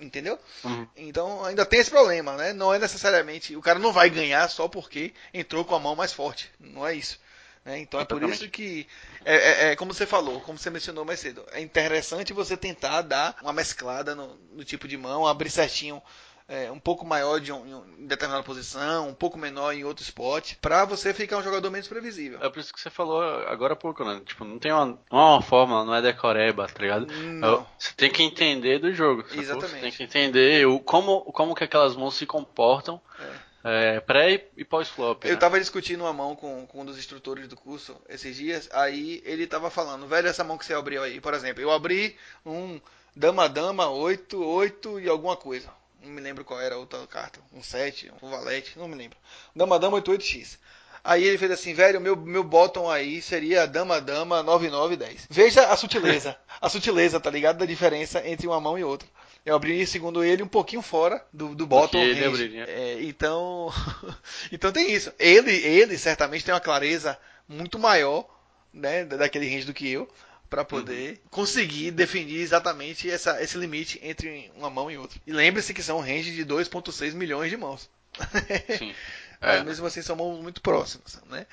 Entendeu? 0.00 0.38
Uhum. 0.64 0.86
Então 0.96 1.44
ainda 1.44 1.66
tem 1.66 1.80
esse 1.80 1.90
problema, 1.90 2.36
né? 2.36 2.52
Não 2.52 2.72
é 2.72 2.78
necessariamente. 2.78 3.54
O 3.56 3.60
cara 3.60 3.78
não 3.78 3.92
vai 3.92 4.08
ganhar 4.08 4.48
só 4.48 4.68
porque 4.68 5.12
entrou 5.32 5.64
com 5.64 5.74
a 5.74 5.80
mão 5.80 5.94
mais 5.94 6.12
forte. 6.12 6.50
Não 6.58 6.86
é 6.86 6.94
isso. 6.94 7.18
Né? 7.64 7.78
Então 7.78 8.00
é 8.00 8.04
por 8.04 8.22
isso 8.22 8.48
que, 8.48 8.86
é, 9.24 9.34
é, 9.34 9.72
é, 9.72 9.76
como 9.76 9.92
você 9.92 10.06
falou, 10.06 10.40
como 10.40 10.58
você 10.58 10.70
mencionou 10.70 11.04
mais 11.04 11.20
cedo, 11.20 11.44
é 11.52 11.60
interessante 11.60 12.32
você 12.32 12.56
tentar 12.56 13.02
dar 13.02 13.36
uma 13.42 13.52
mesclada 13.52 14.14
no, 14.14 14.34
no 14.52 14.64
tipo 14.64 14.88
de 14.88 14.96
mão, 14.96 15.26
abrir 15.26 15.50
certinho 15.50 16.02
é, 16.50 16.70
um 16.70 16.80
pouco 16.80 17.06
maior 17.06 17.40
de 17.40 17.52
um, 17.52 17.84
em 17.96 18.06
determinada 18.06 18.44
posição, 18.44 19.08
um 19.08 19.14
pouco 19.14 19.38
menor 19.38 19.72
em 19.72 19.84
outro 19.84 20.02
spot, 20.02 20.54
para 20.60 20.84
você 20.84 21.14
ficar 21.14 21.38
um 21.38 21.42
jogador 21.42 21.70
menos 21.70 21.86
previsível. 21.86 22.40
É 22.42 22.50
por 22.50 22.58
isso 22.58 22.72
que 22.74 22.80
você 22.80 22.90
falou 22.90 23.22
agora 23.46 23.74
há 23.74 23.76
pouco, 23.76 24.04
né? 24.04 24.20
Tipo, 24.26 24.44
não 24.44 24.58
tem 24.58 24.72
uma, 24.72 24.98
é 25.10 25.14
uma 25.14 25.40
forma, 25.40 25.84
não 25.84 25.94
é 25.94 26.02
decoreba, 26.02 26.66
tá 26.66 26.82
ligado? 26.82 27.06
Não. 27.06 27.64
Você 27.78 27.94
tem 27.96 28.10
que 28.10 28.24
entender 28.24 28.80
do 28.80 28.92
jogo. 28.92 29.24
Exatamente. 29.32 29.70
Você 29.70 29.80
tem 29.80 29.92
que 29.92 30.02
entender 30.02 30.66
o, 30.66 30.80
como, 30.80 31.20
como 31.32 31.54
que 31.54 31.62
aquelas 31.62 31.94
mãos 31.94 32.16
se 32.16 32.26
comportam. 32.26 33.00
É 33.20 33.50
é, 33.62 34.00
pré 34.00 34.48
e 34.56 34.64
pós-flop. 34.64 35.24
Eu 35.24 35.32
né? 35.32 35.36
tava 35.36 35.60
discutindo 35.60 36.02
uma 36.02 36.12
mão 36.12 36.34
com, 36.34 36.66
com 36.66 36.80
um 36.80 36.84
dos 36.84 36.98
instrutores 36.98 37.46
do 37.46 37.56
curso 37.56 37.94
esses 38.08 38.36
dias, 38.36 38.68
aí 38.72 39.22
ele 39.24 39.46
tava 39.46 39.70
falando, 39.70 40.06
velho, 40.06 40.28
essa 40.28 40.44
mão 40.44 40.56
que 40.56 40.64
você 40.64 40.74
abriu 40.74 41.02
aí, 41.02 41.20
por 41.20 41.34
exemplo, 41.34 41.60
eu 41.60 41.70
abri 41.70 42.16
um 42.44 42.80
dama-dama 43.14 43.88
8, 43.88 44.42
8 44.42 45.00
e 45.00 45.08
alguma 45.08 45.36
coisa. 45.36 45.68
Não 46.02 46.10
me 46.10 46.20
lembro 46.20 46.44
qual 46.44 46.60
era 46.60 46.74
a 46.74 46.78
outra 46.78 47.06
carta. 47.06 47.40
Um 47.52 47.62
7, 47.62 48.12
um 48.22 48.30
valete, 48.30 48.78
não 48.78 48.88
me 48.88 48.94
lembro. 48.94 49.18
Dama-dama 49.54 50.00
88x. 50.00 50.58
Aí 51.02 51.24
ele 51.24 51.38
fez 51.38 51.50
assim, 51.50 51.72
velho, 51.72 52.00
meu, 52.00 52.14
meu 52.14 52.44
bottom 52.44 52.90
aí 52.90 53.22
seria 53.22 53.66
dama-dama 53.66 54.42
9910. 54.42 55.26
Veja 55.30 55.66
a 55.66 55.76
sutileza. 55.76 56.36
a 56.60 56.68
sutileza, 56.68 57.18
tá 57.18 57.30
ligado? 57.30 57.58
Da 57.58 57.66
diferença 57.66 58.26
entre 58.26 58.46
uma 58.46 58.60
mão 58.60 58.78
e 58.78 58.84
outra. 58.84 59.08
Eu 59.44 59.56
abri, 59.56 59.86
segundo 59.86 60.22
ele, 60.22 60.42
um 60.42 60.48
pouquinho 60.48 60.82
fora 60.82 61.24
do, 61.32 61.54
do 61.54 61.66
bottom 61.66 61.98
ele 61.98 62.20
range. 62.20 62.58
É, 62.58 62.98
então, 63.02 63.72
então 64.52 64.70
tem 64.70 64.92
isso. 64.92 65.10
Ele, 65.18 65.52
ele 65.52 65.96
certamente 65.96 66.44
tem 66.44 66.52
uma 66.52 66.60
clareza 66.60 67.18
muito 67.48 67.78
maior, 67.78 68.28
né, 68.72 69.04
daquele 69.04 69.48
range 69.48 69.64
do 69.64 69.74
que 69.74 69.90
eu, 69.90 70.06
para 70.50 70.64
poder 70.64 71.12
uhum. 71.12 71.18
conseguir 71.30 71.92
definir 71.92 72.40
exatamente 72.40 73.08
essa, 73.08 73.40
esse 73.40 73.56
limite 73.56 74.00
entre 74.02 74.50
uma 74.56 74.68
mão 74.68 74.90
e 74.90 74.98
outra. 74.98 75.18
E 75.24 75.32
lembre-se 75.32 75.72
que 75.72 75.82
são 75.82 75.98
um 75.98 76.02
range 76.02 76.34
de 76.34 76.44
2.6 76.44 77.14
milhões 77.14 77.48
de 77.48 77.56
mãos. 77.56 77.88
Sim. 78.76 78.92
É. 79.40 79.56
Mas 79.56 79.64
mesmo 79.64 79.86
assim 79.86 80.02
são 80.02 80.16
mãos 80.16 80.42
muito 80.42 80.60
próximas, 80.60 81.20
né? 81.30 81.46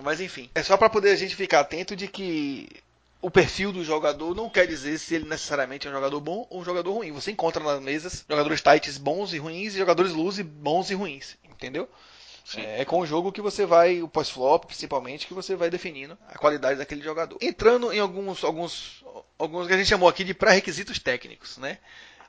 Mas 0.00 0.20
enfim, 0.20 0.48
é 0.54 0.62
só 0.62 0.76
para 0.76 0.88
poder 0.88 1.10
a 1.10 1.16
gente 1.16 1.34
ficar 1.34 1.60
atento 1.60 1.96
de 1.96 2.06
que 2.06 2.68
o 3.20 3.30
perfil 3.30 3.72
do 3.72 3.84
jogador 3.84 4.34
não 4.34 4.48
quer 4.48 4.66
dizer 4.66 4.96
se 4.98 5.16
ele 5.16 5.28
necessariamente 5.28 5.88
é 5.88 5.90
um 5.90 5.94
jogador 5.94 6.20
bom 6.20 6.46
ou 6.48 6.60
um 6.60 6.64
jogador 6.64 6.92
ruim. 6.92 7.10
Você 7.10 7.32
encontra 7.32 7.62
nas 7.62 7.82
mesas 7.82 8.24
jogadores 8.28 8.62
tights 8.62 8.96
bons 8.96 9.32
e 9.32 9.38
ruins 9.38 9.74
e 9.74 9.78
jogadores 9.78 10.12
loose 10.12 10.42
bons 10.44 10.90
e 10.90 10.94
ruins, 10.94 11.36
entendeu? 11.44 11.88
É, 12.56 12.82
é, 12.82 12.84
com 12.84 13.00
o 13.00 13.06
jogo 13.06 13.32
que 13.32 13.42
você 13.42 13.66
vai, 13.66 14.00
o 14.00 14.08
pós-flop 14.08 14.64
principalmente, 14.66 15.26
que 15.26 15.34
você 15.34 15.54
vai 15.54 15.68
definindo 15.68 16.16
a 16.28 16.38
qualidade 16.38 16.78
daquele 16.78 17.02
jogador. 17.02 17.38
Entrando 17.42 17.92
em 17.92 18.00
alguns, 18.00 18.42
alguns, 18.42 19.04
alguns 19.38 19.66
que 19.66 19.72
a 19.74 19.76
gente 19.76 19.88
chamou 19.88 20.08
aqui 20.08 20.24
de 20.24 20.32
pré-requisitos 20.32 20.98
técnicos, 20.98 21.58
né? 21.58 21.78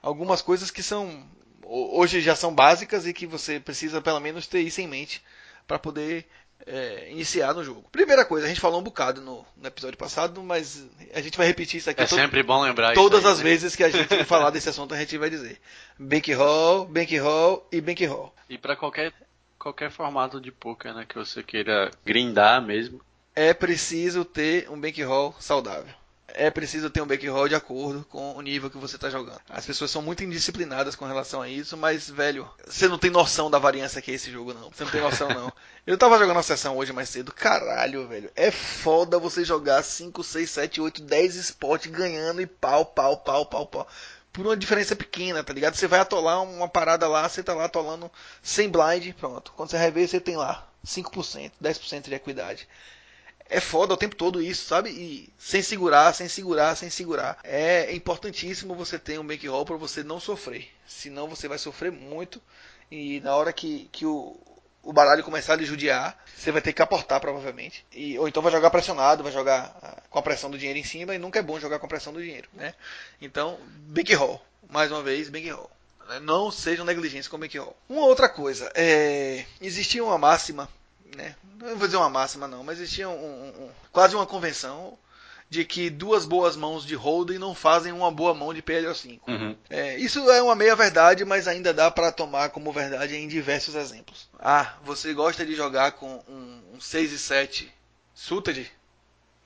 Algumas 0.01 0.41
coisas 0.41 0.71
que 0.71 0.83
são 0.83 1.25
hoje 1.69 2.19
já 2.19 2.35
são 2.35 2.53
básicas 2.53 3.05
e 3.05 3.13
que 3.13 3.27
você 3.27 3.59
precisa 3.59 4.01
pelo 4.01 4.19
menos 4.19 4.47
ter 4.47 4.61
isso 4.61 4.81
em 4.81 4.87
mente 4.87 5.23
para 5.67 5.77
poder 5.77 6.25
é, 6.65 7.11
iniciar 7.11 7.53
no 7.53 7.63
jogo. 7.63 7.85
Primeira 7.91 8.25
coisa, 8.25 8.45
a 8.45 8.49
gente 8.49 8.59
falou 8.59 8.79
um 8.79 8.83
bocado 8.83 9.21
no, 9.21 9.45
no, 9.55 9.67
episódio 9.67 9.97
passado, 9.97 10.41
mas 10.41 10.85
a 11.13 11.21
gente 11.21 11.37
vai 11.37 11.47
repetir 11.47 11.77
isso 11.77 11.89
aqui. 11.89 12.01
É 12.01 12.05
todo, 12.05 12.19
sempre 12.19 12.43
bom 12.43 12.61
lembrar 12.61 12.93
Todas 12.93 13.25
aí, 13.25 13.31
as 13.31 13.37
né? 13.37 13.43
vezes 13.43 13.75
que 13.75 13.83
a 13.83 13.89
gente 13.89 14.23
falar 14.25 14.49
desse 14.49 14.69
assunto, 14.69 14.93
a 14.93 14.97
gente 14.97 15.17
vai 15.17 15.29
dizer 15.29 15.59
bankroll, 15.97 16.85
bankroll 16.85 17.67
e 17.71 17.79
bankroll. 17.79 18.33
E 18.49 18.57
para 18.57 18.75
qualquer 18.75 19.13
qualquer 19.59 19.91
formato 19.91 20.39
de 20.39 20.51
poker, 20.51 20.93
né, 20.93 21.05
que 21.07 21.15
você 21.15 21.43
queira 21.43 21.91
grindar 22.05 22.61
mesmo, 22.61 23.01
é 23.35 23.53
preciso 23.53 24.25
ter 24.25 24.69
um 24.71 24.79
bankroll 24.79 25.35
saudável 25.39 25.99
é 26.33 26.49
preciso 26.49 26.89
ter 26.89 27.01
um 27.01 27.07
backroll 27.07 27.47
de 27.47 27.55
acordo 27.55 28.05
com 28.09 28.33
o 28.33 28.41
nível 28.41 28.69
que 28.69 28.77
você 28.77 28.95
está 28.95 29.09
jogando. 29.09 29.39
As 29.49 29.65
pessoas 29.65 29.91
são 29.91 30.01
muito 30.01 30.23
indisciplinadas 30.23 30.95
com 30.95 31.05
relação 31.05 31.41
a 31.41 31.49
isso, 31.49 31.75
mas, 31.77 32.09
velho, 32.09 32.49
você 32.65 32.87
não 32.87 32.97
tem 32.97 33.09
noção 33.09 33.49
da 33.49 33.59
variância 33.59 34.01
que 34.01 34.11
é 34.11 34.15
esse 34.15 34.31
jogo, 34.31 34.53
não. 34.53 34.69
Você 34.69 34.83
não 34.83 34.91
tem 34.91 35.01
noção, 35.01 35.29
não. 35.29 35.51
Eu 35.85 35.97
tava 35.97 36.17
jogando 36.17 36.37
uma 36.37 36.43
sessão 36.43 36.77
hoje 36.77 36.93
mais 36.93 37.09
cedo, 37.09 37.31
caralho, 37.31 38.07
velho. 38.07 38.31
É 38.35 38.51
foda 38.51 39.17
você 39.17 39.43
jogar 39.43 39.83
5, 39.83 40.23
6, 40.23 40.49
7, 40.49 40.81
8, 40.81 41.01
10 41.01 41.35
spots 41.35 41.91
ganhando 41.91 42.41
e 42.41 42.45
pau, 42.45 42.85
pau, 42.85 43.17
pau, 43.17 43.45
pau, 43.45 43.65
pau. 43.65 43.87
Por 44.31 44.45
uma 44.45 44.55
diferença 44.55 44.95
pequena, 44.95 45.43
tá 45.43 45.53
ligado? 45.53 45.75
Você 45.75 45.87
vai 45.87 45.99
atolar 45.99 46.43
uma 46.43 46.67
parada 46.67 47.07
lá, 47.07 47.27
você 47.27 47.41
tá 47.41 47.53
lá 47.53 47.65
atolando 47.65 48.11
sem 48.41 48.69
blind, 48.69 49.13
pronto. 49.13 49.51
Quando 49.55 49.69
você 49.69 49.77
vai 49.77 49.91
ver, 49.91 50.07
você 50.07 50.19
tem 50.19 50.37
lá 50.37 50.67
5%, 50.85 51.51
10% 51.61 52.03
de 52.03 52.13
equidade 52.13 52.67
é 53.49 53.59
foda 53.59 53.95
o 53.95 53.97
tempo 53.97 54.15
todo 54.15 54.41
isso, 54.41 54.65
sabe? 54.65 54.91
E 54.91 55.33
sem 55.37 55.61
segurar, 55.61 56.13
sem 56.13 56.29
segurar, 56.29 56.75
sem 56.75 56.89
segurar. 56.89 57.39
É 57.43 57.91
importantíssimo 57.93 58.75
você 58.75 58.99
ter 58.99 59.19
um 59.19 59.25
bankroll 59.25 59.65
para 59.65 59.75
você 59.75 60.03
não 60.03 60.19
sofrer. 60.19 60.69
Senão 60.87 61.27
você 61.27 61.47
vai 61.47 61.57
sofrer 61.57 61.91
muito. 61.91 62.39
E 62.91 63.19
na 63.21 63.35
hora 63.35 63.51
que, 63.51 63.89
que 63.91 64.05
o, 64.05 64.39
o 64.83 64.93
baralho 64.93 65.23
começar 65.23 65.53
a 65.53 65.55
lhe 65.55 65.65
judiar, 65.65 66.17
você 66.35 66.51
vai 66.51 66.61
ter 66.61 66.73
que 66.73 66.81
aportar 66.81 67.19
provavelmente. 67.19 67.85
E, 67.91 68.17
ou 68.17 68.27
então 68.27 68.41
vai 68.41 68.51
jogar 68.51 68.69
pressionado, 68.69 69.23
vai 69.23 69.31
jogar 69.31 69.77
ah, 69.81 70.01
com 70.09 70.19
a 70.19 70.21
pressão 70.21 70.49
do 70.49 70.57
dinheiro 70.57 70.79
em 70.79 70.83
cima. 70.83 71.13
E 71.13 71.17
nunca 71.17 71.39
é 71.39 71.41
bom 71.41 71.59
jogar 71.59 71.79
com 71.79 71.85
a 71.85 71.89
pressão 71.89 72.13
do 72.13 72.21
dinheiro, 72.21 72.49
né? 72.53 72.73
Então, 73.21 73.59
bankroll. 73.87 74.41
Mais 74.69 74.91
uma 74.91 75.03
vez, 75.03 75.29
bankroll. 75.29 75.69
Não 76.21 76.49
sejam 76.49 76.85
negligentes 76.85 77.27
com 77.27 77.37
o 77.37 77.39
bankroll. 77.39 77.75
Uma 77.87 78.01
outra 78.01 78.27
coisa. 78.27 78.71
É, 78.73 79.45
existia 79.61 80.03
uma 80.03 80.17
máxima 80.17 80.67
né? 81.15 81.35
Não 81.59 81.75
vou 81.77 81.87
dizer 81.87 81.97
uma 81.97 82.09
máxima 82.09 82.47
não, 82.47 82.63
mas 82.63 82.79
existia 82.79 83.09
um, 83.09 83.13
um, 83.13 83.47
um, 83.65 83.69
quase 83.91 84.15
uma 84.15 84.25
convenção 84.25 84.97
de 85.49 85.65
que 85.65 85.89
duas 85.89 86.25
boas 86.25 86.55
mãos 86.55 86.85
de 86.85 86.93
holding 86.93 87.39
não 87.39 87.55
fazem 87.55 87.91
uma 87.91 88.11
boa 88.11 88.33
mão 88.33 88.53
de 88.53 88.61
PLO5. 88.61 89.19
Uhum. 89.27 89.55
É, 89.69 89.97
isso 89.97 90.29
é 90.29 90.41
uma 90.43 90.55
meia 90.55 90.75
verdade, 90.75 91.25
mas 91.25 91.47
ainda 91.47 91.73
dá 91.73 91.89
para 91.89 92.11
tomar 92.11 92.49
como 92.49 92.71
verdade 92.71 93.15
em 93.15 93.27
diversos 93.27 93.73
exemplos. 93.73 94.29
Ah, 94.37 94.75
você 94.83 95.13
gosta 95.13 95.45
de 95.45 95.55
jogar 95.55 95.93
com 95.93 96.23
um, 96.27 96.75
um 96.75 96.81
6 96.81 97.11
e 97.11 97.19
7 97.19 97.73
suited? 98.13 98.71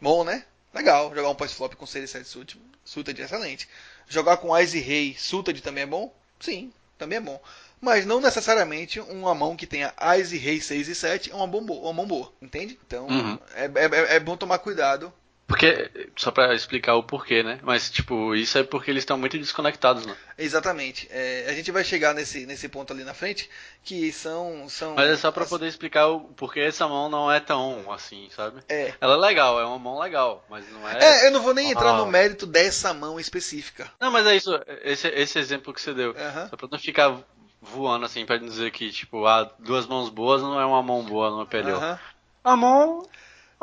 Bom, 0.01 0.23
né? 0.25 0.45
Legal, 0.73 1.13
jogar 1.15 1.29
um 1.29 1.35
post 1.35 1.55
flop 1.55 1.75
com 1.75 1.85
6 1.85 2.03
e 2.03 2.07
7 2.07 2.27
suited, 2.27 2.61
suited 2.83 3.21
é 3.21 3.25
excelente. 3.25 3.69
Jogar 4.09 4.37
com 4.37 4.57
Ice 4.59 4.77
e 4.77 4.81
Rei 4.81 5.15
suited 5.17 5.61
também 5.61 5.83
é 5.83 5.87
bom? 5.87 6.13
Sim, 6.39 6.73
também 6.97 7.17
é 7.17 7.21
bom 7.21 7.41
mas 7.83 8.05
não 8.05 8.21
necessariamente 8.21 9.01
uma 9.01 9.35
mão 9.35 9.57
que 9.57 9.67
tenha 9.67 9.93
Ás 9.97 10.31
e 10.31 10.37
Rei 10.37 10.61
6 10.61 10.87
e 10.87 10.95
7 10.95 11.31
é 11.31 11.35
uma, 11.35 11.43
uma 11.43 11.91
mão 11.91 12.07
boa, 12.07 12.31
entende? 12.41 12.79
Então 12.87 13.07
uhum. 13.07 13.37
é, 13.53 13.65
é, 13.65 14.15
é, 14.15 14.19
bom 14.21 14.37
tomar 14.37 14.59
cuidado. 14.59 15.13
Porque, 15.53 16.09
só 16.15 16.31
para 16.31 16.55
explicar 16.55 16.95
o 16.95 17.03
porquê, 17.03 17.43
né? 17.43 17.59
Mas, 17.61 17.87
tipo, 17.91 18.33
isso 18.33 18.57
é 18.57 18.63
porque 18.63 18.89
eles 18.89 19.03
estão 19.03 19.19
muito 19.19 19.37
desconectados, 19.37 20.03
né? 20.03 20.17
Exatamente. 20.35 21.07
É, 21.11 21.45
a 21.47 21.53
gente 21.53 21.71
vai 21.71 21.83
chegar 21.83 22.15
nesse, 22.15 22.47
nesse 22.47 22.67
ponto 22.67 22.91
ali 22.91 23.03
na 23.03 23.13
frente, 23.13 23.47
que 23.83 24.11
são. 24.11 24.67
são 24.67 24.95
Mas 24.95 25.11
é 25.11 25.15
só 25.15 25.31
para 25.31 25.43
as... 25.43 25.49
poder 25.49 25.67
explicar 25.67 26.07
o 26.07 26.21
porquê 26.21 26.61
essa 26.61 26.87
mão 26.87 27.07
não 27.07 27.31
é 27.31 27.39
tão 27.39 27.91
assim, 27.91 28.27
sabe? 28.35 28.63
É. 28.67 28.95
Ela 28.99 29.13
é 29.13 29.17
legal, 29.17 29.61
é 29.61 29.65
uma 29.65 29.77
mão 29.77 29.99
legal, 29.99 30.43
mas 30.49 30.67
não 30.71 30.89
é. 30.89 30.97
É, 30.97 31.27
eu 31.27 31.31
não 31.31 31.43
vou 31.43 31.53
nem 31.53 31.69
entrar 31.69 31.91
ah. 31.91 31.97
no 31.97 32.07
mérito 32.07 32.47
dessa 32.47 32.91
mão 32.91 33.19
específica. 33.19 33.91
Não, 33.99 34.09
mas 34.09 34.25
é 34.25 34.35
isso, 34.35 34.59
esse, 34.83 35.07
esse 35.09 35.37
exemplo 35.37 35.71
que 35.71 35.79
você 35.79 35.93
deu. 35.93 36.13
Uhum. 36.13 36.49
Só 36.49 36.57
pra 36.57 36.67
não 36.71 36.79
ficar 36.79 37.15
voando 37.61 38.07
assim 38.07 38.25
pra 38.25 38.37
dizer 38.37 38.71
que, 38.71 38.91
tipo, 38.91 39.27
ah, 39.27 39.47
duas 39.59 39.85
mãos 39.85 40.09
boas 40.09 40.41
não 40.41 40.59
é 40.59 40.65
uma 40.65 40.81
mão 40.81 41.03
boa 41.03 41.29
no 41.29 41.45
PLO. 41.45 41.77
Uhum. 41.77 41.97
A 42.43 42.57
mão. 42.57 43.07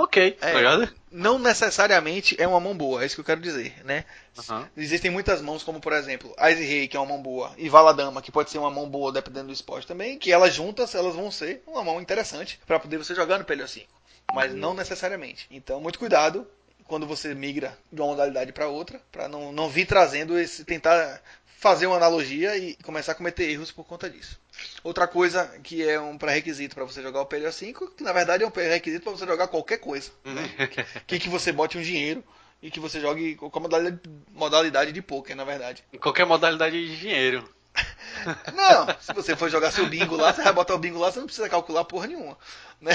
Ok, 0.02 0.38
é, 0.40 0.52
tá 0.52 0.58
ligado? 0.58 0.92
Não 1.10 1.38
necessariamente 1.38 2.34
é 2.40 2.48
uma 2.48 2.58
mão 2.58 2.74
boa, 2.74 3.02
é 3.02 3.06
isso 3.06 3.14
que 3.14 3.20
eu 3.20 3.24
quero 3.24 3.40
dizer, 3.40 3.84
né? 3.84 4.06
Uhum. 4.48 4.64
Existem 4.76 5.10
muitas 5.10 5.42
mãos, 5.42 5.62
como 5.62 5.78
por 5.78 5.92
exemplo, 5.92 6.34
Ice 6.50 6.64
Rei, 6.64 6.88
que 6.88 6.96
é 6.96 7.00
uma 7.00 7.08
mão 7.08 7.22
boa, 7.22 7.52
e 7.58 7.68
Valadama, 7.68 8.22
que 8.22 8.32
pode 8.32 8.50
ser 8.50 8.58
uma 8.58 8.70
mão 8.70 8.88
boa 8.88 9.12
dependendo 9.12 9.48
do 9.48 9.52
esporte 9.52 9.86
também, 9.86 10.18
que 10.18 10.32
elas 10.32 10.54
juntas 10.54 10.94
elas 10.94 11.14
vão 11.14 11.30
ser 11.30 11.62
uma 11.66 11.84
mão 11.84 12.00
interessante 12.00 12.58
para 12.66 12.80
poder 12.80 12.96
você 12.96 13.14
jogar 13.14 13.38
no 13.38 13.44
PLO 13.44 13.68
5. 13.68 13.86
Mas 14.32 14.54
não 14.54 14.72
necessariamente. 14.72 15.46
Então, 15.50 15.80
muito 15.80 15.98
cuidado 15.98 16.46
quando 16.84 17.06
você 17.06 17.34
migra 17.34 17.76
de 17.92 18.00
uma 18.00 18.08
modalidade 18.08 18.52
para 18.52 18.68
outra, 18.68 19.00
para 19.12 19.28
não, 19.28 19.52
não 19.52 19.68
vir 19.68 19.86
trazendo 19.86 20.38
esse 20.38 20.64
tentar 20.64 21.20
fazer 21.60 21.86
uma 21.86 21.96
analogia 21.96 22.56
e 22.56 22.74
começar 22.76 23.12
a 23.12 23.14
cometer 23.14 23.50
erros 23.50 23.70
por 23.70 23.84
conta 23.84 24.08
disso. 24.08 24.40
Outra 24.82 25.06
coisa 25.06 25.46
que 25.62 25.86
é 25.86 26.00
um 26.00 26.16
pré-requisito 26.16 26.74
para 26.74 26.84
você 26.84 27.02
jogar 27.02 27.20
o 27.20 27.26
PLO 27.26 27.52
5, 27.52 27.92
que 27.92 28.02
na 28.02 28.12
verdade 28.12 28.44
é 28.44 28.46
um 28.46 28.50
pré-requisito 28.50 29.04
para 29.04 29.12
você 29.12 29.26
jogar 29.26 29.48
qualquer 29.48 29.78
coisa. 29.78 30.10
Né? 30.24 30.68
que, 31.06 31.18
que 31.18 31.28
você 31.28 31.52
bote 31.52 31.78
um 31.78 31.82
dinheiro 31.82 32.24
e 32.62 32.70
que 32.70 32.80
você 32.80 33.00
jogue 33.00 33.36
com 33.36 33.60
modalidade, 33.60 34.00
modalidade 34.32 34.92
de 34.92 35.02
poker, 35.02 35.34
na 35.34 35.44
verdade. 35.44 35.84
Qualquer 36.00 36.26
modalidade 36.26 36.86
de 36.86 36.96
dinheiro. 36.98 37.48
Não, 38.54 38.86
se 39.00 39.12
você 39.12 39.36
for 39.36 39.48
jogar 39.48 39.70
seu 39.70 39.86
bingo 39.86 40.16
lá, 40.16 40.32
você 40.32 40.42
vai 40.42 40.52
botar 40.52 40.74
o 40.74 40.78
bingo 40.78 40.98
lá, 40.98 41.10
você 41.10 41.18
não 41.18 41.26
precisa 41.26 41.48
calcular 41.48 41.84
porra 41.84 42.06
nenhuma. 42.06 42.36
Né? 42.80 42.92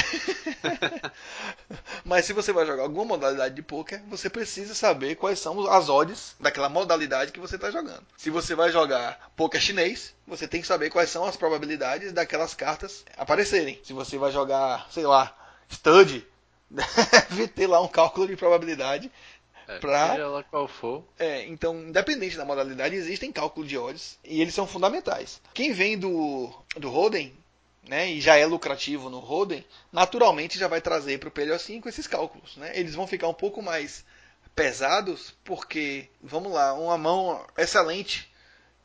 Mas 2.04 2.26
se 2.26 2.34
você 2.34 2.52
vai 2.52 2.66
jogar 2.66 2.84
alguma 2.84 3.06
modalidade 3.06 3.56
de 3.56 3.62
poker, 3.62 4.02
você 4.08 4.30
precisa 4.30 4.74
saber 4.74 5.16
quais 5.16 5.40
são 5.40 5.70
as 5.72 5.90
odds 5.90 6.36
daquela 6.40 6.70
modalidade 6.70 7.32
que 7.32 7.40
você 7.40 7.56
está 7.56 7.72
jogando. 7.72 8.04
Se 8.18 8.30
você 8.30 8.56
vai 8.56 8.72
jogar 8.72 9.32
poker 9.36 9.62
chinês, 9.62 10.14
você 10.28 10.48
tem 10.48 10.62
que 10.62 10.68
saber 10.68 10.90
quais 10.90 11.10
são 11.10 11.26
as 11.26 11.36
probabilidades 11.36 12.12
daquelas 12.12 12.54
cartas 12.54 13.06
aparecerem. 13.18 13.80
Se 13.84 13.94
você 13.94 14.18
vai 14.18 14.32
jogar, 14.32 14.88
sei 14.92 15.06
lá, 15.06 15.36
stud, 15.70 16.26
deve 16.70 17.48
ter 17.48 17.68
lá 17.68 17.82
um 17.82 17.88
cálculo 17.88 18.28
de 18.28 18.36
probabilidade 18.36 19.12
é, 19.68 19.80
pra... 19.80 20.12
Seja 20.12 20.28
lá 20.28 20.44
qual 20.44 20.68
for. 20.68 21.04
É, 21.18 21.46
então, 21.46 21.76
independente 21.76 22.38
da 22.38 22.46
modalidade, 22.46 22.96
existem 22.96 23.32
cálculos 23.32 23.70
de 23.70 23.78
odds 23.78 24.18
e 24.24 24.42
eles 24.42 24.54
são 24.54 24.68
fundamentais. 24.68 25.42
Quem 25.54 25.74
vem 25.74 25.98
do, 25.98 26.54
do 26.76 26.90
Roden, 26.90 27.34
né, 27.88 28.10
e 28.12 28.22
já 28.22 28.36
é 28.36 28.46
lucrativo 28.46 29.10
no 29.10 29.20
Roden, 29.20 29.66
naturalmente 29.92 30.60
já 30.60 30.68
vai 30.68 30.82
trazer 30.82 31.20
para 31.20 31.30
o 31.30 31.32
PLO5 31.32 31.86
esses 31.88 32.08
cálculos. 32.08 32.58
Né? 32.58 32.72
Eles 32.78 32.96
vão 32.96 33.08
ficar 33.08 33.28
um 33.28 33.34
pouco 33.34 33.62
mais 33.62 34.06
pesados, 34.56 35.34
porque, 35.44 36.08
vamos 36.22 36.52
lá, 36.52 36.74
uma 36.74 36.98
mão 36.98 37.46
excelente 37.58 38.32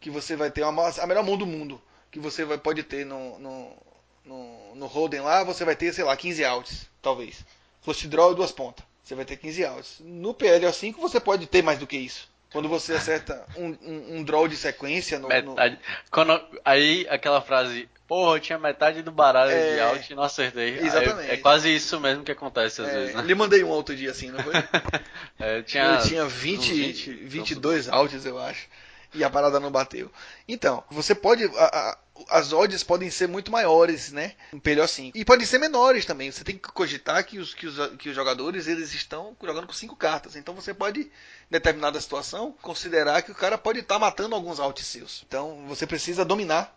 que 0.01 0.11
você 0.11 0.35
vai 0.35 0.51
ter, 0.51 0.65
uma, 0.65 0.89
a 0.89 1.07
melhor 1.07 1.25
mão 1.25 1.37
do 1.37 1.47
mundo 1.47 1.81
que 2.11 2.19
você 2.19 2.45
vai, 2.45 2.59
pode 2.59 2.83
ter 2.83 3.07
no, 3.07 3.39
no, 3.39 3.77
no, 4.25 4.75
no 4.75 4.87
Roden 4.87 5.21
lá, 5.21 5.45
você 5.45 5.65
vai 5.65 5.77
ter, 5.77 5.93
sei 5.93 6.03
lá, 6.03 6.17
15 6.17 6.45
outs, 6.45 6.87
talvez. 7.01 7.45
Flush 7.83 8.09
draw 8.09 8.33
e 8.33 8.35
duas 8.35 8.51
pontas 8.51 8.90
você 9.03 9.15
vai 9.15 9.25
ter 9.25 9.37
15 9.37 9.65
outs. 9.65 9.97
No 10.01 10.35
PLO5 10.35 10.97
você 10.97 11.19
pode 11.19 11.47
ter 11.47 11.63
mais 11.63 11.79
do 11.79 11.87
que 11.87 11.97
isso. 11.97 12.29
Quando 12.53 12.69
você 12.69 12.95
acerta 12.95 13.45
um, 13.57 13.77
um, 13.83 14.17
um 14.17 14.25
draw 14.25 14.49
de 14.49 14.57
sequência 14.57 15.19
no. 15.19 15.29
Metade. 15.29 15.75
No... 15.77 15.81
Quando, 16.11 16.41
aí 16.65 17.07
aquela 17.09 17.41
frase, 17.41 17.89
porra, 18.09 18.37
eu 18.37 18.41
tinha 18.41 18.59
metade 18.59 19.03
do 19.03 19.13
baralho 19.13 19.53
é... 19.53 19.75
de 19.75 19.81
out 19.81 20.13
e 20.13 20.17
não 20.17 20.25
acertei. 20.25 20.79
Exatamente. 20.79 21.31
Aí, 21.31 21.37
é 21.37 21.37
quase 21.37 21.73
isso 21.73 22.01
mesmo 22.01 22.25
que 22.25 22.33
acontece 22.33 22.83
às 22.83 22.89
é... 22.89 22.93
vezes, 22.93 23.15
né? 23.15 23.23
Lhe 23.23 23.35
mandei 23.37 23.63
um 23.63 23.69
outro 23.69 23.95
dia 23.95 24.11
assim, 24.11 24.31
não 24.31 24.41
foi? 24.41 24.55
é, 25.39 25.59
eu 25.59 25.63
tinha, 25.63 25.85
eu 25.85 26.03
tinha 26.03 26.27
20, 26.27 26.73
20 26.73 27.11
22 27.25 27.89
outs, 27.89 28.27
eu 28.27 28.39
acho. 28.39 28.67
E 29.15 29.23
a 29.23 29.31
parada 29.31 29.61
não 29.61 29.71
bateu. 29.71 30.11
Então, 30.49 30.83
você 30.91 31.15
pode. 31.15 31.45
A, 31.45 31.65
a, 31.65 31.99
as 32.29 32.53
odds 32.53 32.83
podem 32.83 33.11
ser 33.11 33.29
muito 33.29 33.51
maiores, 33.51 34.13
né? 34.13 34.35
PLO 34.63 34.87
5. 34.87 35.17
E 35.17 35.25
podem 35.25 35.47
ser 35.47 35.59
menores 35.59 36.05
também. 36.05 36.31
Você 36.31 36.45
tem 36.45 36.57
que 36.57 36.71
cogitar 36.73 37.25
que 37.25 37.39
os, 37.39 37.55
que 37.55 37.67
os, 37.67 37.97
que 37.97 38.09
os 38.09 38.15
jogadores 38.15 38.67
eles 38.67 38.93
estão 38.93 39.37
jogando 39.43 39.67
com 39.67 39.73
cinco 39.73 39.97
cartas. 39.97 40.37
Então 40.37 40.55
você 40.55 40.75
pode, 40.75 41.01
em 41.01 41.11
determinada 41.51 42.01
situação, 42.01 42.53
considerar 42.61 43.23
que 43.23 43.33
o 43.33 43.35
cara 43.35 43.57
pode 43.57 43.81
estar 43.81 43.95
tá 43.95 43.99
matando 43.99 44.35
alguns 44.35 44.61
altos 44.61 44.87
seus. 44.87 45.25
Então 45.27 45.65
você 45.67 45.87
precisa 45.87 46.25
dominar 46.25 46.75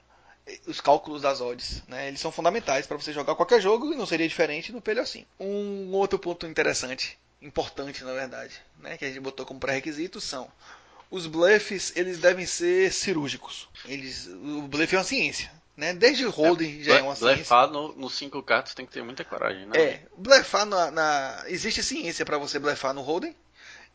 os 0.67 0.81
cálculos 0.81 1.21
das 1.21 1.41
odds. 1.41 1.83
Né? 1.87 2.07
Eles 2.07 2.19
são 2.19 2.31
fundamentais 2.31 2.85
para 2.85 2.97
você 2.97 3.13
jogar 3.13 3.35
qualquer 3.35 3.61
jogo 3.61 3.93
e 3.93 3.97
não 3.97 4.05
seria 4.05 4.27
diferente 4.27 4.71
no 4.71 4.81
PLO 4.81 5.05
5. 5.05 5.27
Um 5.39 5.91
outro 5.93 6.19
ponto 6.19 6.45
interessante, 6.45 7.17
importante 7.41 8.03
na 8.03 8.13
verdade, 8.13 8.59
né? 8.79 8.97
que 8.97 9.05
a 9.05 9.07
gente 9.07 9.19
botou 9.19 9.45
como 9.45 9.59
pré-requisito 9.59 10.19
são 10.19 10.49
os 11.13 11.27
bluffs 11.27 11.93
eles 11.95 12.17
devem 12.17 12.43
ser 12.43 12.91
cirúrgicos. 12.91 13.69
Eles, 13.85 14.25
o 14.27 14.63
bluff 14.63 14.95
é 14.95 14.97
uma 14.97 15.03
ciência. 15.03 15.51
Né? 15.77 15.93
Desde 15.93 16.25
o 16.25 16.31
holding 16.31 16.81
é, 16.81 16.83
já 16.83 16.97
é 16.97 17.01
uma 17.03 17.15
ciência. 17.15 17.35
Blefar 17.35 17.69
nos 17.69 17.95
no 17.95 18.09
cinco 18.09 18.41
cartas 18.41 18.73
tem 18.73 18.83
que 18.83 18.91
ter 18.91 19.03
muita 19.03 19.23
coragem, 19.23 19.67
né? 19.67 19.79
É, 19.79 20.01
blefar 20.17 20.65
na, 20.65 20.89
na... 20.89 21.43
existe 21.45 21.83
ciência 21.83 22.25
para 22.25 22.39
você 22.39 22.57
blefar 22.57 22.95
no 22.95 23.01
holding 23.01 23.35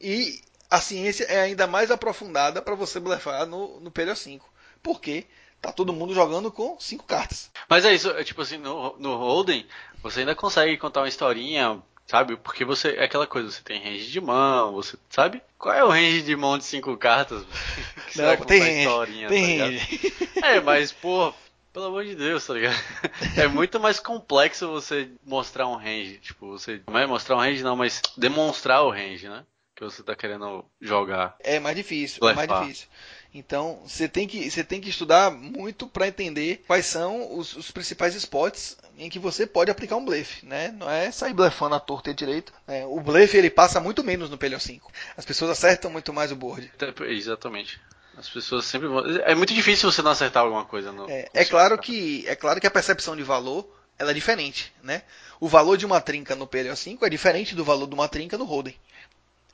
e 0.00 0.40
a 0.70 0.80
ciência 0.80 1.24
é 1.24 1.40
ainda 1.40 1.66
mais 1.66 1.90
aprofundada 1.90 2.62
para 2.62 2.76
você 2.76 3.00
blefar 3.00 3.46
no, 3.46 3.80
no 3.80 3.90
PLO 3.90 4.14
5. 4.14 4.48
Porque 4.80 5.26
Tá 5.60 5.72
todo 5.72 5.92
mundo 5.92 6.14
jogando 6.14 6.52
com 6.52 6.78
cinco 6.78 7.04
cartas. 7.04 7.50
Mas 7.68 7.84
é 7.84 7.92
isso, 7.92 8.10
é 8.10 8.22
tipo 8.22 8.42
assim, 8.42 8.58
no, 8.58 8.96
no 8.96 9.16
Holden, 9.16 9.66
você 10.00 10.20
ainda 10.20 10.32
consegue 10.32 10.76
contar 10.76 11.00
uma 11.00 11.08
historinha, 11.08 11.82
sabe? 12.08 12.36
Porque 12.36 12.64
você 12.64 12.96
é 12.96 13.04
aquela 13.04 13.26
coisa, 13.26 13.50
você 13.50 13.62
tem 13.62 13.80
range 13.80 14.10
de 14.10 14.20
mão, 14.20 14.72
você 14.72 14.96
sabe? 15.10 15.42
Qual 15.58 15.74
é 15.74 15.84
o 15.84 15.90
range 15.90 16.22
de 16.22 16.34
mão 16.34 16.58
de 16.58 16.64
cinco 16.64 16.96
cartas? 16.96 17.44
que 18.08 18.14
você 18.14 18.22
Não, 18.22 18.36
tem 18.38 18.60
range, 18.60 18.78
historinha, 18.78 19.28
tem 19.28 19.58
tá 19.58 19.64
range. 19.64 20.14
É, 20.42 20.60
mas, 20.60 20.92
pô, 20.92 21.32
pelo 21.72 21.86
amor 21.86 22.04
de 22.04 22.14
Deus, 22.14 22.46
tá 22.46 22.54
ligado? 22.54 22.76
É 23.36 23.46
muito 23.46 23.78
mais 23.78 24.00
complexo 24.00 24.68
você 24.68 25.08
mostrar 25.24 25.68
um 25.68 25.76
range. 25.76 26.18
Tipo, 26.18 26.48
você. 26.48 26.80
Não 26.86 26.98
é 26.98 27.06
mostrar 27.06 27.36
um 27.36 27.40
range, 27.40 27.62
não, 27.62 27.76
mas 27.76 28.00
demonstrar 28.16 28.82
o 28.82 28.90
range, 28.90 29.28
né? 29.28 29.44
Que 29.76 29.84
você 29.84 30.02
tá 30.02 30.16
querendo 30.16 30.64
jogar. 30.80 31.36
É 31.38 31.60
mais 31.60 31.76
difícil, 31.76 32.26
é 32.28 32.34
mais 32.34 32.48
difícil. 32.48 32.88
Então, 33.32 33.80
você 33.86 34.08
tem 34.08 34.26
que, 34.26 34.50
você 34.50 34.64
tem 34.64 34.80
que 34.80 34.88
estudar 34.88 35.30
muito 35.30 35.86
para 35.86 36.08
entender 36.08 36.64
quais 36.66 36.86
são 36.86 37.36
os, 37.38 37.54
os, 37.54 37.70
principais 37.70 38.14
spots 38.14 38.76
em 38.96 39.10
que 39.10 39.18
você 39.18 39.46
pode 39.46 39.70
aplicar 39.70 39.96
um 39.96 40.04
blefe, 40.04 40.46
né? 40.46 40.74
Não 40.76 40.90
é 40.90 41.10
sair 41.10 41.34
blefando 41.34 41.74
a 41.74 41.80
torta 41.80 42.10
e 42.10 42.14
direito. 42.14 42.52
É, 42.66 42.86
o 42.86 43.00
blefe 43.00 43.36
ele 43.36 43.50
passa 43.50 43.80
muito 43.80 44.02
menos 44.02 44.30
no 44.30 44.38
PLO 44.38 44.58
5. 44.58 44.90
As 45.16 45.24
pessoas 45.24 45.50
acertam 45.50 45.90
muito 45.90 46.12
mais 46.12 46.32
o 46.32 46.36
board. 46.36 46.72
Exatamente. 47.06 47.78
As 48.16 48.28
pessoas 48.28 48.64
sempre 48.64 48.88
vão. 48.88 49.06
É 49.20 49.34
muito 49.34 49.54
difícil 49.54 49.92
você 49.92 50.02
não 50.02 50.10
acertar 50.10 50.42
alguma 50.42 50.64
coisa 50.64 50.90
no. 50.90 51.08
É, 51.08 51.28
é 51.32 51.44
claro 51.44 51.78
que 51.78 52.26
é 52.26 52.34
claro 52.34 52.60
que 52.60 52.66
a 52.66 52.70
percepção 52.70 53.14
de 53.14 53.22
valor 53.22 53.68
ela 53.98 54.10
é 54.10 54.14
diferente, 54.14 54.72
né? 54.82 55.02
O 55.40 55.48
valor 55.48 55.76
de 55.76 55.86
uma 55.86 56.00
trinca 56.00 56.34
no 56.34 56.46
PLO 56.46 56.74
5 56.74 57.04
é 57.04 57.10
diferente 57.10 57.54
do 57.54 57.64
valor 57.64 57.86
de 57.86 57.94
uma 57.94 58.08
trinca 58.08 58.36
no 58.38 58.44
Holden. 58.44 58.74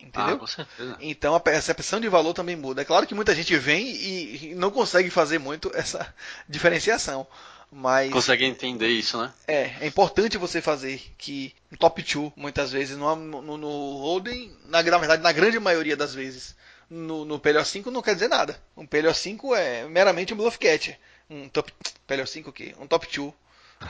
Entendeu? 0.06 0.34
Ah, 0.34 0.38
com 0.38 0.46
certeza. 0.46 0.96
Então 1.00 1.34
a 1.34 1.40
percepção 1.40 2.00
de 2.00 2.08
valor 2.08 2.34
também 2.34 2.56
muda. 2.56 2.82
É 2.82 2.84
claro 2.84 3.06
que 3.06 3.14
muita 3.14 3.34
gente 3.34 3.56
vem 3.56 3.86
e 3.86 4.54
não 4.54 4.70
consegue 4.70 5.10
fazer 5.10 5.38
muito 5.38 5.70
essa 5.74 6.14
diferenciação. 6.48 7.26
Mas. 7.72 8.12
Consegue 8.12 8.44
entender 8.44 8.88
isso, 8.88 9.20
né? 9.20 9.32
É, 9.48 9.72
é 9.80 9.86
importante 9.86 10.38
você 10.38 10.62
fazer 10.62 11.02
que 11.18 11.52
no 11.70 11.76
top 11.76 12.02
2, 12.02 12.32
muitas 12.36 12.70
vezes, 12.70 12.96
no, 12.96 13.16
no, 13.16 13.56
no 13.56 13.96
holding, 13.98 14.56
na, 14.66 14.80
na 14.80 14.98
verdade, 14.98 15.22
na 15.22 15.32
grande 15.32 15.58
maioria 15.58 15.96
das 15.96 16.14
vezes, 16.14 16.54
no, 16.88 17.24
no 17.24 17.40
PLO5 17.40 17.86
não 17.86 18.02
quer 18.02 18.14
dizer 18.14 18.28
nada. 18.28 18.60
Um 18.76 18.86
PLO5 18.86 19.56
é 19.56 19.88
meramente 19.88 20.32
um 20.32 20.36
bluff 20.36 20.56
catcher. 20.58 20.96
Um 21.28 21.48
top. 21.48 21.72
PLO5 22.08 22.46
o 22.46 22.52
quê? 22.52 22.74
Um 22.78 22.86
top 22.86 23.08
2 23.12 23.32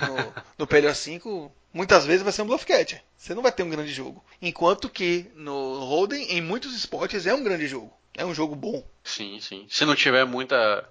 no, 0.01 0.35
no 0.59 0.67
PLO5 0.67 1.51
muitas 1.75 2.07
vezes 2.07 2.23
vai 2.23 2.33
ser 2.33 2.43
um 2.43 2.47
bluff 2.47 2.65
catcher. 2.65 3.03
Você 3.19 3.35
não 3.35 3.43
vai 3.43 3.51
ter 3.51 3.65
um 3.65 3.69
grande 3.69 3.93
jogo. 3.93 4.25
Enquanto 4.41 4.89
que 4.89 5.27
no 5.35 5.81
Holden, 5.81 6.31
em 6.31 6.41
muitos 6.41 6.75
esportes, 6.75 7.27
é 7.27 7.35
um 7.35 7.43
grande 7.43 7.67
jogo. 7.67 7.93
É 8.17 8.25
um 8.25 8.33
jogo 8.33 8.55
bom. 8.55 8.87
Sim, 9.03 9.41
sim. 9.41 9.67
Se 9.69 9.85
não 9.85 9.97
tiver 9.97 10.25
muita. 10.25 10.89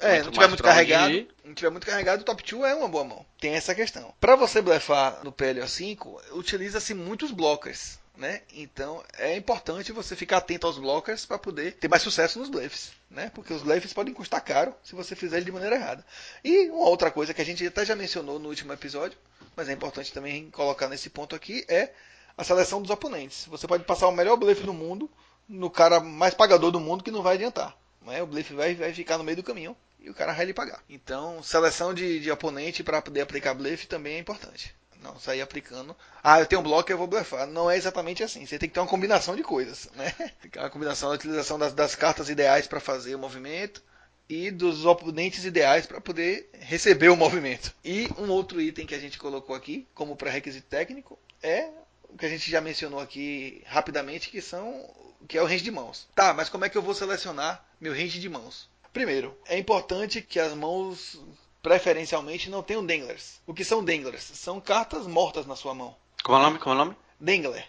É, 0.00 0.14
muito 0.14 0.26
não 0.26 0.32
tiver 0.32 0.48
muito 0.48 0.62
carregado. 0.62 1.28
Não 1.44 1.54
tiver 1.54 1.70
muito 1.70 1.86
carregado, 1.86 2.22
o 2.22 2.24
top 2.24 2.42
2 2.42 2.72
é 2.72 2.74
uma 2.74 2.88
boa 2.88 3.04
mão. 3.04 3.24
Tem 3.40 3.54
essa 3.54 3.74
questão. 3.74 4.12
Para 4.20 4.36
você 4.36 4.60
blefar 4.60 5.24
no 5.24 5.32
PLO5, 5.32 6.32
utiliza-se 6.32 6.94
muitos 6.94 7.30
blockers. 7.30 7.98
Né? 8.16 8.42
Então 8.52 9.04
é 9.16 9.36
importante 9.36 9.92
você 9.92 10.16
ficar 10.16 10.38
atento 10.38 10.66
aos 10.66 10.76
blockers 10.76 11.24
para 11.24 11.38
poder 11.38 11.74
ter 11.74 11.86
mais 11.86 12.02
sucesso 12.02 12.40
nos 12.40 12.48
bluffs, 12.48 12.90
né? 13.08 13.30
Porque 13.32 13.54
os 13.54 13.62
bluffs 13.62 13.92
podem 13.92 14.12
custar 14.12 14.40
caro 14.40 14.74
se 14.82 14.96
você 14.96 15.14
fizer 15.14 15.36
ele 15.36 15.44
de 15.44 15.52
maneira 15.52 15.76
errada. 15.76 16.04
E 16.42 16.68
uma 16.68 16.88
outra 16.88 17.12
coisa 17.12 17.32
que 17.32 17.40
a 17.40 17.44
gente 17.44 17.64
até 17.64 17.84
já 17.84 17.94
mencionou 17.94 18.40
no 18.40 18.48
último 18.48 18.72
episódio, 18.72 19.16
mas 19.58 19.68
é 19.68 19.72
importante 19.72 20.12
também 20.12 20.48
colocar 20.52 20.88
nesse 20.88 21.10
ponto 21.10 21.34
aqui 21.34 21.64
é 21.66 21.90
a 22.36 22.44
seleção 22.44 22.80
dos 22.80 22.92
oponentes. 22.92 23.44
Você 23.46 23.66
pode 23.66 23.82
passar 23.82 24.06
o 24.06 24.12
melhor 24.12 24.36
bluff 24.36 24.62
do 24.62 24.72
mundo 24.72 25.10
no 25.48 25.68
cara 25.68 25.98
mais 25.98 26.32
pagador 26.32 26.70
do 26.70 26.78
mundo 26.78 27.02
que 27.02 27.10
não 27.10 27.24
vai 27.24 27.34
adiantar. 27.34 27.76
Né? 28.02 28.22
O 28.22 28.26
bluff 28.28 28.54
vai, 28.54 28.76
vai 28.76 28.94
ficar 28.94 29.18
no 29.18 29.24
meio 29.24 29.36
do 29.36 29.42
caminho 29.42 29.76
e 29.98 30.08
o 30.08 30.14
cara 30.14 30.32
vai 30.32 30.46
lhe 30.46 30.54
pagar. 30.54 30.80
Então, 30.88 31.42
seleção 31.42 31.92
de, 31.92 32.20
de 32.20 32.30
oponente 32.30 32.84
para 32.84 33.02
poder 33.02 33.22
aplicar 33.22 33.52
bluff 33.52 33.84
também 33.88 34.14
é 34.14 34.18
importante. 34.20 34.72
Não 35.02 35.18
sair 35.18 35.40
aplicando. 35.40 35.96
Ah, 36.22 36.38
eu 36.38 36.46
tenho 36.46 36.60
um 36.60 36.64
bloco 36.64 36.92
eu 36.92 36.98
vou 36.98 37.08
blefar. 37.08 37.44
Não 37.48 37.68
é 37.68 37.76
exatamente 37.76 38.22
assim. 38.22 38.46
Você 38.46 38.60
tem 38.60 38.68
que 38.68 38.74
ter 38.76 38.80
uma 38.80 38.86
combinação 38.86 39.34
de 39.34 39.42
coisas, 39.42 39.90
né? 39.96 40.14
Uma 40.56 40.70
combinação 40.70 41.08
da 41.08 41.16
utilização 41.16 41.58
das, 41.58 41.72
das 41.72 41.96
cartas 41.96 42.28
ideais 42.28 42.68
para 42.68 42.78
fazer 42.78 43.16
o 43.16 43.18
movimento 43.18 43.82
e 44.28 44.50
dos 44.50 44.84
oponentes 44.84 45.44
ideais 45.44 45.86
para 45.86 46.00
poder 46.00 46.50
receber 46.60 47.08
o 47.08 47.16
movimento. 47.16 47.74
E 47.84 48.08
um 48.18 48.30
outro 48.30 48.60
item 48.60 48.86
que 48.86 48.94
a 48.94 48.98
gente 48.98 49.18
colocou 49.18 49.56
aqui 49.56 49.86
como 49.94 50.16
pré-requisito 50.16 50.66
técnico 50.68 51.18
é 51.42 51.68
o 52.08 52.16
que 52.16 52.26
a 52.26 52.28
gente 52.28 52.50
já 52.50 52.60
mencionou 52.60 53.00
aqui 53.00 53.62
rapidamente, 53.66 54.28
que 54.28 54.40
são 54.40 54.84
que 55.26 55.36
é 55.36 55.42
o 55.42 55.46
range 55.46 55.64
de 55.64 55.70
mãos. 55.70 56.06
Tá, 56.14 56.32
mas 56.32 56.48
como 56.48 56.64
é 56.64 56.68
que 56.68 56.78
eu 56.78 56.82
vou 56.82 56.94
selecionar 56.94 57.64
meu 57.80 57.92
range 57.92 58.20
de 58.20 58.28
mãos? 58.28 58.68
Primeiro, 58.92 59.36
é 59.46 59.58
importante 59.58 60.22
que 60.22 60.38
as 60.38 60.54
mãos 60.54 61.20
preferencialmente 61.62 62.48
não 62.48 62.62
tenham 62.62 62.84
danglers. 62.84 63.40
O 63.46 63.52
que 63.52 63.64
são 63.64 63.84
danglers? 63.84 64.22
São 64.22 64.60
cartas 64.60 65.06
mortas 65.06 65.46
na 65.46 65.56
sua 65.56 65.74
mão. 65.74 65.94
Como 66.22 66.36
é 66.36 66.40
o 66.40 66.42
nome? 66.44 66.58
Como 66.58 66.74
é 66.74 66.74
o 66.74 66.84
nome? 66.84 66.96
Dangler. 67.20 67.66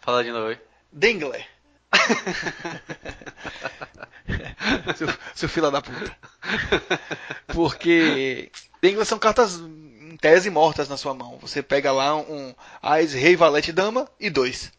Fala 0.00 0.24
de 0.24 0.30
novo 0.30 0.48
aí. 0.48 0.58
Dangler. 0.90 1.46
seu, 4.96 5.08
seu 5.34 5.48
filho 5.48 5.70
da 5.70 5.80
puta. 5.80 6.16
Porque 7.48 8.50
danglers 8.82 9.08
são 9.08 9.18
cartas 9.18 9.58
em 9.58 10.16
tese 10.16 10.50
mortas 10.50 10.88
na 10.88 10.96
sua 10.96 11.14
mão. 11.14 11.38
Você 11.40 11.62
pega 11.62 11.92
lá 11.92 12.16
um 12.16 12.54
Ais, 12.82 13.12
Rei, 13.12 13.36
Valete, 13.36 13.72
Dama 13.72 14.08
e 14.18 14.30
dois. 14.30 14.72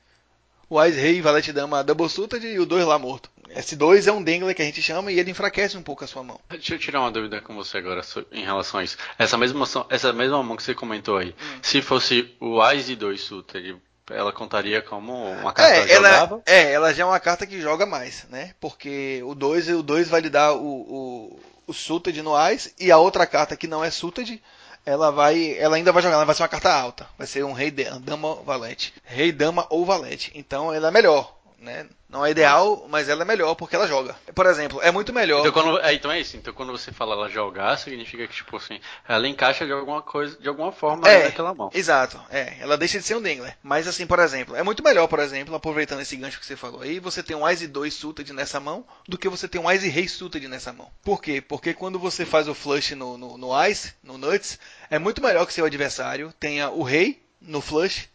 O 0.70 0.80
Ais, 0.80 0.96
Rei, 0.96 1.22
Valete, 1.22 1.52
Dama, 1.52 1.84
Double 1.84 2.10
Suited 2.10 2.46
e 2.46 2.60
o 2.60 2.66
dois 2.66 2.86
lá 2.86 2.98
morto. 2.98 3.30
S2 3.56 4.08
é 4.08 4.12
um 4.12 4.24
dangler 4.24 4.56
que 4.56 4.62
a 4.62 4.66
gente 4.66 4.82
chama 4.82 5.12
e 5.12 5.20
ele 5.20 5.32
enfraquece 5.32 5.78
um 5.78 5.84
pouco 5.84 6.04
a 6.04 6.08
sua 6.08 6.24
mão. 6.24 6.40
Deixa 6.50 6.74
eu 6.74 6.80
tirar 6.80 7.02
uma 7.02 7.12
dúvida 7.12 7.40
com 7.40 7.54
você 7.54 7.78
agora 7.78 8.02
em 8.32 8.44
relação 8.44 8.80
a 8.80 8.84
isso. 8.84 8.98
Essa 9.18 9.38
mesma, 9.38 9.66
essa 9.90 10.12
mesma 10.12 10.42
mão 10.42 10.58
que 10.58 10.64
você 10.64 10.74
comentou 10.74 11.18
aí, 11.18 11.30
hum. 11.30 11.60
se 11.62 11.82
fosse 11.82 12.34
o 12.40 12.62
Ais 12.62 12.88
de 12.88 12.96
2 12.96 13.22
Suited, 13.22 13.78
ela 14.10 14.34
contaria 14.34 14.82
como 14.82 15.14
uma 15.14 15.54
carta 15.54 15.76
é, 15.76 15.92
ela, 15.92 16.42
é, 16.46 16.72
ela 16.72 16.94
já 16.94 17.04
é 17.04 17.06
uma 17.06 17.20
carta 17.20 17.46
que 17.46 17.62
joga 17.62 17.86
mais, 17.86 18.26
né? 18.30 18.54
Porque 18.60 19.22
o 19.26 19.34
2 19.34 19.70
o 19.70 19.84
2 19.84 20.10
vai 20.10 20.22
lhe 20.22 20.30
dar 20.30 20.54
o, 20.54 20.66
o, 20.66 21.40
o 21.68 21.74
Suited 21.74 22.22
no 22.22 22.36
Ais 22.36 22.74
e 22.80 22.92
a 22.92 22.98
outra 22.98 23.26
carta 23.26 23.56
que 23.56 23.68
não 23.68 23.84
é 23.84 23.90
Suited 23.90 24.42
ela 24.86 25.12
vai, 25.12 25.58
ela 25.58 25.78
ainda 25.78 25.92
vai 25.92 26.04
jogar, 26.04 26.16
ela 26.16 26.26
vai 26.26 26.36
ser 26.36 26.44
uma 26.44 26.50
carta 26.50 26.74
alta, 26.74 27.08
vai 27.18 27.26
ser 27.26 27.46
um 27.46 27.54
rei 27.54 27.72
dama 27.72 28.36
valete, 28.44 28.94
rei 29.04 29.32
dama 29.32 29.66
ou 29.70 29.86
valete. 29.86 30.32
Então 30.36 30.74
ela 30.74 30.90
é 30.90 30.92
melhor, 30.92 31.34
né? 31.64 31.88
Não 32.10 32.24
é 32.24 32.30
ideal, 32.30 32.86
mas 32.90 33.10
ela 33.10 33.24
é 33.24 33.26
melhor 33.26 33.56
porque 33.56 33.76
ela 33.76 33.88
joga. 33.88 34.16
Por 34.36 34.46
exemplo, 34.46 34.80
é 34.82 34.92
muito 34.92 35.12
melhor. 35.12 35.40
Então, 35.40 35.52
quando, 35.52 35.80
é, 35.80 35.94
então 35.94 36.12
é 36.12 36.20
isso. 36.20 36.38
Então 36.38 36.54
quando 36.54 36.72
você 36.72 36.92
fala 36.92 37.16
ela 37.16 37.30
jogar, 37.30 37.78
significa 37.78 38.28
que, 38.28 38.36
tipo 38.36 38.56
assim, 38.58 38.80
ela 39.08 39.28
encaixa 39.28 39.66
de 39.66 39.72
alguma 39.72 40.02
coisa, 40.02 40.38
de 40.40 40.48
alguma 40.48 40.72
forma 40.72 41.08
é, 41.08 41.24
naquela 41.24 41.54
mão. 41.54 41.72
Exato, 41.74 42.22
é. 42.30 42.58
Ela 42.60 42.78
deixa 42.78 43.00
de 43.00 43.06
ser 43.06 43.16
um 43.16 43.22
Dingler. 43.22 43.58
Mas 43.64 43.88
assim, 43.88 44.06
por 44.06 44.20
exemplo, 44.20 44.56
é 44.56 44.62
muito 44.62 44.84
melhor, 44.84 45.08
por 45.08 45.20
exemplo, 45.20 45.56
aproveitando 45.56 46.02
esse 46.02 46.16
gancho 46.16 46.40
que 46.40 46.46
você 46.46 46.56
falou 46.56 46.82
aí, 46.82 47.00
você 47.00 47.24
tem 47.24 47.36
um 47.36 47.50
Ice 47.50 47.66
2 47.68 47.94
Suited 47.94 48.32
nessa 48.34 48.60
mão 48.60 48.86
do 49.08 49.18
que 49.18 49.30
você 49.30 49.48
tem 49.48 49.60
um 49.60 49.72
Ice 49.72 49.88
Rei 49.88 50.08
Suited 50.08 50.48
nessa 50.48 50.74
mão. 50.74 50.92
Por 51.02 51.22
quê? 51.22 51.42
Porque 51.42 51.74
quando 51.74 51.98
você 51.98 52.26
faz 52.26 52.48
o 52.48 52.54
flush 52.54 52.94
no, 52.94 53.18
no, 53.18 53.38
no 53.38 53.66
Ice, 53.66 53.94
no 54.04 54.18
Nuts, 54.18 54.60
é 54.90 55.00
muito 55.00 55.22
melhor 55.22 55.46
que 55.48 55.54
seu 55.54 55.66
adversário 55.66 56.34
tenha 56.40 56.70
o 56.70 56.84
Rei 56.84 57.24
no 57.42 57.62
flush 57.62 58.10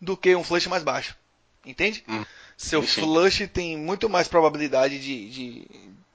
do 0.00 0.16
que 0.16 0.34
um 0.34 0.44
flush 0.44 0.66
mais 0.68 0.82
baixo. 0.82 1.14
Entende? 1.64 2.02
Hum. 2.08 2.24
Seu 2.62 2.80
Sim. 2.80 3.00
flush 3.00 3.48
tem 3.48 3.76
muito 3.76 4.08
mais 4.08 4.28
probabilidade 4.28 5.00
de, 5.00 5.28
de 5.28 5.66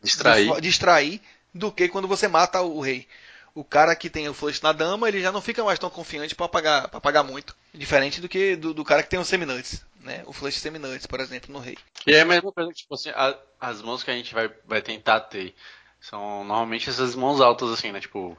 distrair. 0.01 0.61
Distrair 0.61 1.21
do 1.53 1.69
que 1.69 1.89
quando 1.89 2.07
você 2.07 2.25
mata 2.25 2.61
o 2.61 2.79
rei. 2.79 3.05
O 3.53 3.65
cara 3.65 3.93
que 3.97 4.09
tem 4.09 4.29
o 4.29 4.33
flush 4.33 4.61
na 4.61 4.71
dama, 4.71 5.09
ele 5.09 5.21
já 5.21 5.29
não 5.29 5.41
fica 5.41 5.61
mais 5.61 5.77
tão 5.77 5.89
confiante 5.89 6.33
para 6.33 6.47
pagar, 6.47 6.87
pra 6.87 7.01
pagar 7.01 7.23
muito. 7.23 7.53
Diferente 7.73 8.21
do 8.21 8.29
que 8.29 8.55
do, 8.55 8.73
do 8.73 8.85
cara 8.85 9.03
que 9.03 9.09
tem 9.09 9.19
os 9.19 9.27
seminuts, 9.27 9.83
né? 9.99 10.23
O 10.25 10.31
flush 10.31 10.57
seminuts, 10.57 11.05
por 11.05 11.19
exemplo, 11.19 11.51
no 11.51 11.59
rei. 11.59 11.77
E 12.05 12.13
é 12.13 12.21
a 12.21 12.25
mesma 12.25 12.49
coisa 12.49 12.71
que, 12.71 12.77
tipo 12.77 12.93
assim, 12.93 13.09
a, 13.09 13.37
as 13.59 13.81
mãos 13.81 14.01
que 14.01 14.09
a 14.09 14.13
gente 14.13 14.33
vai, 14.33 14.49
vai 14.65 14.81
tentar 14.81 15.19
ter 15.19 15.53
são 15.99 16.45
normalmente 16.45 16.89
essas 16.89 17.13
mãos 17.13 17.41
altas, 17.41 17.71
assim, 17.71 17.91
né? 17.91 17.99
Tipo, 17.99 18.37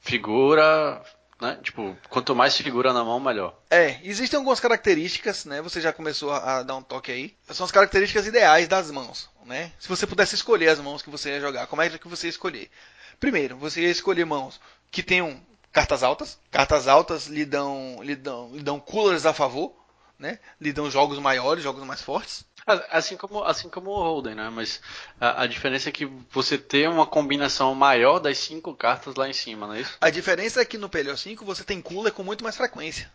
figura, 0.00 1.00
né? 1.40 1.58
Tipo, 1.62 1.96
quanto 2.08 2.34
mais 2.34 2.56
figura 2.56 2.92
na 2.92 3.04
mão, 3.04 3.20
melhor. 3.20 3.54
É, 3.70 4.00
existem 4.02 4.38
algumas 4.38 4.60
características, 4.60 5.44
né? 5.44 5.60
Você 5.62 5.80
já 5.80 5.92
começou 5.92 6.32
a, 6.32 6.62
dar 6.62 6.76
um 6.76 6.82
toque 6.82 7.12
aí. 7.12 7.36
São 7.50 7.64
as 7.64 7.72
características 7.72 8.26
ideais 8.26 8.68
das 8.68 8.90
mãos, 8.90 9.28
né? 9.44 9.72
Se 9.78 9.88
você 9.88 10.06
pudesse 10.06 10.34
escolher 10.34 10.68
as 10.68 10.80
mãos 10.80 11.02
que 11.02 11.10
você 11.10 11.30
ia 11.30 11.40
jogar, 11.40 11.66
como 11.66 11.82
é 11.82 11.90
que 11.90 12.08
você 12.08 12.26
ia 12.26 12.30
escolher? 12.30 12.70
Primeiro, 13.20 13.56
você 13.56 13.82
ia 13.82 13.90
escolher 13.90 14.24
mãos 14.24 14.60
que 14.90 15.02
tenham 15.02 15.40
cartas 15.72 16.02
altas. 16.02 16.38
Cartas 16.50 16.88
altas 16.88 17.26
lhe 17.26 17.44
dão, 17.44 17.98
lhe 18.02 18.16
dão, 18.16 18.50
lhe 18.54 18.62
dão 18.62 18.80
coolers 18.80 19.26
a 19.26 19.32
favor, 19.32 19.74
né? 20.18 20.38
Lhe 20.60 20.72
dão 20.72 20.90
jogos 20.90 21.18
maiores, 21.18 21.62
jogos 21.62 21.84
mais 21.84 22.00
fortes. 22.00 22.44
Assim 22.90 23.16
como, 23.16 23.44
assim 23.44 23.68
como 23.68 23.90
o 23.90 23.96
Holden, 23.96 24.34
né? 24.34 24.50
Mas 24.50 24.80
a, 25.20 25.44
a, 25.44 25.46
diferença 25.46 25.88
é 25.88 25.92
que 25.92 26.04
você 26.30 26.58
tem 26.58 26.88
uma 26.88 27.06
combinação 27.06 27.72
maior 27.76 28.18
das 28.18 28.38
cinco 28.38 28.74
cartas 28.74 29.14
lá 29.14 29.28
em 29.28 29.32
cima, 29.32 29.68
não 29.68 29.74
é 29.74 29.82
isso? 29.82 29.96
A 30.00 30.10
diferença 30.10 30.60
é 30.60 30.64
que 30.64 30.76
no 30.76 30.88
PLO 30.88 31.16
5 31.16 31.44
você 31.44 31.62
tem 31.62 31.80
cooler 31.80 32.12
com 32.12 32.24
muito 32.24 32.42
mais 32.42 32.56
frequência. 32.56 33.08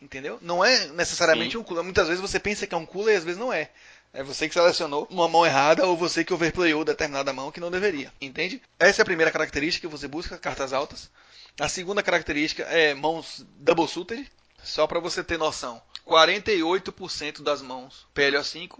Entendeu? 0.00 0.38
Não 0.40 0.64
é 0.64 0.86
necessariamente 0.88 1.52
Sim. 1.52 1.58
um 1.58 1.64
cooler. 1.64 1.82
Muitas 1.82 2.06
vezes 2.06 2.20
você 2.20 2.38
pensa 2.38 2.64
que 2.64 2.74
é 2.74 2.78
um 2.78 2.86
cooler 2.86 3.14
e 3.14 3.18
às 3.18 3.24
vezes 3.24 3.40
não 3.40 3.52
é. 3.52 3.70
É 4.12 4.22
você 4.22 4.46
que 4.46 4.54
selecionou 4.54 5.08
uma 5.10 5.28
mão 5.28 5.44
errada 5.44 5.84
ou 5.84 5.96
você 5.96 6.24
que 6.24 6.32
overplayou 6.32 6.84
determinada 6.84 7.32
mão 7.32 7.50
que 7.50 7.60
não 7.60 7.72
deveria. 7.72 8.12
Entende? 8.20 8.62
Essa 8.78 9.00
é 9.00 9.02
a 9.02 9.06
primeira 9.06 9.32
característica 9.32 9.88
que 9.88 9.92
você 9.92 10.06
busca, 10.06 10.38
cartas 10.38 10.72
altas. 10.72 11.10
A 11.58 11.68
segunda 11.68 12.02
característica 12.02 12.62
é 12.62 12.94
mãos 12.94 13.44
double 13.58 13.88
suited. 13.88 14.30
Só 14.66 14.86
para 14.86 15.00
você 15.00 15.22
ter 15.24 15.38
noção. 15.38 15.80
48% 16.06 17.42
das 17.42 17.62
mãos 17.62 18.06
PLO5 18.14 18.78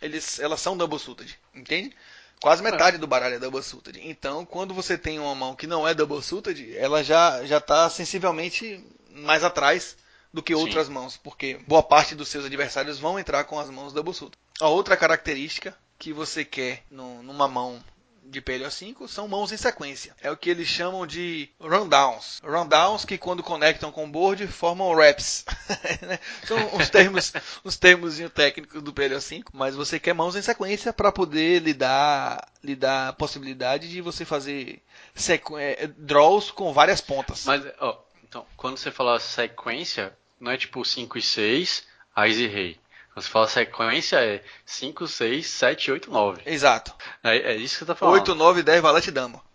eles, 0.00 0.38
elas 0.38 0.60
são 0.60 0.76
double 0.76 0.98
suited. 0.98 1.38
Entende? 1.54 1.94
Quase 2.40 2.62
metade 2.62 2.98
do 2.98 3.06
baralho 3.06 3.34
é 3.34 3.38
double 3.38 3.62
suited. 3.62 3.98
Então, 4.08 4.44
quando 4.46 4.72
você 4.72 4.96
tem 4.96 5.18
uma 5.18 5.34
mão 5.34 5.56
que 5.56 5.66
não 5.66 5.86
é 5.88 5.92
double 5.92 6.22
suited, 6.22 6.76
ela 6.76 7.02
já 7.02 7.44
já 7.44 7.58
está 7.58 7.90
sensivelmente 7.90 8.84
mais 9.10 9.42
atrás 9.42 9.96
do 10.32 10.40
que 10.42 10.54
Sim. 10.54 10.60
outras 10.60 10.88
mãos, 10.88 11.16
porque 11.16 11.58
boa 11.66 11.82
parte 11.82 12.14
dos 12.14 12.28
seus 12.28 12.44
adversários 12.44 12.98
vão 12.98 13.18
entrar 13.18 13.42
com 13.44 13.58
as 13.58 13.68
mãos 13.70 13.92
double 13.92 14.14
suited. 14.14 14.38
A 14.60 14.68
outra 14.68 14.96
característica 14.96 15.76
que 15.98 16.12
você 16.12 16.44
quer 16.44 16.84
no- 16.90 17.22
numa 17.24 17.48
mão 17.48 17.82
de 18.28 18.42
PLO5 18.42 19.08
são 19.08 19.26
mãos 19.26 19.52
em 19.52 19.56
sequência. 19.56 20.14
É 20.20 20.30
o 20.30 20.36
que 20.36 20.50
eles 20.50 20.68
chamam 20.68 21.06
de 21.06 21.48
rundowns. 21.60 22.40
Rundowns 22.44 23.04
que 23.04 23.16
quando 23.18 23.42
conectam 23.42 23.90
com 23.90 24.04
o 24.04 24.08
board 24.08 24.46
formam 24.46 24.94
reps. 24.94 25.44
né? 26.02 26.18
São 26.46 26.76
os 26.76 26.88
termos, 26.90 27.32
os 27.64 27.76
termos 27.76 28.18
técnicos 28.34 28.82
do 28.82 28.92
PLO5, 28.92 29.44
mas 29.52 29.74
você 29.74 29.98
quer 29.98 30.12
mãos 30.14 30.36
em 30.36 30.42
sequência 30.42 30.92
para 30.92 31.10
poder 31.10 31.62
lhe 31.62 31.72
dar, 31.74 32.46
lhe 32.62 32.76
dar 32.76 33.08
a 33.08 33.12
possibilidade 33.12 33.88
de 33.88 34.00
você 34.00 34.24
fazer 34.24 34.82
sequ- 35.14 35.58
eh, 35.58 35.88
draws 35.96 36.50
com 36.50 36.72
várias 36.72 37.00
pontas. 37.00 37.44
Mas, 37.46 37.62
ó, 37.80 37.98
então, 38.22 38.44
quando 38.56 38.76
você 38.76 38.90
fala 38.90 39.18
sequência, 39.18 40.12
não 40.38 40.52
é 40.52 40.56
tipo 40.56 40.84
5 40.84 41.16
e 41.18 41.22
6, 41.22 41.84
Ais 42.14 42.36
e 42.38 42.46
Rei. 42.46 42.78
Você 43.20 43.28
fala 43.28 43.48
sequência, 43.48 44.16
é 44.16 44.42
5, 44.64 45.06
6, 45.06 45.46
7, 45.46 45.90
8, 45.92 46.10
9. 46.10 46.42
Exato. 46.46 46.94
É, 47.22 47.52
é 47.52 47.56
isso 47.56 47.74
que 47.74 47.78
você 47.80 47.86
tá 47.86 47.94
falando. 47.94 48.14
8, 48.14 48.34
9, 48.34 48.62
10, 48.62 48.80
valete 48.80 49.10
dama. 49.10 49.46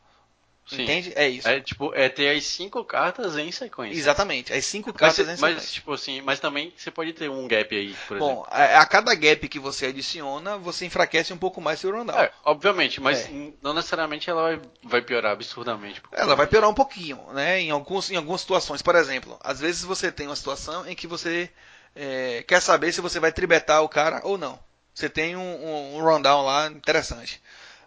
Sim. 0.65 0.84
Entende? 0.84 1.12
É 1.17 1.28
isso. 1.28 1.45
É 1.45 1.60
tipo, 1.60 1.93
é 1.93 2.08
ter 2.08 2.34
as 2.38 2.45
5 2.45 2.86
cartas 2.86 3.38
em 3.38 3.52
sequência. 3.52 3.99
Exatamente. 3.99 4.54
As 4.54 4.63
cinco 4.63 4.91
Mas, 4.93 4.97
cartas 4.97 5.17
você- 5.17 5.23
em 5.23 5.28
mas, 5.28 5.38
sequência. 5.56 5.73
tipo 5.73 5.91
assim, 5.91 6.21
mas 6.21 6.39
também 6.39 6.73
você 6.78 6.89
pode 6.89 7.12
ter 7.12 7.30
um 7.30 7.45
gap 7.49 7.76
aí, 7.76 7.93
por 8.08 8.15
exemplo. 8.15 8.36
Bom, 8.36 8.45
a, 8.49 8.80
a 8.80 8.86
cada 8.86 9.13
gap 9.13 9.45
que 9.49 9.60
você 9.60 9.88
adiciona, 9.88 10.58
você 10.58 10.86
enfraquece 10.86 11.34
um 11.34 11.38
pouco 11.38 11.60
mais 11.60 11.82
seu 11.82 11.91
rundown. 11.91 12.17
É, 12.17 12.32
obviamente, 12.45 13.02
mas 13.02 13.26
É. 13.26 13.52
não 13.62 13.73
necessariamente 13.73 14.30
ela 14.30 14.41
vai, 14.41 14.62
vai 14.84 15.02
piorar 15.02 15.34
absurdamente. 15.34 16.02
Ela 16.13 16.34
vai 16.34 16.47
piorar 16.47 16.69
um 16.69 16.73
pouquinho, 16.73 17.19
né? 17.34 17.60
Em, 17.60 17.69
alguns, 17.69 18.10
em 18.10 18.15
algumas 18.15 18.39
situações. 18.39 18.82
Por 18.82 18.95
exemplo, 18.95 19.38
às 19.43 19.60
vezes 19.60 19.84
você 19.84 20.13
tem 20.13 20.28
uma 20.28 20.36
situação 20.36 20.88
em 20.88 20.95
que 20.95 21.08
você 21.08 21.52
é, 21.95 22.43
quer 22.47 22.62
saber 22.62 22.91
se 22.91 23.01
você 23.01 23.19
vai 23.19 23.32
tribetar 23.32 23.82
o 23.84 23.89
cara 23.89 24.21
ou 24.23 24.38
não. 24.38 24.60
Você 24.93 25.10
tem 25.10 25.36
um, 25.36 25.41
um, 25.41 25.97
um 25.97 26.03
rundown 26.03 26.43
lá 26.45 26.67
interessante. 26.67 27.41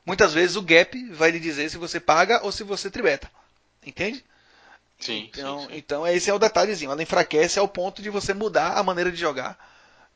Muitas 0.04 0.32
vezes 0.32 0.56
o 0.56 0.62
gap 0.62 1.10
vai 1.12 1.30
lhe 1.30 1.40
dizer 1.40 1.68
se 1.70 1.76
você 1.78 2.00
paga 2.00 2.42
ou 2.44 2.52
se 2.52 2.62
você 2.64 2.90
tribeta. 2.90 3.30
Entende? 3.84 4.24
Sim, 4.98 5.30
Então, 5.30 5.60
sim, 5.60 5.66
sim. 5.68 5.76
então 5.76 6.06
esse 6.06 6.30
é 6.30 6.34
o 6.34 6.38
detalhezinho. 6.38 6.90
Ela 6.90 7.02
enfraquece 7.02 7.58
ao 7.58 7.68
ponto 7.68 8.02
de 8.02 8.10
você 8.10 8.32
mudar 8.34 8.72
a 8.78 8.82
maneira 8.82 9.10
de 9.12 9.18
jogar 9.18 9.58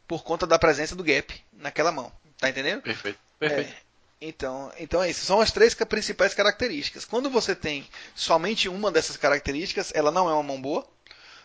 por 0.09 0.23
conta 0.25 0.47
da 0.47 0.59
presença 0.59 0.97
do 0.97 1.05
gap 1.05 1.33
naquela 1.53 1.93
mão. 1.93 2.13
Tá 2.39 2.49
entendendo? 2.49 2.83
Perfeito, 2.83 3.19
perfeito. 3.39 3.73
É, 3.73 3.77
então, 4.21 4.73
então 4.79 5.03
é 5.03 5.11
isso. 5.11 5.25
São 5.25 5.41
as 5.41 5.53
três 5.53 5.75
principais 5.75 6.35
características. 6.35 7.05
Quando 7.05 7.31
você 7.31 7.55
tem 7.55 7.89
somente 8.15 8.69
uma 8.69 8.91
dessas 8.91 9.17
características, 9.17 9.93
ela 9.95 10.11
não 10.11 10.29
é 10.29 10.33
uma 10.33 10.43
mão 10.43 10.61
boa. 10.61 10.87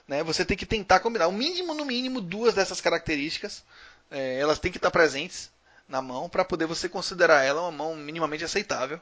Né? 0.08 0.24
Você 0.24 0.46
tem 0.46 0.56
que 0.58 0.66
tentar 0.66 1.00
combinar. 1.00 1.28
O 1.28 1.32
mínimo, 1.32 1.74
no 1.74 1.86
mínimo, 1.86 2.22
duas 2.22 2.54
dessas 2.54 2.80
características. 2.82 3.64
é, 4.12 4.40
elas 4.40 4.60
têm 4.60 4.72
que 4.72 4.78
estar 4.78 4.92
presentes 4.92 5.50
na 5.88 6.02
mão 6.02 6.30
para 6.30 6.46
poder 6.46 6.66
você 6.66 6.88
considerar 6.90 7.44
ela 7.44 7.62
uma 7.62 7.72
mão 7.72 7.96
minimamente 7.96 8.44
aceitável 8.44 9.00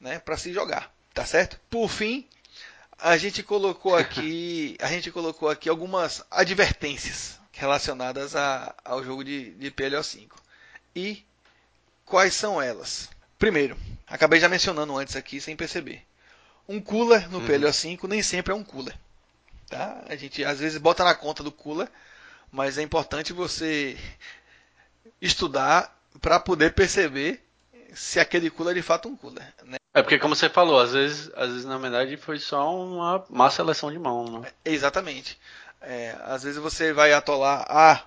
né? 0.00 0.18
para 0.18 0.36
se 0.36 0.52
jogar. 0.52 0.92
Tá 1.14 1.24
certo? 1.26 1.58
Por 1.70 1.88
fim, 1.88 2.26
a 2.98 3.16
gente 3.16 3.42
colocou 3.42 3.94
aqui, 3.96 4.76
a 4.80 4.86
gente 4.88 5.10
colocou 5.10 5.48
aqui 5.48 5.68
algumas 5.68 6.22
advertências 6.30 7.38
relacionadas 7.52 8.34
a- 8.36 8.74
ao 8.84 9.02
jogo 9.04 9.22
de, 9.24 9.50
de 9.52 9.70
PLO5. 9.70 10.30
E 10.96 11.22
quais 12.04 12.34
são 12.34 12.60
elas? 12.60 13.08
Primeiro, 13.38 13.76
acabei 14.06 14.38
já 14.40 14.48
mencionando 14.48 14.96
antes 14.96 15.16
aqui 15.16 15.40
sem 15.40 15.56
perceber. 15.56 16.02
Um 16.68 16.80
cooler 16.80 17.28
no 17.30 17.38
Uhum. 17.38 17.46
PLO5 17.46 18.08
nem 18.08 18.22
sempre 18.22 18.52
é 18.52 18.54
um 18.56 18.64
cooler. 18.64 18.96
Tá? 19.72 20.04
A 20.06 20.16
gente 20.16 20.44
às 20.44 20.60
vezes 20.60 20.76
bota 20.76 21.02
na 21.02 21.14
conta 21.14 21.42
do 21.42 21.50
cooler, 21.50 21.88
mas 22.50 22.76
é 22.76 22.82
importante 22.82 23.32
você 23.32 23.96
estudar 25.18 25.98
para 26.20 26.38
poder 26.38 26.74
perceber 26.74 27.42
se 27.94 28.20
aquele 28.20 28.50
cooler 28.50 28.72
é 28.72 28.74
de 28.74 28.82
fato 28.82 29.08
um 29.08 29.16
cooler. 29.16 29.42
Né? 29.64 29.78
É 29.94 30.02
porque 30.02 30.18
como 30.18 30.36
você 30.36 30.50
falou, 30.50 30.78
às 30.78 30.92
vezes, 30.92 31.30
às 31.34 31.48
vezes 31.48 31.64
na 31.64 31.78
verdade 31.78 32.18
foi 32.18 32.38
só 32.38 32.76
uma 32.76 33.24
má 33.30 33.48
seleção 33.48 33.90
de 33.90 33.98
mão, 33.98 34.40
né? 34.40 34.52
Exatamente. 34.62 35.40
É, 35.80 36.18
às 36.24 36.42
vezes 36.42 36.58
você 36.58 36.92
vai 36.92 37.14
atolar. 37.14 37.64
Ah, 37.66 38.04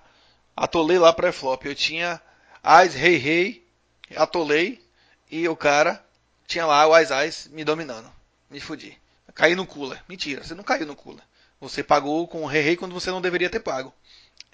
atolei 0.55 0.99
lá 0.99 1.11
pré-flop. 1.11 1.65
Eu 1.65 1.73
tinha 1.73 2.21
Ais, 2.61 2.93
Rei, 2.93 3.17
Rei, 3.17 3.67
atolei 4.15 4.87
e 5.31 5.49
o 5.49 5.55
cara 5.55 6.05
tinha 6.45 6.67
lá 6.67 6.85
o 6.85 6.93
Ais, 6.93 7.11
Ais 7.11 7.47
me 7.47 7.63
dominando. 7.63 8.07
Me 8.51 8.59
fudi. 8.59 8.95
Caí 9.33 9.55
no 9.55 9.65
cooler. 9.65 9.99
Mentira, 10.07 10.43
você 10.43 10.53
não 10.53 10.63
caiu 10.63 10.85
no 10.85 10.95
cooler. 10.95 11.23
Você 11.59 11.83
pagou 11.83 12.27
com 12.27 12.43
o 12.43 12.47
Rei, 12.47 12.75
quando 12.75 12.93
você 12.93 13.09
não 13.09 13.21
deveria 13.21 13.49
ter 13.49 13.59
pago. 13.59 13.93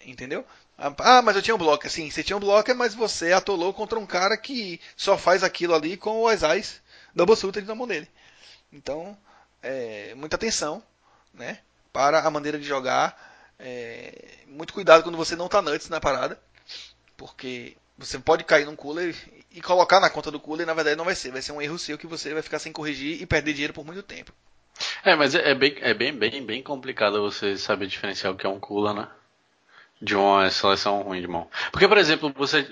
Entendeu? 0.06 0.46
Ah, 0.78 1.22
mas 1.22 1.36
eu 1.36 1.42
tinha 1.42 1.56
um 1.56 1.60
bloco. 1.60 1.88
Sim, 1.90 2.10
você 2.10 2.24
tinha 2.24 2.38
um 2.38 2.40
bloco, 2.40 2.74
mas 2.76 2.96
você 2.96 3.34
atolou 3.34 3.74
contra 3.74 4.00
um 4.00 4.06
cara 4.06 4.36
que 4.36 4.80
só 4.96 5.18
faz 5.18 5.44
aquilo 5.44 5.76
ali 5.76 5.96
com 5.96 6.22
o 6.22 6.28
Ais, 6.28 6.44
Ais 6.44 6.82
double 7.14 7.36
suited 7.36 7.68
na 7.68 7.76
mão 7.76 7.88
dele. 7.88 8.08
Então, 8.72 9.18
é, 9.62 10.14
muita 10.16 10.36
atenção, 10.36 10.84
né? 11.34 11.60
Para 11.94 12.20
a 12.22 12.32
maneira 12.32 12.58
de 12.58 12.66
jogar. 12.66 13.30
É, 13.60 14.40
muito 14.48 14.74
cuidado 14.74 15.04
quando 15.04 15.18
você 15.18 15.36
não 15.36 15.48
tá 15.48 15.62
nuts 15.62 15.90
na 15.90 16.00
parada. 16.00 16.42
Porque 17.16 17.78
você 17.98 18.18
pode 18.18 18.44
cair 18.44 18.66
num 18.66 18.76
cooler 18.76 19.16
e 19.52 19.62
colocar 19.62 20.00
na 20.00 20.10
conta 20.10 20.32
do 20.32 20.40
cooler 20.40 20.66
na 20.66 20.74
verdade 20.74 20.96
não 20.96 21.06
vai 21.06 21.16
ser. 21.16 21.32
Vai 21.32 21.42
ser 21.42 21.52
um 21.52 21.62
erro 21.62 21.78
seu 21.78 21.98
que 21.98 22.08
você 22.08 22.34
vai 22.34 22.42
ficar 22.42 22.60
sem 22.60 22.72
corrigir 22.72 23.22
e 23.22 23.26
perder 23.26 23.54
dinheiro 23.54 23.74
por 23.74 23.86
muito 23.86 24.02
tempo. 24.02 24.34
É, 25.04 25.16
mas 25.16 25.34
é, 25.36 25.52
é 25.52 25.56
bem, 25.56 25.76
é 25.82 25.94
bem, 25.94 26.14
bem, 26.14 26.46
bem 26.46 26.64
complicado 26.64 27.22
você 27.22 27.58
saber 27.58 27.88
diferenciar 27.88 28.32
o 28.32 28.36
que 28.36 28.46
é 28.46 28.50
um 28.50 28.60
cooler, 28.60 28.94
né? 28.94 29.08
De 30.02 30.16
uma 30.16 30.50
seleção 30.50 31.02
ruim 31.02 31.22
de 31.22 31.28
mão. 31.28 31.50
Porque, 31.72 31.88
por 31.88 31.98
exemplo, 31.98 32.32
você, 32.36 32.68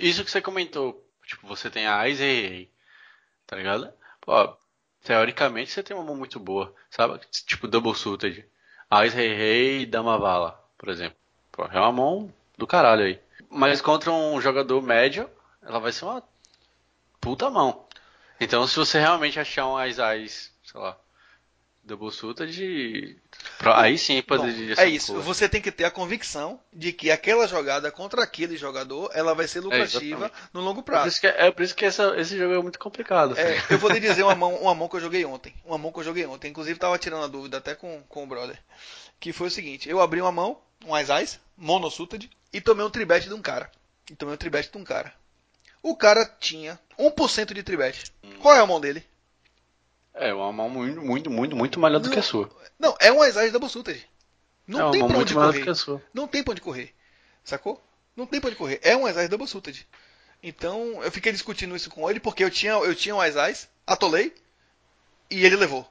isso 0.00 0.24
que 0.24 0.30
você 0.30 0.40
comentou, 0.40 1.04
tipo, 1.26 1.46
você 1.46 1.70
tem 1.70 1.86
a 1.86 2.02
Rei 2.02 2.14
Rei, 2.14 2.70
tá 3.46 3.56
ligado? 3.56 3.92
Pô, 4.20 4.56
teoricamente 5.02 5.70
você 5.70 5.82
tem 5.82 5.96
uma 5.96 6.04
mão 6.04 6.16
muito 6.16 6.38
boa, 6.38 6.74
sabe? 6.90 7.18
Tipo, 7.46 7.68
double 7.68 7.94
suited. 7.94 8.46
Ice 9.04 9.14
Rei 9.14 9.34
Rei 9.34 9.80
e 9.82 9.86
Dama 9.86 10.18
Vala, 10.18 10.62
por 10.76 10.88
exemplo. 10.88 11.16
Pô, 11.52 11.64
é 11.64 11.78
uma 11.78 11.92
mão 11.92 12.34
do 12.58 12.66
caralho 12.66 13.04
aí. 13.04 13.20
Mas 13.48 13.80
contra 13.80 14.10
um 14.10 14.40
jogador 14.40 14.82
médio, 14.82 15.30
ela 15.62 15.78
vai 15.78 15.92
ser 15.92 16.04
uma 16.04 16.22
puta 17.20 17.48
mão. 17.48 17.86
Então, 18.40 18.66
se 18.66 18.76
você 18.76 18.98
realmente 18.98 19.38
achar 19.38 19.66
um 19.66 19.84
Ice 19.84 20.00
Ice, 20.24 20.50
sei 20.64 20.80
lá, 20.80 20.98
double 21.82 22.10
pra- 23.58 23.80
aí 23.82 23.98
sim 23.98 24.16
Bom, 24.20 24.36
poderia 24.36 24.76
ser 24.76 24.82
é 24.82 24.88
isso. 24.88 25.20
Você 25.22 25.48
tem 25.48 25.60
que 25.60 25.72
ter 25.72 25.84
a 25.84 25.90
convicção 25.90 26.60
de 26.72 26.92
que 26.92 27.10
aquela 27.10 27.46
jogada 27.48 27.90
contra 27.90 28.22
aquele 28.22 28.56
jogador 28.56 29.10
ela 29.14 29.34
vai 29.34 29.48
ser 29.48 29.60
lucrativa 29.60 30.26
exatamente. 30.26 30.48
no 30.52 30.60
longo 30.60 30.80
É 30.80 30.82
por 30.82 30.84
prazo. 30.84 31.08
isso 31.08 31.20
que, 31.20 31.26
é 31.26 31.50
por 31.50 31.62
isso 31.62 31.74
que 31.74 31.84
essa- 31.84 32.14
esse 32.20 32.36
jogo 32.38 32.54
é 32.54 32.62
muito 32.62 32.78
complicado. 32.78 33.36
É, 33.38 33.56
eu 33.70 33.78
vou 33.78 33.90
lhe 33.90 33.98
dizer 34.00 34.22
uma 34.22 34.34
mão, 34.34 34.54
uma 34.56 34.74
mão 34.74 34.88
que 34.88 34.96
eu 34.96 35.00
joguei 35.00 35.24
ontem. 35.24 35.54
Uma 35.64 35.78
mão 35.78 35.90
que 35.92 35.98
eu 36.00 36.04
joguei 36.04 36.26
ontem. 36.26 36.48
Inclusive 36.48 36.78
tava 36.78 36.98
tirando 36.98 37.24
a 37.24 37.28
dúvida 37.28 37.56
até 37.58 37.74
com, 37.74 38.02
com 38.08 38.24
o 38.24 38.26
brother. 38.26 38.58
Que 39.18 39.32
foi 39.32 39.48
o 39.48 39.50
seguinte: 39.50 39.88
eu 39.88 40.00
abri 40.00 40.20
uma 40.20 40.32
mão, 40.32 40.58
um 40.86 40.96
Ice 40.98 41.38
monosuited, 41.56 42.30
e 42.52 42.60
tomei 42.60 42.84
um 42.84 42.90
tribete 42.90 43.28
de 43.28 43.34
um 43.34 43.42
cara. 43.42 43.70
E 44.10 44.14
tomei 44.14 44.34
um 44.34 44.38
tribete 44.38 44.70
de 44.70 44.78
um 44.78 44.84
cara. 44.84 45.12
O 45.82 45.96
cara 45.96 46.26
tinha 46.38 46.78
1% 46.98 47.54
de 47.54 47.62
tribete. 47.62 48.12
Qual 48.40 48.54
é 48.54 48.60
a 48.60 48.66
mão 48.66 48.80
dele? 48.80 49.02
É 50.20 50.34
uma 50.34 50.52
mão 50.52 50.68
muito, 50.68 51.00
muito, 51.00 51.30
muito, 51.30 51.56
muito 51.56 51.80
melhor 51.80 51.98
do 51.98 52.10
que 52.10 52.18
a 52.18 52.22
sua. 52.22 52.50
Não, 52.78 52.94
é 53.00 53.10
um 53.10 53.24
Ice 53.24 53.50
double 53.50 53.68
suited. 53.68 54.06
Não 54.66 54.80
é 54.80 54.82
uma 54.84 54.92
tem 54.92 55.00
mão 55.00 55.08
pra 55.08 55.16
muito 55.16 55.30
onde 55.30 55.34
correr. 55.34 55.58
do 55.58 55.64
que 55.64 55.70
a 55.70 55.74
sua. 55.74 56.02
Não 56.12 56.28
tem 56.28 56.42
pra 56.42 56.52
onde 56.52 56.60
correr. 56.60 56.94
Sacou? 57.42 57.82
Não 58.14 58.26
tem 58.26 58.40
pra 58.40 58.48
onde 58.48 58.56
correr. 58.56 58.78
É 58.82 58.96
um 58.96 59.08
Ice 59.08 59.28
double 59.28 59.46
suited. 59.46 59.86
Então, 60.42 61.02
eu 61.02 61.10
fiquei 61.10 61.32
discutindo 61.32 61.74
isso 61.74 61.90
com 61.90 62.08
ele 62.08 62.20
porque 62.20 62.44
eu 62.44 62.50
tinha, 62.50 62.72
eu 62.72 62.94
tinha 62.94 63.16
um 63.16 63.24
Ice 63.24 63.68
atolei 63.86 64.34
e 65.30 65.44
ele 65.44 65.56
levou. 65.56 65.88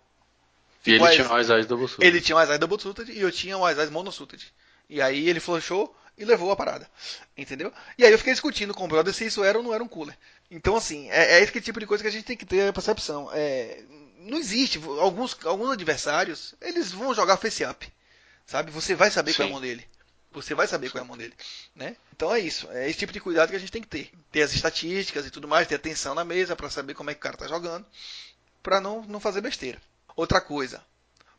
E 0.85 0.91
ele 0.91 1.09
tinha 1.09 1.27
mais 1.27 1.49
eyes 1.49 1.65
double 1.65 1.87
suited. 1.87 2.07
Ele 2.07 2.21
tinha 2.21 2.37
um 2.37 2.41
Ice 2.41 2.57
double 2.57 2.79
suited 2.79 3.11
e 3.11 3.19
eu 3.19 3.31
tinha 3.31 3.57
um 3.57 3.69
Ice 3.69 3.91
monosuited. 3.91 4.53
E 4.89 5.01
aí 5.01 5.27
ele 5.29 5.39
flushou 5.39 5.95
e 6.17 6.25
levou 6.25 6.51
a 6.51 6.55
parada. 6.55 6.89
Entendeu? 7.37 7.71
E 7.97 8.05
aí 8.05 8.11
eu 8.11 8.17
fiquei 8.17 8.33
discutindo 8.33 8.73
com 8.73 8.85
o 8.85 8.87
brother 8.87 9.13
se 9.13 9.25
isso 9.25 9.43
era 9.43 9.57
ou 9.57 9.63
não 9.63 9.73
era 9.73 9.83
um 9.83 9.87
cooler. 9.87 10.17
Então, 10.49 10.75
assim, 10.75 11.09
é, 11.09 11.37
é 11.37 11.41
esse 11.41 11.61
tipo 11.61 11.79
de 11.79 11.85
coisa 11.85 12.03
que 12.03 12.07
a 12.07 12.11
gente 12.11 12.25
tem 12.25 12.37
que 12.37 12.45
ter 12.45 12.67
a 12.67 12.73
percepção. 12.73 13.29
É, 13.33 13.83
não 14.19 14.37
existe. 14.37 14.79
Alguns, 14.99 15.37
alguns 15.45 15.71
adversários, 15.71 16.53
eles 16.61 16.91
vão 16.91 17.13
jogar 17.13 17.37
face 17.37 17.63
up. 17.63 17.91
Sabe? 18.45 18.71
Você 18.71 18.95
vai 18.95 19.09
saber 19.11 19.33
qual 19.33 19.43
é 19.43 19.45
a 19.45 19.47
Sim. 19.47 19.53
mão 19.53 19.61
dele. 19.61 19.87
Você 20.31 20.53
vai 20.53 20.67
saber 20.67 20.91
qual 20.91 21.01
é 21.01 21.05
a 21.05 21.07
mão 21.07 21.17
dele, 21.17 21.33
né? 21.75 21.95
Então 22.15 22.33
é 22.33 22.39
isso. 22.39 22.69
É 22.71 22.87
esse 22.87 22.99
tipo 22.99 23.11
de 23.11 23.19
cuidado 23.19 23.49
que 23.49 23.55
a 23.55 23.59
gente 23.59 23.71
tem 23.71 23.81
que 23.81 23.87
ter. 23.87 24.11
Ter 24.31 24.43
as 24.43 24.53
estatísticas 24.53 25.25
e 25.25 25.31
tudo 25.31 25.47
mais, 25.47 25.67
ter 25.67 25.75
atenção 25.75 26.13
na 26.13 26.23
mesa 26.23 26.55
para 26.55 26.69
saber 26.69 26.93
como 26.93 27.09
é 27.09 27.13
que 27.13 27.19
o 27.19 27.23
cara 27.23 27.37
tá 27.37 27.47
jogando, 27.47 27.85
para 28.61 28.79
não, 28.79 29.01
não 29.03 29.19
fazer 29.19 29.41
besteira. 29.41 29.81
Outra 30.15 30.39
coisa, 30.39 30.83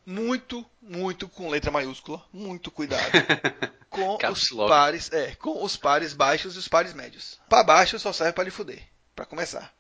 muito, 0.04 0.66
muito 0.82 1.28
com 1.28 1.48
letra 1.48 1.70
maiúscula, 1.70 2.24
muito 2.32 2.70
cuidado 2.70 3.12
com 3.88 4.18
os 4.30 4.48
pares, 4.48 5.12
é, 5.12 5.34
com 5.36 5.62
os 5.62 5.76
pares 5.76 6.12
baixos 6.12 6.56
e 6.56 6.58
os 6.58 6.66
pares 6.66 6.92
médios. 6.92 7.38
Para 7.48 7.62
baixo 7.62 7.98
só 7.98 8.12
serve 8.12 8.32
para 8.32 8.44
lhe 8.44 8.50
fuder, 8.50 8.82
para 9.14 9.26
começar. 9.26 9.72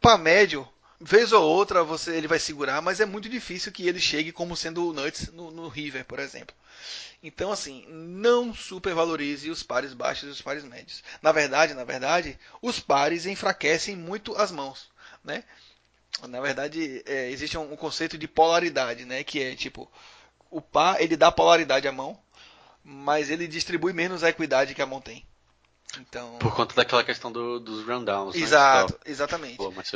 Para 0.00 0.18
médio, 0.18 0.68
vez 1.02 1.32
ou 1.32 1.42
outra 1.42 1.82
você 1.82 2.16
ele 2.16 2.28
vai 2.28 2.38
segurar, 2.38 2.80
mas 2.80 3.00
é 3.00 3.04
muito 3.04 3.28
difícil 3.28 3.72
que 3.72 3.86
ele 3.86 4.00
chegue 4.00 4.32
como 4.32 4.56
sendo 4.56 4.88
o 4.88 4.92
Nuts 4.92 5.32
no, 5.32 5.50
no 5.50 5.68
River, 5.68 6.04
por 6.04 6.18
exemplo. 6.18 6.54
Então, 7.22 7.52
assim, 7.52 7.84
não 7.88 8.54
supervalorize 8.54 9.50
os 9.50 9.62
pares 9.62 9.94
baixos 9.94 10.28
e 10.28 10.32
os 10.32 10.42
pares 10.42 10.64
médios. 10.64 11.04
Na 11.20 11.30
verdade, 11.30 11.74
na 11.74 11.84
verdade, 11.84 12.38
os 12.60 12.80
pares 12.80 13.26
enfraquecem 13.26 13.94
muito 13.94 14.34
as 14.36 14.50
mãos, 14.50 14.90
né? 15.22 15.44
Na 16.28 16.40
verdade, 16.40 17.02
é, 17.06 17.30
existe 17.30 17.56
um, 17.56 17.72
um, 17.72 17.76
conceito 17.76 18.18
de 18.18 18.28
polaridade, 18.28 19.04
né? 19.04 19.22
Que 19.24 19.42
é 19.42 19.54
tipo, 19.54 19.90
o 20.50 20.60
par 20.60 21.00
ele 21.00 21.16
dá 21.16 21.30
polaridade 21.30 21.86
à 21.86 21.92
mão, 21.92 22.18
mas 22.84 23.30
ele 23.30 23.46
distribui 23.46 23.92
menos 23.92 24.22
a 24.22 24.28
equidade 24.28 24.74
que 24.74 24.82
a 24.82 24.86
mão 24.86 25.00
tem. 25.00 25.24
Então... 25.98 26.38
Por 26.38 26.54
conta 26.54 26.74
daquela 26.74 27.04
questão 27.04 27.30
do, 27.30 27.60
dos 27.60 27.86
rundowns. 27.86 28.34
Né, 28.34 28.40
Exato, 28.40 28.94
né? 28.94 28.98
exatamente. 29.06 29.56
Pô, 29.56 29.70
mas 29.70 29.90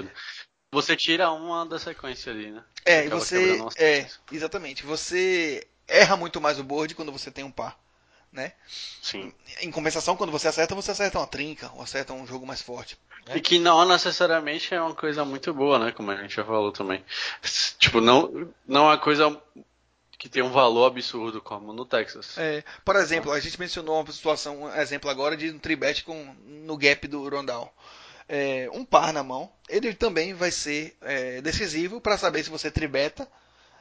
você 0.70 0.96
tira 0.96 1.30
uma 1.30 1.64
da 1.64 1.78
sequência 1.78 2.32
ali, 2.32 2.50
né? 2.50 2.64
É, 2.84 3.06
e 3.06 3.08
você. 3.08 3.58
É, 3.76 4.06
exatamente. 4.32 4.84
Você 4.84 5.66
erra 5.88 6.16
muito 6.16 6.40
mais 6.40 6.58
o 6.58 6.64
board 6.64 6.94
quando 6.94 7.12
você 7.12 7.30
tem 7.30 7.44
um 7.44 7.50
par. 7.50 7.78
Né? 8.32 8.52
Sim. 9.00 9.32
Em 9.62 9.70
compensação, 9.70 10.14
quando 10.14 10.30
você 10.30 10.48
acerta, 10.48 10.74
você 10.74 10.90
acerta 10.90 11.18
uma 11.18 11.26
trinca, 11.26 11.70
ou 11.74 11.80
acerta 11.80 12.12
um 12.12 12.26
jogo 12.26 12.46
mais 12.46 12.60
forte. 12.60 12.98
Né? 13.26 13.38
E 13.38 13.40
que 13.40 13.58
não 13.58 13.82
necessariamente 13.86 14.74
é 14.74 14.80
uma 14.80 14.94
coisa 14.94 15.24
muito 15.24 15.54
boa, 15.54 15.78
né? 15.78 15.92
Como 15.92 16.10
a 16.10 16.16
gente 16.16 16.34
já 16.34 16.44
falou 16.44 16.70
também. 16.70 17.02
Tipo, 17.78 18.00
não, 18.00 18.52
não 18.66 18.82
é 18.82 18.88
uma 18.88 18.98
coisa 18.98 19.40
que 20.18 20.28
tem 20.28 20.42
um 20.42 20.50
valor 20.50 20.86
absurdo, 20.86 21.40
como 21.40 21.72
no 21.72 21.86
Texas. 21.86 22.36
É, 22.36 22.62
por 22.84 22.96
exemplo, 22.96 23.32
a 23.32 23.40
gente 23.40 23.58
mencionou 23.58 24.00
uma 24.00 24.12
situação, 24.12 24.64
um 24.64 24.74
exemplo 24.74 25.08
agora 25.08 25.36
de 25.36 25.50
um 25.50 25.58
tribet 25.58 26.04
com, 26.04 26.34
no 26.44 26.76
gap 26.76 27.06
do 27.08 27.28
Rondal. 27.28 27.74
É, 28.28 28.68
um 28.72 28.84
par 28.84 29.12
na 29.12 29.22
mão, 29.22 29.50
ele 29.68 29.94
também 29.94 30.34
vai 30.34 30.50
ser 30.50 30.96
é, 31.02 31.40
decisivo 31.40 32.00
para 32.00 32.18
saber 32.18 32.42
se 32.42 32.50
você 32.50 32.70
tribeta 32.70 33.28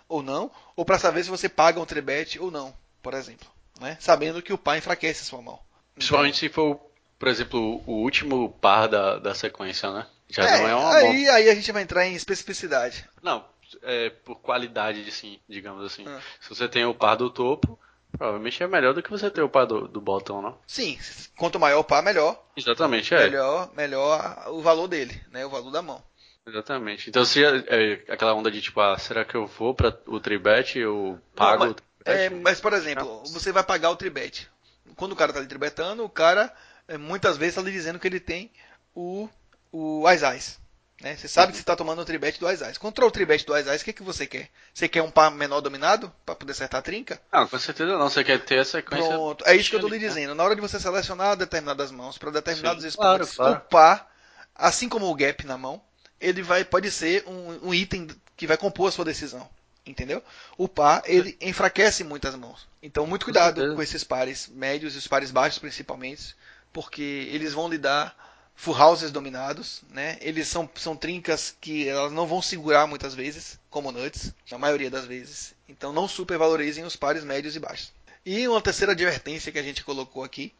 ou 0.07 0.21
não, 0.21 0.51
ou 0.75 0.85
para 0.85 0.99
saber 0.99 1.23
se 1.23 1.29
você 1.29 1.49
paga 1.49 1.79
um 1.79 1.85
tribet 1.85 2.39
ou 2.39 2.51
não, 2.51 2.73
por 3.01 3.13
exemplo. 3.13 3.47
Né? 3.79 3.97
Sabendo 3.99 4.41
que 4.41 4.53
o 4.53 4.57
par 4.57 4.77
enfraquece 4.77 5.21
a 5.21 5.25
sua 5.25 5.41
mão. 5.41 5.59
Principalmente 5.95 6.37
se 6.37 6.49
for, 6.49 6.79
por 7.17 7.27
exemplo, 7.27 7.81
o 7.85 8.03
último 8.03 8.49
par 8.61 8.87
da, 8.87 9.17
da 9.17 9.33
sequência, 9.33 9.91
né? 9.91 10.07
Já 10.29 10.47
é, 10.47 10.59
não 10.59 10.67
é 10.67 10.75
uma 10.75 10.95
aí, 10.95 11.29
aí 11.29 11.49
a 11.49 11.55
gente 11.55 11.71
vai 11.71 11.83
entrar 11.83 12.05
em 12.05 12.15
especificidade. 12.15 13.07
Não, 13.21 13.45
é, 13.83 14.09
por 14.09 14.35
qualidade, 14.37 15.09
sim, 15.11 15.39
digamos 15.47 15.85
assim. 15.85 16.03
Ah. 16.07 16.19
Se 16.39 16.49
você 16.49 16.67
tem 16.67 16.85
o 16.85 16.93
par 16.93 17.15
do 17.15 17.29
topo, 17.29 17.79
provavelmente 18.17 18.61
é 18.61 18.67
melhor 18.67 18.93
do 18.93 19.03
que 19.03 19.09
você 19.09 19.29
ter 19.29 19.41
o 19.41 19.49
par 19.49 19.65
do, 19.65 19.87
do 19.87 20.01
bottom, 20.01 20.41
não? 20.41 20.57
Sim, 20.67 20.97
quanto 21.37 21.59
maior 21.59 21.79
o 21.79 21.83
par, 21.83 22.03
melhor. 22.03 22.41
Exatamente, 22.55 23.13
é. 23.13 23.23
Melhor, 23.25 23.71
melhor 23.75 24.45
o 24.49 24.61
valor 24.61 24.87
dele, 24.87 25.19
né? 25.31 25.45
O 25.45 25.49
valor 25.49 25.71
da 25.71 25.81
mão. 25.81 26.03
Exatamente. 26.47 27.09
Então 27.09 27.25
se 27.25 27.43
é, 27.43 28.03
aquela 28.07 28.33
onda 28.33 28.51
de 28.51 28.61
tipo, 28.61 28.79
ah, 28.79 28.97
será 28.97 29.25
que 29.25 29.35
eu 29.35 29.47
vou 29.47 29.73
para 29.73 29.97
o 30.05 30.19
tribet 30.19 30.77
eu 30.77 31.19
pago 31.35 31.65
não, 31.65 31.75
mas, 32.05 32.15
é, 32.15 32.29
mas, 32.29 32.61
por 32.61 32.71
exemplo, 32.73 33.23
você 33.25 33.51
vai 33.51 33.63
pagar 33.63 33.89
o 33.89 33.95
tribet. 33.95 34.47
Quando 34.95 35.13
o 35.13 35.15
cara 35.15 35.31
está 35.31 35.39
ali 35.39 35.49
tribetando, 35.49 36.05
o 36.05 36.09
cara 36.09 36.53
é, 36.87 36.97
muitas 36.97 37.35
vezes 37.35 37.57
está 37.57 37.67
lhe 37.67 37.71
dizendo 37.71 37.97
que 37.97 38.07
ele 38.07 38.19
tem 38.19 38.51
o, 38.93 39.27
o 39.71 40.05
Ais 40.05 40.59
né? 41.05 41.15
Você 41.15 41.27
sabe 41.27 41.51
que 41.51 41.57
você 41.59 41.61
está 41.61 41.75
tomando 41.75 42.01
o 42.01 42.05
tribet 42.05 42.39
do 42.39 42.47
Ais 42.47 42.79
Contra 42.79 43.05
o 43.05 43.11
tribet 43.11 43.45
do 43.45 43.53
Ais 43.53 43.67
o 43.79 43.85
que, 43.85 43.93
que 43.93 44.01
você 44.01 44.25
quer? 44.25 44.49
Você 44.73 44.89
quer 44.89 45.03
um 45.03 45.11
par 45.11 45.29
menor 45.29 45.61
dominado 45.61 46.11
para 46.25 46.33
poder 46.33 46.51
acertar 46.51 46.79
a 46.79 46.81
trinca? 46.81 47.21
Não, 47.31 47.47
com 47.47 47.59
certeza 47.59 47.95
não. 47.95 48.09
Você 48.09 48.23
quer 48.23 48.43
ter 48.43 48.57
a 48.57 48.65
sequência. 48.65 49.07
Pronto, 49.07 49.43
é 49.47 49.55
isso 49.55 49.69
que 49.69 49.75
eu 49.75 49.81
estou 49.81 49.91
lhe 49.91 49.99
dizendo. 49.99 50.33
Na 50.33 50.43
hora 50.43 50.55
de 50.55 50.61
você 50.61 50.79
selecionar 50.79 51.37
determinadas 51.37 51.91
mãos 51.91 52.17
para 52.17 52.31
determinados 52.31 52.81
Sim, 52.81 52.87
esportes, 52.87 53.35
claro, 53.35 53.51
claro. 53.51 53.65
o 53.65 53.69
par, 53.69 54.11
assim 54.55 54.89
como 54.89 55.05
o 55.05 55.13
gap 55.13 55.45
na 55.45 55.59
mão, 55.59 55.79
ele 56.19 56.41
vai 56.41 56.65
pode 56.65 56.89
ser 56.89 57.23
um, 57.27 57.69
um 57.69 57.73
item 57.73 58.07
que 58.35 58.47
vai 58.47 58.57
compor 58.57 58.89
a 58.89 58.91
sua 58.91 59.05
decisão. 59.05 59.47
Entendeu? 59.85 60.23
O 60.57 60.67
par, 60.67 61.03
ele 61.05 61.37
enfraquece 61.39 62.03
muitas 62.03 62.33
mãos. 62.33 62.67
Então, 62.81 63.05
muito 63.05 63.25
cuidado 63.25 63.61
com, 63.61 63.75
com 63.75 63.81
esses 63.83 64.03
pares 64.03 64.47
médios 64.47 64.95
e 64.95 64.97
os 64.97 65.07
pares 65.07 65.29
baixos, 65.29 65.59
principalmente, 65.59 66.35
porque 66.73 67.29
eles 67.31 67.53
vão 67.53 67.69
lhe 67.69 67.77
dar 67.77 68.24
full 68.55 68.73
houses 68.75 69.11
dominados, 69.11 69.81
né? 69.89 70.17
Eles 70.21 70.47
são, 70.47 70.69
são 70.75 70.95
trincas 70.95 71.55
que 71.59 71.87
elas 71.87 72.11
não 72.11 72.25
vão 72.25 72.41
segurar 72.41 72.87
muitas 72.87 73.13
vezes, 73.13 73.59
como 73.69 73.91
nuts, 73.91 74.33
na 74.49 74.57
maioria 74.57 74.89
das 74.89 75.05
vezes. 75.05 75.53
Então 75.67 75.91
não 75.91 76.07
supervalorizem 76.07 76.83
os 76.83 76.95
pares 76.95 77.23
médios 77.23 77.55
e 77.55 77.59
baixos. 77.59 77.93
E 78.25 78.47
uma 78.47 78.61
terceira 78.61 78.93
advertência 78.93 79.51
que 79.51 79.59
a 79.59 79.63
gente 79.63 79.83
colocou 79.83 80.23
aqui 80.23 80.53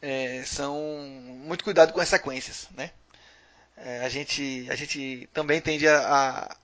é, 0.00 0.42
são 0.44 0.76
muito 1.44 1.62
cuidado 1.62 1.92
com 1.92 2.00
as 2.00 2.08
sequências, 2.08 2.68
né? 2.74 2.90
É, 3.76 4.04
a, 4.04 4.08
gente, 4.08 4.66
a 4.70 4.74
gente 4.74 5.28
também 5.32 5.60
tende 5.60 5.86
a, 5.86 6.00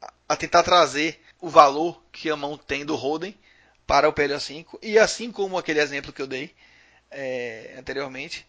a, 0.00 0.12
a, 0.30 0.36
tentar 0.36 0.64
trazer 0.64 1.20
o 1.40 1.48
valor 1.48 2.02
que 2.10 2.28
a 2.28 2.34
mão 2.34 2.58
tem 2.58 2.84
do 2.84 2.96
Holden 2.96 3.38
para 3.86 4.08
o 4.08 4.12
PLO5 4.12 4.78
e 4.82 4.98
assim 4.98 5.30
como 5.30 5.56
aquele 5.56 5.78
exemplo 5.78 6.12
que 6.12 6.20
eu 6.20 6.26
dei 6.26 6.52
é, 7.12 7.76
anteriormente, 7.78 8.44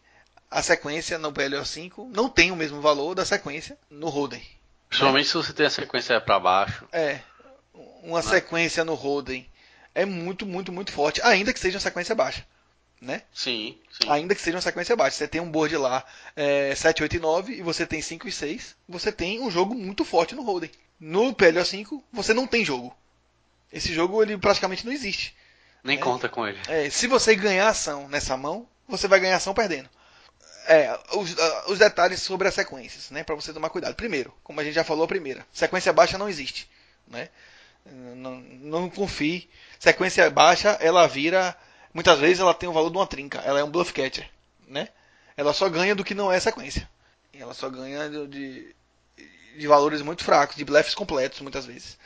a 0.55 0.61
sequência 0.61 1.17
no 1.17 1.33
PLO5 1.33 2.11
não 2.15 2.29
tem 2.29 2.49
o 2.49 2.55
mesmo 2.55 2.79
valor 2.79 3.13
da 3.13 3.25
sequência 3.25 3.77
no 3.89 4.07
Roden. 4.07 4.41
Principalmente 4.87 5.25
né? 5.25 5.29
se 5.29 5.33
você 5.33 5.51
tem 5.51 5.65
a 5.65 5.69
sequência 5.69 6.21
para 6.21 6.39
baixo. 6.39 6.87
É. 6.93 7.19
Uma 8.01 8.21
né? 8.21 8.29
sequência 8.29 8.85
no 8.85 8.93
Roden 8.93 9.45
é 9.93 10.05
muito, 10.05 10.45
muito, 10.45 10.71
muito 10.71 10.93
forte, 10.93 11.21
ainda 11.23 11.51
que 11.51 11.59
seja 11.59 11.75
uma 11.75 11.81
sequência 11.81 12.15
baixa. 12.15 12.47
Né? 13.01 13.23
Sim, 13.33 13.77
sim. 13.91 14.09
Ainda 14.09 14.33
que 14.33 14.41
seja 14.41 14.55
uma 14.55 14.61
sequência 14.61 14.95
baixa. 14.95 15.17
Você 15.17 15.27
tem 15.27 15.41
um 15.41 15.51
board 15.51 15.75
lá 15.75 16.05
é, 16.37 16.73
7, 16.73 17.03
8 17.03 17.17
e 17.17 17.19
9 17.19 17.53
e 17.55 17.61
você 17.61 17.85
tem 17.85 18.01
5 18.01 18.25
e 18.25 18.31
6. 18.31 18.77
Você 18.87 19.11
tem 19.11 19.41
um 19.41 19.51
jogo 19.51 19.75
muito 19.75 20.05
forte 20.05 20.35
no 20.35 20.41
Roden. 20.41 20.71
No 20.97 21.35
PLO5 21.35 22.01
você 22.13 22.33
não 22.33 22.47
tem 22.47 22.63
jogo. 22.63 22.95
Esse 23.73 23.93
jogo 23.93 24.23
ele 24.23 24.37
praticamente 24.37 24.85
não 24.85 24.93
existe. 24.93 25.35
Nem 25.83 25.97
né? 25.97 26.01
conta 26.01 26.29
com 26.29 26.47
ele. 26.47 26.57
É, 26.69 26.89
se 26.89 27.07
você 27.07 27.35
ganhar 27.35 27.67
ação 27.67 28.07
nessa 28.07 28.37
mão, 28.37 28.65
você 28.87 29.05
vai 29.05 29.19
ganhar 29.19 29.35
ação 29.35 29.53
perdendo. 29.53 29.89
É, 30.67 30.99
os, 31.13 31.33
uh, 31.33 31.71
os, 31.71 31.79
detalhes 31.79 32.21
sobre 32.21 32.47
as 32.47 32.53
sequências, 32.53 33.11
né, 33.11 33.23
para 33.23 33.35
você 33.35 33.53
tomar 33.53 33.69
cuidado. 33.69 33.95
Primeiro, 33.95 34.33
como 34.43 34.59
a 34.59 34.63
gente 34.63 34.73
já 34.73 34.83
falou, 34.83 35.05
a 35.05 35.07
primeira, 35.07 35.45
sequência 35.53 35.93
baixa 35.93 36.17
não 36.17 36.27
existe, 36.27 36.69
né? 37.07 37.29
Não, 37.85 38.35
não 38.37 38.89
confie. 38.89 39.47
Sequência 39.79 40.27
baixa, 40.31 40.71
ela 40.81 41.07
vira, 41.07 41.55
muitas 41.93 42.19
vezes 42.19 42.39
ela 42.39 42.53
tem 42.53 42.67
o 42.67 42.73
valor 42.73 42.89
de 42.89 42.97
uma 42.97 43.05
trinca, 43.05 43.39
ela 43.39 43.59
é 43.59 43.63
um 43.63 43.69
bluff 43.69 43.93
catcher, 43.93 44.27
né? 44.67 44.89
Ela 45.37 45.53
só 45.53 45.69
ganha 45.69 45.93
do 45.93 46.03
que 46.03 46.15
não 46.15 46.31
é 46.31 46.39
sequência. 46.39 46.89
Ela 47.31 47.53
só 47.53 47.69
ganha 47.69 48.09
de, 48.09 48.27
de, 48.27 48.75
de 49.57 49.67
valores 49.67 50.01
muito 50.01 50.23
fracos, 50.23 50.55
de 50.55 50.65
bluffs 50.65 50.95
completos, 50.95 51.41
muitas 51.41 51.65
vezes. 51.65 51.97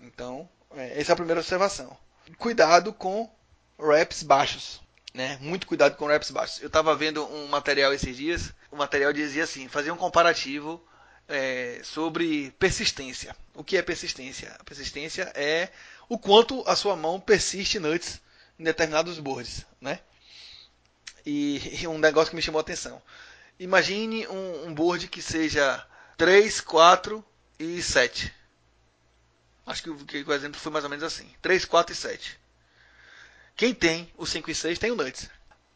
Então, 0.00 0.48
é, 0.74 1.00
essa 1.00 1.12
é 1.12 1.14
a 1.14 1.16
primeira 1.16 1.40
observação. 1.40 1.96
Cuidado 2.38 2.92
com 2.92 3.30
reps 3.78 4.22
baixos. 4.22 4.81
Né? 5.14 5.38
Muito 5.40 5.66
cuidado 5.66 5.96
com 5.96 6.06
reps 6.06 6.30
baixos. 6.30 6.60
Eu 6.60 6.68
estava 6.68 6.94
vendo 6.96 7.24
um 7.26 7.46
material 7.48 7.92
esses 7.92 8.16
dias. 8.16 8.52
O 8.70 8.76
material 8.76 9.12
dizia 9.12 9.44
assim: 9.44 9.68
fazia 9.68 9.92
um 9.92 9.96
comparativo 9.96 10.82
é, 11.28 11.80
sobre 11.84 12.50
persistência. 12.58 13.36
O 13.54 13.62
que 13.62 13.76
é 13.76 13.82
persistência? 13.82 14.54
A 14.58 14.64
persistência 14.64 15.30
é 15.34 15.68
o 16.08 16.18
quanto 16.18 16.62
a 16.66 16.74
sua 16.74 16.96
mão 16.96 17.20
persiste 17.20 17.78
nuts 17.78 18.20
em 18.58 18.64
determinados 18.64 19.18
boards. 19.18 19.66
Né? 19.80 19.98
E, 21.26 21.80
e 21.82 21.86
um 21.86 21.98
negócio 21.98 22.30
que 22.30 22.36
me 22.36 22.42
chamou 22.42 22.58
a 22.58 22.62
atenção. 22.62 23.00
Imagine 23.58 24.26
um, 24.28 24.68
um 24.68 24.74
board 24.74 25.08
que 25.08 25.20
seja 25.20 25.86
3, 26.16 26.60
4 26.60 27.24
e 27.58 27.82
7. 27.82 28.32
Acho 29.66 29.82
que, 29.82 30.04
que 30.04 30.24
o 30.28 30.32
exemplo 30.32 30.60
foi 30.60 30.72
mais 30.72 30.84
ou 30.84 30.90
menos 30.90 31.04
assim: 31.04 31.28
3, 31.40 31.64
4 31.64 31.92
e 31.92 31.96
7. 31.96 32.40
Quem 33.62 33.72
tem 33.72 34.10
o 34.18 34.26
5 34.26 34.50
e 34.50 34.54
6 34.56 34.76
tem 34.76 34.90
o 34.90 34.96
Nuts. 34.96 35.30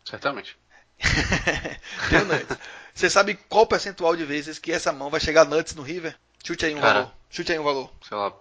Certamente. 0.04 0.58
tem 2.10 2.18
o 2.18 2.24
Nuts. 2.24 2.58
Você 2.92 3.08
sabe 3.08 3.38
qual 3.48 3.64
percentual 3.64 4.16
de 4.16 4.24
vezes 4.24 4.58
que 4.58 4.72
essa 4.72 4.92
mão 4.92 5.08
vai 5.08 5.20
chegar 5.20 5.44
Nuts 5.44 5.72
no 5.76 5.82
River? 5.82 6.18
Chute 6.44 6.66
aí 6.66 6.74
um 6.74 6.80
Cara, 6.80 6.94
valor. 6.94 7.12
Chute 7.30 7.52
aí 7.52 7.58
um 7.60 7.62
valor. 7.62 7.92
Sei 8.02 8.16
lá, 8.16 8.32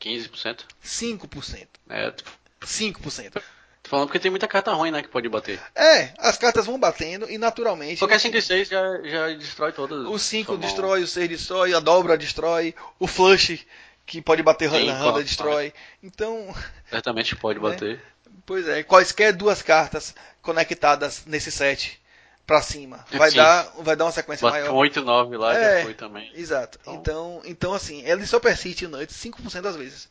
15%? 0.00 0.60
5%. 0.84 1.66
É. 1.90 2.14
5%. 2.60 3.32
Tô 3.32 3.40
falando 3.82 4.06
porque 4.06 4.20
tem 4.20 4.30
muita 4.30 4.46
carta 4.46 4.72
ruim, 4.72 4.92
né, 4.92 5.02
que 5.02 5.08
pode 5.08 5.28
bater. 5.28 5.60
É, 5.74 6.14
as 6.16 6.38
cartas 6.38 6.64
vão 6.64 6.78
batendo 6.78 7.28
e 7.28 7.36
naturalmente. 7.36 7.98
Qualquer 7.98 8.20
5 8.20 8.36
e 8.36 8.42
6 8.42 8.68
já, 8.68 9.02
já 9.02 9.26
destrói 9.30 9.72
todas. 9.72 10.06
O 10.06 10.16
5 10.16 10.56
destrói, 10.56 11.02
o 11.02 11.08
6 11.08 11.28
destrói, 11.28 11.74
a 11.74 11.80
dobra 11.80 12.16
destrói, 12.16 12.72
o 13.00 13.08
flush 13.08 13.66
que 14.06 14.22
pode 14.22 14.42
bater 14.44 14.70
Sim, 14.70 14.86
na 14.86 14.94
randa 14.94 15.20
destrói. 15.20 15.74
Então. 16.00 16.54
Certamente 16.88 17.34
pode 17.34 17.58
né? 17.60 17.70
bater 17.70 18.13
Pois 18.46 18.68
é, 18.68 18.82
quaisquer 18.82 19.32
duas 19.32 19.62
cartas 19.62 20.14
conectadas 20.42 21.22
nesse 21.26 21.50
set 21.50 22.00
pra 22.46 22.60
cima. 22.60 23.04
Vai 23.12 23.30
Sim. 23.30 23.36
dar, 23.38 23.62
vai 23.78 23.96
dar 23.96 24.04
uma 24.04 24.12
sequência 24.12 24.42
Bate 24.46 24.60
maior. 24.60 24.70
com 24.70 24.76
8 24.76 25.00
9 25.02 25.36
lá 25.36 25.54
É. 25.56 25.78
já 25.78 25.84
foi 25.84 25.94
também. 25.94 26.30
Exato. 26.34 26.78
Então- 26.82 26.94
Então, 26.94 27.42
então 27.44 27.74
assim, 27.74 28.02
ele 28.04 28.26
só 28.26 28.38
persiste 28.38 28.86
no 28.86 28.98
5% 29.08 29.62
das 29.62 29.76
vezes. 29.76 30.08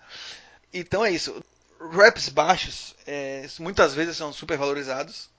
Então 0.74 1.06
é 1.06 1.12
isso. 1.12 1.44
Raps 1.92 2.30
baixos, 2.30 2.96
é, 3.06 3.46
muitas 3.60 3.94
vezes 3.94 4.16
são 4.18 4.32
super 4.34 4.58
valorizados, 4.58 5.30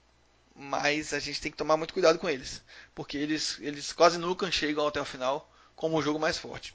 mas 0.55 1.13
a 1.13 1.19
gente 1.19 1.41
tem 1.41 1.51
que 1.51 1.57
tomar 1.57 1.75
muito 1.75 1.93
cuidado 1.93 2.19
com 2.19 2.29
eles, 2.29 2.61
porque 2.93 3.17
eles, 3.17 3.57
eles 3.59 3.91
quase 3.91 4.17
nunca 4.17 4.49
chegam 4.51 4.87
até 4.87 5.01
o 5.01 5.05
final 5.05 5.51
como 5.75 5.97
o 5.97 6.01
jogo 6.01 6.19
mais 6.19 6.37
forte. 6.37 6.73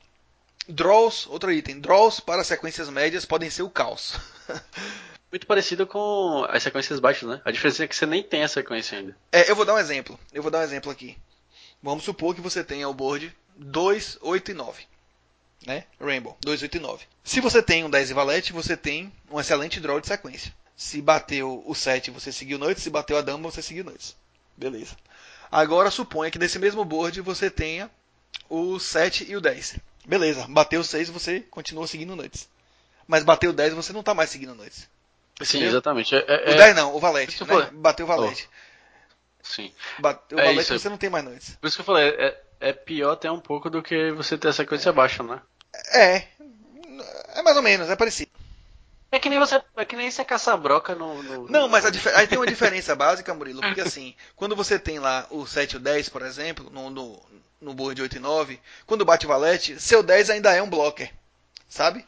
Draws, 0.69 1.27
outro 1.27 1.53
item. 1.53 1.81
Draws 1.81 2.21
para 2.21 2.45
sequências 2.45 2.89
médias 2.89 3.25
podem 3.25 3.51
ser 3.51 3.63
o 3.63 3.71
caos. 3.71 4.19
Muito 5.31 5.47
parecido 5.47 5.87
com 5.87 6.45
as 6.49 6.63
sequências 6.63 6.99
baixas, 6.99 7.29
né? 7.29 7.41
A 7.45 7.53
diferença 7.53 7.85
é 7.85 7.87
que 7.87 7.95
você 7.95 8.05
nem 8.05 8.23
tem 8.23 8.43
a 8.43 8.49
sequência 8.49 8.99
ainda. 8.99 9.17
É, 9.31 9.49
eu 9.49 9.55
vou 9.55 9.65
dar 9.65 9.75
um 9.75 9.79
exemplo. 9.79 10.19
Eu 10.33 10.43
vou 10.43 10.51
dar 10.51 10.59
um 10.59 10.65
exemplo 10.65 10.91
aqui. 10.91 11.17
Vamos 11.83 12.05
supor 12.05 12.35
que 12.35 12.41
você 12.41 12.65
tenha 12.65 12.89
o 12.89 12.95
board 12.95 13.35
2, 13.57 14.19
8 14.21 14.51
e 14.51 14.55
9. 14.55 14.83
Né? 15.67 15.85
Rainbow, 16.01 16.37
2, 16.41 16.63
8 16.63 16.77
e 16.77 16.81
9. 16.81 17.05
Se 17.23 17.41
você 17.41 17.63
tem 17.63 17.85
um 17.85 17.91
10 17.91 18.11
e 18.11 18.15
valete, 18.15 18.53
você 18.53 18.77
tem 18.77 19.13
um 19.31 19.39
excelente 19.39 19.79
draw 19.79 20.01
de 20.01 20.09
sequência. 20.09 20.53
Se 20.77 21.01
bateu 21.01 21.63
o 21.65 21.75
7, 21.75 22.11
você 22.11 22.33
seguiu 22.33 22.59
noites. 22.59 22.83
Se 22.83 22.91
bateu 22.91 23.17
a 23.17 23.23
dama, 23.23 23.51
você 23.51 23.63
seguiu 23.63 23.85
noites. 23.85 24.17
Beleza. 24.57 24.97
Agora 25.51 25.91
suponha 25.91 26.31
que 26.31 26.39
nesse 26.39 26.59
mesmo 26.59 26.85
board 26.85 27.21
você 27.21 27.51
tenha 27.51 27.91
o 28.49 28.81
7 28.81 29.31
e 29.31 29.37
o 29.37 29.41
10. 29.41 29.77
Beleza. 30.07 30.47
Bateu 30.49 30.81
o 30.81 30.85
6, 30.85 31.09
você 31.11 31.41
continua 31.41 31.87
seguindo 31.87 32.17
noites. 32.17 32.49
Mas 33.07 33.25
bateu 33.25 33.51
o 33.51 33.53
10, 33.53 33.75
você 33.75 33.93
não 33.93 34.01
está 34.01 34.15
mais 34.15 34.31
seguindo 34.31 34.55
noites. 34.55 34.89
Sim, 35.43 35.63
exatamente. 35.63 36.15
É, 36.15 36.25
é- 36.29 36.55
O 36.55 36.57
10 36.57 36.77
não, 36.77 36.95
o 36.95 37.01
valete. 37.01 37.41
Né? 37.43 37.47
foi. 37.49 37.67
Bateu 37.71 38.05
o 38.05 38.09
valete. 38.09 38.49
sim. 39.43 39.73
Bateu 39.99 40.37
o 40.39 40.41
É 40.41 40.45
valete, 40.45 40.63
isso. 40.63 40.79
você 40.79 40.89
não 40.89 40.99
tem 40.99 41.11
mais 41.11 41.25
noites. 41.25 41.57
Por 41.61 41.67
isso 41.67 41.77
que 41.77 41.81
eu 41.81 41.87
falei, 41.87 42.09
é, 42.11 42.41
é 42.61 42.73
pior 42.73 43.13
até 43.13 43.31
um 43.31 43.41
pouco 43.41 43.69
do 43.71 43.83
que 43.83 44.11
você 44.13 44.37
ter 44.37 44.49
a 44.49 44.53
sequência 44.53 44.93
baixa, 44.93 45.23
né? 45.23 45.41
É. 45.93 46.25
É 47.35 47.43
mais 47.43 47.57
ou 47.57 47.63
menos, 47.63 47.89
é 47.89 47.97
parecido. 47.97 48.31
É 49.13 49.19
que 49.19 49.29
nem 49.29 49.39
você. 49.41 49.61
É 49.77 49.85
que 49.85 49.97
nem 49.97 50.09
você 50.11 50.25
caçar 50.25 50.57
broca 50.57 50.95
no. 50.95 51.21
no- 51.23 51.49
Não, 51.49 51.69
mas 51.69 51.85
aí 51.85 52.27
tem 52.29 52.39
uma 52.39 52.47
diferença 52.47 52.95
básica, 52.95 53.35
Murilo, 53.35 53.61
porque 53.61 53.81
assim, 53.81 54.15
quando 54.37 54.55
você 54.55 54.79
tem 54.79 54.99
lá 55.01 55.27
o 55.31 55.45
7 55.47 55.73
e 55.73 55.77
o 55.79 55.81
10, 55.81 56.09
por 56.09 56.23
exemplo, 56.23 56.71
no, 56.71 56.91
no, 56.91 57.21
no 57.61 57.75
board 57.75 58.01
8 58.01 58.17
e 58.17 58.21
9, 58.21 58.61
quando 58.87 59.05
bate 59.05 59.27
valete, 59.27 59.79
seu 59.81 60.03
10 60.03 60.31
ainda 60.31 60.55
é 60.55 60.63
um 60.63 60.71
blocker, 60.71 61.13
sabe? 61.69 62.05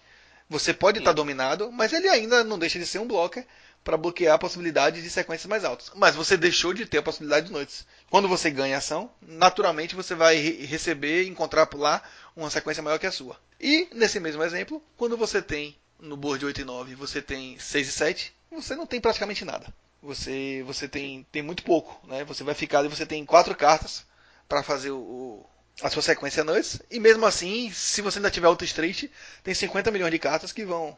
Você 0.48 0.72
pode 0.74 0.98
estar 0.98 1.12
dominado, 1.12 1.70
mas 1.72 1.92
ele 1.92 2.08
ainda 2.08 2.42
não 2.44 2.58
deixa 2.58 2.78
de 2.78 2.86
ser 2.86 2.98
um 2.98 3.06
blocker 3.06 3.46
para 3.82 3.96
bloquear 3.96 4.34
a 4.34 4.38
possibilidade 4.38 5.02
de 5.02 5.10
sequências 5.10 5.48
mais 5.48 5.64
altas. 5.64 5.90
Mas 5.94 6.14
você 6.14 6.36
deixou 6.36 6.72
de 6.72 6.86
ter 6.86 6.98
a 6.98 7.02
possibilidade 7.02 7.46
de 7.46 7.52
noites. 7.52 7.86
Quando 8.10 8.28
você 8.28 8.50
ganha 8.50 8.76
ação, 8.78 9.10
naturalmente 9.20 9.94
você 9.94 10.14
vai 10.14 10.36
re- 10.36 10.64
receber 10.66 11.24
e 11.24 11.28
encontrar 11.28 11.66
por 11.66 11.80
lá 11.80 12.02
uma 12.36 12.50
sequência 12.50 12.82
maior 12.82 12.98
que 12.98 13.06
a 13.06 13.12
sua. 13.12 13.36
E 13.60 13.88
nesse 13.92 14.20
mesmo 14.20 14.42
exemplo, 14.42 14.82
quando 14.96 15.16
você 15.16 15.40
tem 15.42 15.76
no 15.98 16.16
board 16.16 16.44
8 16.44 16.60
e 16.60 16.64
9, 16.64 16.94
você 16.94 17.20
tem 17.22 17.58
6 17.58 17.88
e 17.88 17.92
7, 17.92 18.32
você 18.50 18.76
não 18.76 18.86
tem 18.86 19.00
praticamente 19.00 19.44
nada. 19.44 19.72
Você 20.02 20.62
você 20.66 20.86
tem, 20.88 21.26
tem 21.32 21.42
muito 21.42 21.62
pouco, 21.62 22.06
né? 22.06 22.24
Você 22.24 22.44
vai 22.44 22.54
ficar 22.54 22.84
e 22.84 22.88
você 22.88 23.06
tem 23.06 23.24
quatro 23.24 23.54
cartas 23.56 24.04
para 24.52 24.62
fazer 24.62 24.90
o, 24.90 24.98
o- 24.98 25.46
a 25.82 25.88
sua 25.88 26.02
sequência 26.02 26.44
noites 26.44 26.78
e 26.90 27.00
mesmo 27.00 27.24
assim, 27.24 27.70
se 27.72 28.02
você 28.02 28.18
ainda 28.18 28.30
tiver 28.30 28.46
Auto 28.46 28.62
Street, 28.66 29.04
tem 29.42 29.54
50 29.54 29.90
milhões 29.90 30.12
de 30.12 30.18
cartas 30.18 30.52
que 30.52 30.62
vão 30.62 30.94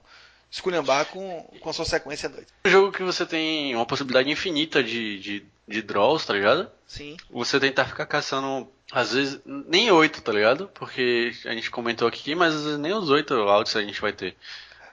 esculhambar 0.51 1.07
com, 1.07 1.43
com 1.61 1.71
a 1.71 1.73
sua 1.73 1.85
sequência 1.85 2.29
noite. 2.29 2.49
um 2.67 2.71
jogo 2.71 2.91
que 2.91 3.05
você 3.05 3.25
tem 3.25 3.73
uma 3.77 3.87
possibilidade 3.87 4.29
infinita 4.29 4.83
de, 4.83 5.21
de, 5.21 5.47
de 5.69 5.83
draws, 5.83 6.27
tá 6.27 6.35
ligado? 6.35 6.69
Sim. 6.85 7.17
Você 7.31 7.61
tentar 7.61 7.85
ficar 7.85 8.07
caçando, 8.07 8.69
às 8.91 9.13
vezes, 9.13 9.39
nem 9.47 9.89
oito, 9.93 10.21
tá 10.21 10.33
ligado? 10.33 10.69
Porque 10.75 11.33
a 11.45 11.53
gente 11.53 11.71
comentou 11.71 12.09
aqui, 12.09 12.35
mas 12.35 12.57
às 12.57 12.65
vezes 12.65 12.79
nem 12.81 12.93
os 12.93 13.09
oito 13.11 13.35
outs 13.35 13.77
a 13.77 13.83
gente 13.83 14.01
vai 14.01 14.13
ter. 14.13 14.37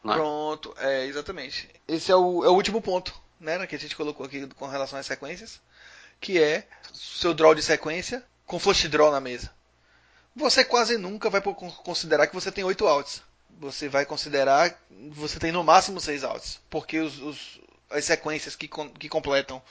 Né? 0.03 0.13
Pronto, 0.13 0.71
é 0.77 1.07
exatamente. 1.07 1.67
Esse 1.87 2.11
é 2.11 2.15
o, 2.15 2.45
é 2.45 2.49
o 2.49 2.53
último 2.53 2.79
ponto, 2.79 3.11
né, 3.39 3.65
que 3.65 3.75
a 3.75 3.79
gente 3.79 3.95
colocou 3.95 4.23
aqui 4.23 4.45
com 4.55 4.67
relação 4.67 4.99
às 4.99 5.07
sequências, 5.07 5.59
que 6.19 6.39
é 6.39 6.67
seu 6.93 7.33
draw 7.33 7.55
de 7.55 7.63
sequência 7.63 8.23
com 8.51 8.59
flush 8.59 8.89
draw 8.89 9.09
na 9.09 9.21
mesa. 9.21 9.49
Você 10.35 10.65
quase 10.65 10.97
nunca 10.97 11.29
vai 11.29 11.41
considerar 11.41 12.27
que 12.27 12.35
você 12.35 12.51
tem 12.51 12.65
8 12.65 12.85
outs. 12.85 13.21
Você 13.61 13.87
vai 13.87 14.05
considerar 14.05 14.77
você 15.11 15.39
tem 15.39 15.53
no 15.53 15.63
máximo 15.63 16.01
6 16.01 16.25
outs, 16.25 16.59
porque 16.69 16.99
os, 16.99 17.17
os- 17.19 17.61
as 17.89 18.03
sequências 18.03 18.53
que, 18.55 18.67
que 18.99 19.07
completam 19.07 19.61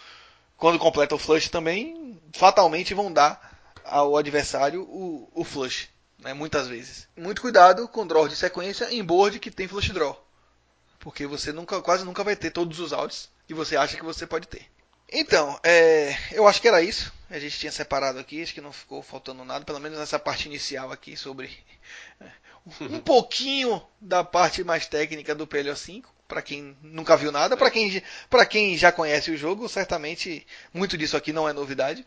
quando 0.56 0.78
completa 0.78 1.14
o 1.14 1.18
flush 1.18 1.50
também 1.50 2.18
fatalmente 2.32 2.94
vão 2.94 3.12
dar 3.12 3.58
ao 3.84 4.16
adversário 4.16 4.82
o, 4.82 5.28
o 5.34 5.44
flush, 5.44 5.88
né, 6.18 6.32
muitas 6.32 6.66
vezes. 6.66 7.06
Muito 7.14 7.42
cuidado 7.42 7.86
com 7.86 8.06
draw 8.06 8.26
de 8.28 8.36
sequência 8.36 8.90
em 8.94 9.04
board 9.04 9.38
que 9.40 9.50
tem 9.50 9.68
flush 9.68 9.90
draw, 9.92 10.26
porque 11.00 11.26
você 11.26 11.52
nunca, 11.52 11.82
quase 11.82 12.04
nunca 12.04 12.24
vai 12.24 12.34
ter 12.36 12.50
todos 12.50 12.78
os 12.80 12.92
outs 12.92 13.28
que 13.46 13.52
você 13.54 13.76
acha 13.76 13.96
que 13.96 14.04
você 14.04 14.26
pode 14.26 14.48
ter. 14.48 14.66
Então, 15.12 15.58
é, 15.62 16.16
eu 16.32 16.46
acho 16.46 16.60
que 16.60 16.68
era 16.68 16.82
isso. 16.82 17.12
A 17.28 17.38
gente 17.38 17.58
tinha 17.58 17.72
separado 17.72 18.18
aqui, 18.18 18.42
acho 18.42 18.54
que 18.54 18.60
não 18.60 18.72
ficou 18.72 19.02
faltando 19.02 19.44
nada, 19.44 19.64
pelo 19.64 19.80
menos 19.80 19.98
nessa 19.98 20.18
parte 20.18 20.46
inicial 20.46 20.90
aqui 20.90 21.16
sobre 21.16 21.50
um 22.80 22.98
pouquinho 23.00 23.82
da 24.00 24.24
parte 24.24 24.64
mais 24.64 24.86
técnica 24.86 25.34
do 25.34 25.46
PLO 25.46 25.74
5, 25.74 26.12
para 26.26 26.42
quem 26.42 26.76
nunca 26.82 27.16
viu 27.16 27.32
nada, 27.32 27.56
para 27.56 27.70
quem 27.70 28.02
para 28.28 28.46
quem 28.46 28.76
já 28.76 28.92
conhece 28.92 29.30
o 29.30 29.36
jogo, 29.36 29.68
certamente 29.68 30.46
muito 30.72 30.96
disso 30.96 31.16
aqui 31.16 31.32
não 31.32 31.48
é 31.48 31.52
novidade. 31.52 32.06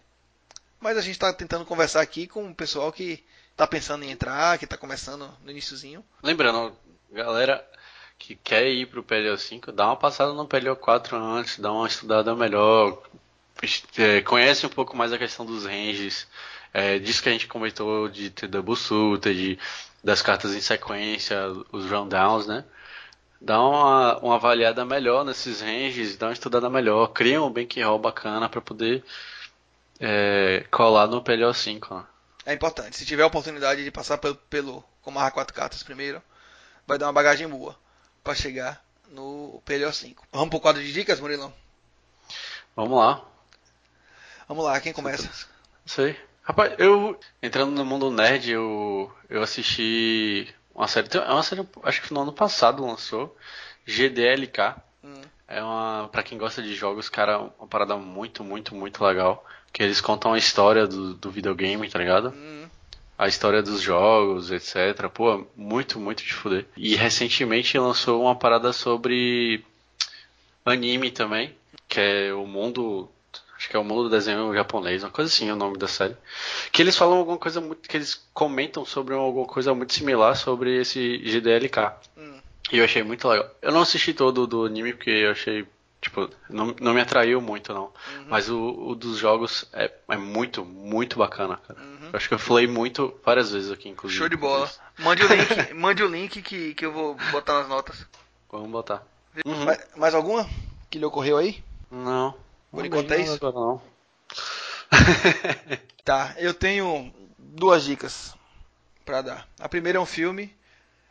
Mas 0.80 0.98
a 0.98 1.02
gente 1.02 1.14
está 1.14 1.32
tentando 1.32 1.66
conversar 1.66 2.02
aqui 2.02 2.28
com 2.28 2.50
o 2.50 2.56
pessoal 2.56 2.92
que 2.92 3.24
está 3.52 3.66
pensando 3.66 4.04
em 4.04 4.12
entrar, 4.12 4.58
que 4.58 4.66
está 4.66 4.76
começando 4.76 5.34
no 5.42 5.52
iníciozinho. 5.52 6.04
Lembrando, 6.22 6.76
galera 7.12 7.66
que 8.24 8.36
quer 8.38 8.70
ir 8.70 8.86
pro 8.86 9.04
PLO 9.04 9.38
5, 9.38 9.70
dá 9.74 9.88
uma 9.88 9.98
passada 9.98 10.32
no 10.32 10.48
PLO 10.48 10.78
4 10.78 11.18
antes, 11.18 11.60
dá 11.60 11.74
uma 11.74 11.86
estudada 11.86 12.34
melhor, 12.34 13.04
é, 13.98 14.22
conhece 14.22 14.66
um 14.66 14.70
pouco 14.70 14.96
mais 14.96 15.12
a 15.12 15.18
questão 15.18 15.46
dos 15.46 15.66
ranges, 15.66 16.26
é, 16.74 17.00
disso 17.00 17.22
que 17.22 17.28
a 17.28 17.34
gente 17.34 17.48
comentou 17.48 18.08
de 18.08 18.30
ter 18.30 18.48
double 18.48 18.78
suited, 18.78 19.36
de, 19.36 19.60
das 20.02 20.22
cartas 20.22 20.56
em 20.56 20.62
sequência, 20.62 21.38
os 21.70 21.92
rundowns, 21.92 22.48
né? 22.48 22.64
Dá 23.42 23.60
uma, 23.62 24.18
uma 24.20 24.36
avaliada 24.36 24.86
melhor 24.86 25.26
nesses 25.26 25.60
ranges, 25.60 26.16
dá 26.16 26.28
uma 26.28 26.34
estudada 26.34 26.70
melhor, 26.70 27.08
cria 27.08 27.42
um 27.42 27.52
bankroll 27.52 28.00
bacana 28.00 28.48
para 28.48 28.62
poder 28.62 29.04
é, 30.00 30.66
colar 30.72 31.08
no 31.08 31.22
PLO 31.22 31.54
5. 31.54 31.94
Né? 31.94 32.06
É 32.46 32.54
importante. 32.54 32.96
Se 32.96 33.06
tiver 33.06 33.24
a 33.24 33.28
oportunidade 33.28 33.84
de 33.84 33.92
passar 33.92 34.18
pelo, 34.18 34.36
pelo 34.50 34.82
amarrar 35.06 35.34
quatro 35.34 35.54
cartas 35.54 35.84
primeiro, 35.84 36.22
vai 36.88 36.98
dar 36.98 37.08
uma 37.08 37.14
bagagem 37.14 37.50
boa 37.50 37.83
para 38.24 38.36
chegar 38.36 38.84
no 39.10 39.62
PLO 39.66 39.92
5. 39.92 40.26
Vamos 40.32 40.50
pro 40.50 40.60
quadro 40.60 40.82
de 40.82 40.92
dicas, 40.92 41.20
Murilão? 41.20 41.54
Vamos 42.76 42.98
lá. 42.98 43.24
Vamos 44.48 44.64
lá, 44.64 44.80
quem 44.80 44.94
começa? 44.94 45.30
Sei. 45.86 46.18
Rapaz, 46.42 46.74
eu 46.78 47.18
entrando 47.42 47.72
no 47.72 47.86
mundo 47.86 48.12
nerd, 48.12 48.52
eu, 48.52 49.12
eu 49.30 49.42
assisti 49.42 50.54
uma 50.76 50.88
série, 50.88 51.08
é 51.18 51.32
uma 51.32 51.44
série, 51.44 51.66
acho 51.84 52.02
que 52.02 52.14
no 52.14 52.22
ano 52.22 52.34
passado 52.34 52.86
lançou, 52.86 53.36
GDLK. 53.86 54.76
Hum. 55.04 55.22
É 55.48 55.62
uma, 55.62 56.10
para 56.12 56.24
quem 56.24 56.38
gosta 56.38 56.62
de 56.62 56.74
jogos, 56.74 57.10
cara, 57.10 57.40
uma 57.40 57.68
parada 57.68 57.96
muito, 57.96 58.44
muito, 58.44 58.74
muito 58.74 59.04
legal, 59.04 59.46
que 59.72 59.84
eles 59.84 60.02
contam 60.02 60.34
a 60.34 60.38
história 60.38 60.88
do, 60.88 61.14
do 61.14 61.32
videogame, 61.32 61.90
tá 61.90 62.00
ligado? 62.00 62.30
Hum. 62.36 62.68
A 63.18 63.28
história 63.28 63.62
dos 63.62 63.82
jogos, 63.82 64.52
etc. 64.52 65.10
Pô, 65.14 65.46
muito, 65.56 66.00
muito 66.00 66.24
de 66.24 66.34
fuder. 66.34 66.66
E 66.76 66.96
recentemente 66.96 67.78
lançou 67.78 68.24
uma 68.24 68.36
parada 68.36 68.74
sobre 68.74 69.64
anime 70.66 71.12
também, 71.12 71.56
que 71.88 72.00
é 72.00 72.34
o 72.34 72.46
mundo 72.46 73.10
acho 73.64 73.70
que 73.70 73.78
é 73.78 73.80
o 73.80 73.84
mundo 73.84 74.04
do 74.04 74.10
desenho 74.10 74.54
japonês, 74.54 75.04
uma 75.04 75.10
coisa 75.10 75.32
assim 75.32 75.50
é 75.50 75.54
o 75.54 75.56
nome 75.56 75.78
da 75.78 75.88
série. 75.88 76.16
Que 76.72 76.82
eles 76.82 76.98
falam 76.98 77.18
alguma 77.18 77.38
coisa 77.38 77.62
muito. 77.62 77.88
que 77.88 77.96
eles 77.96 78.22
comentam 78.34 78.86
sobre 78.86 79.14
alguma 79.14 79.48
coisa 79.48 79.74
muito 79.74 79.94
similar 79.94 80.36
sobre 80.36 80.82
esse 80.82 81.18
GDLK. 81.20 81.94
Hum. 82.18 82.40
E 82.72 82.78
eu 82.78 82.84
achei 82.84 83.04
muito 83.04 83.28
legal. 83.28 83.50
Eu 83.62 83.72
não 83.72 83.82
assisti 83.82 84.14
todo 84.14 84.46
do 84.46 84.66
anime 84.66 84.94
porque 84.94 85.10
eu 85.10 85.32
achei. 85.32 85.66
Tipo, 86.04 86.30
não, 86.50 86.76
não 86.82 86.94
me 86.94 87.00
atraiu 87.00 87.40
muito, 87.40 87.74
não. 87.74 87.86
Uhum. 87.86 88.26
Mas 88.28 88.50
o, 88.50 88.60
o 88.90 88.94
dos 88.94 89.18
jogos 89.18 89.70
é, 89.72 89.90
é 90.10 90.18
muito, 90.18 90.66
muito 90.66 91.18
bacana, 91.18 91.56
cara. 91.66 91.80
Uhum. 91.80 92.10
Eu 92.12 92.18
acho 92.18 92.28
que 92.28 92.34
eu 92.34 92.40
falei 92.40 92.68
muito 92.68 93.18
várias 93.24 93.52
vezes 93.52 93.72
aqui, 93.72 93.88
inclusive. 93.88 94.20
Show 94.20 94.28
de 94.28 94.36
bola. 94.36 94.70
Mande 95.00 95.24
o 95.24 95.28
link, 95.28 95.48
mande 95.74 96.04
o 96.04 96.08
link 96.08 96.42
que, 96.42 96.74
que 96.74 96.86
eu 96.86 96.92
vou 96.92 97.16
botar 97.32 97.54
nas 97.54 97.70
notas. 97.70 98.06
Vamos 98.52 98.70
botar. 98.70 99.02
Uhum. 99.46 99.64
Mais, 99.64 99.80
mais 99.96 100.14
alguma 100.14 100.46
que 100.90 101.00
lhe 101.00 101.06
ocorreu 101.06 101.38
aí? 101.38 101.64
Não. 101.90 102.34
Por 102.70 102.80
Não 102.80 102.86
enquanto 102.86 103.12
é 103.14 103.22
isso? 103.22 103.36
Agora, 103.36 103.56
não. 103.56 103.82
Tá, 106.04 106.36
eu 106.38 106.54
tenho 106.54 107.14
duas 107.40 107.86
dicas 107.86 108.36
pra 109.06 109.22
dar. 109.22 109.48
A 109.58 109.70
primeira 109.70 109.98
é 109.98 110.02
um 110.02 110.06
filme, 110.06 110.54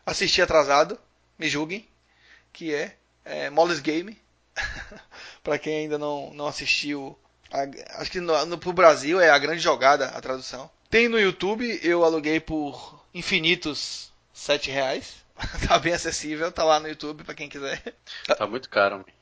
assisti 0.04 0.42
atrasado, 0.42 0.98
me 1.38 1.48
julguem, 1.48 1.88
que 2.52 2.74
é, 2.74 2.94
é 3.24 3.48
Molly's 3.48 3.80
Game. 3.80 4.20
Pra 5.42 5.58
quem 5.58 5.80
ainda 5.80 5.98
não, 5.98 6.32
não 6.34 6.46
assistiu. 6.46 7.18
A, 7.50 8.00
acho 8.00 8.10
que 8.10 8.20
no, 8.20 8.46
no, 8.46 8.58
pro 8.58 8.72
Brasil 8.72 9.20
é 9.20 9.30
a 9.30 9.38
grande 9.38 9.60
jogada 9.60 10.06
a 10.06 10.20
tradução. 10.20 10.70
Tem 10.88 11.08
no 11.08 11.18
YouTube, 11.18 11.80
eu 11.82 12.04
aluguei 12.04 12.38
por 12.38 13.04
infinitos 13.14 14.12
sete 14.32 14.70
reais. 14.70 15.22
tá 15.66 15.78
bem 15.78 15.92
acessível, 15.92 16.52
tá 16.52 16.64
lá 16.64 16.78
no 16.78 16.88
YouTube 16.88 17.24
pra 17.24 17.34
quem 17.34 17.48
quiser. 17.48 17.82
Tá 18.26 18.46
muito 18.46 18.68
caro, 18.68 18.96
mãe. 18.96 19.14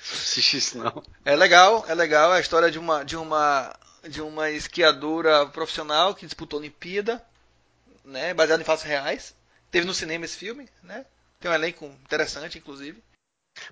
Assistir 0.00 0.56
isso 0.56 0.78
não. 0.78 1.02
É 1.24 1.36
legal, 1.36 1.84
é 1.88 1.94
legal. 1.94 2.32
É 2.34 2.38
a 2.38 2.40
história 2.40 2.70
de 2.70 2.78
uma, 2.78 3.04
de 3.04 3.16
uma, 3.16 3.76
de 4.08 4.22
uma 4.22 4.50
esquiadora 4.50 5.46
profissional 5.46 6.14
que 6.14 6.24
disputou 6.24 6.58
a 6.58 6.60
Olimpíada, 6.60 7.22
né? 8.04 8.32
Baseado 8.32 8.60
em 8.60 8.64
fatos 8.64 8.84
reais. 8.84 9.34
Teve 9.70 9.86
no 9.86 9.94
cinema 9.94 10.24
esse 10.24 10.36
filme, 10.36 10.68
né? 10.82 11.04
Tem 11.38 11.50
um 11.50 11.54
elenco 11.54 11.84
interessante, 11.86 12.58
inclusive. 12.58 13.02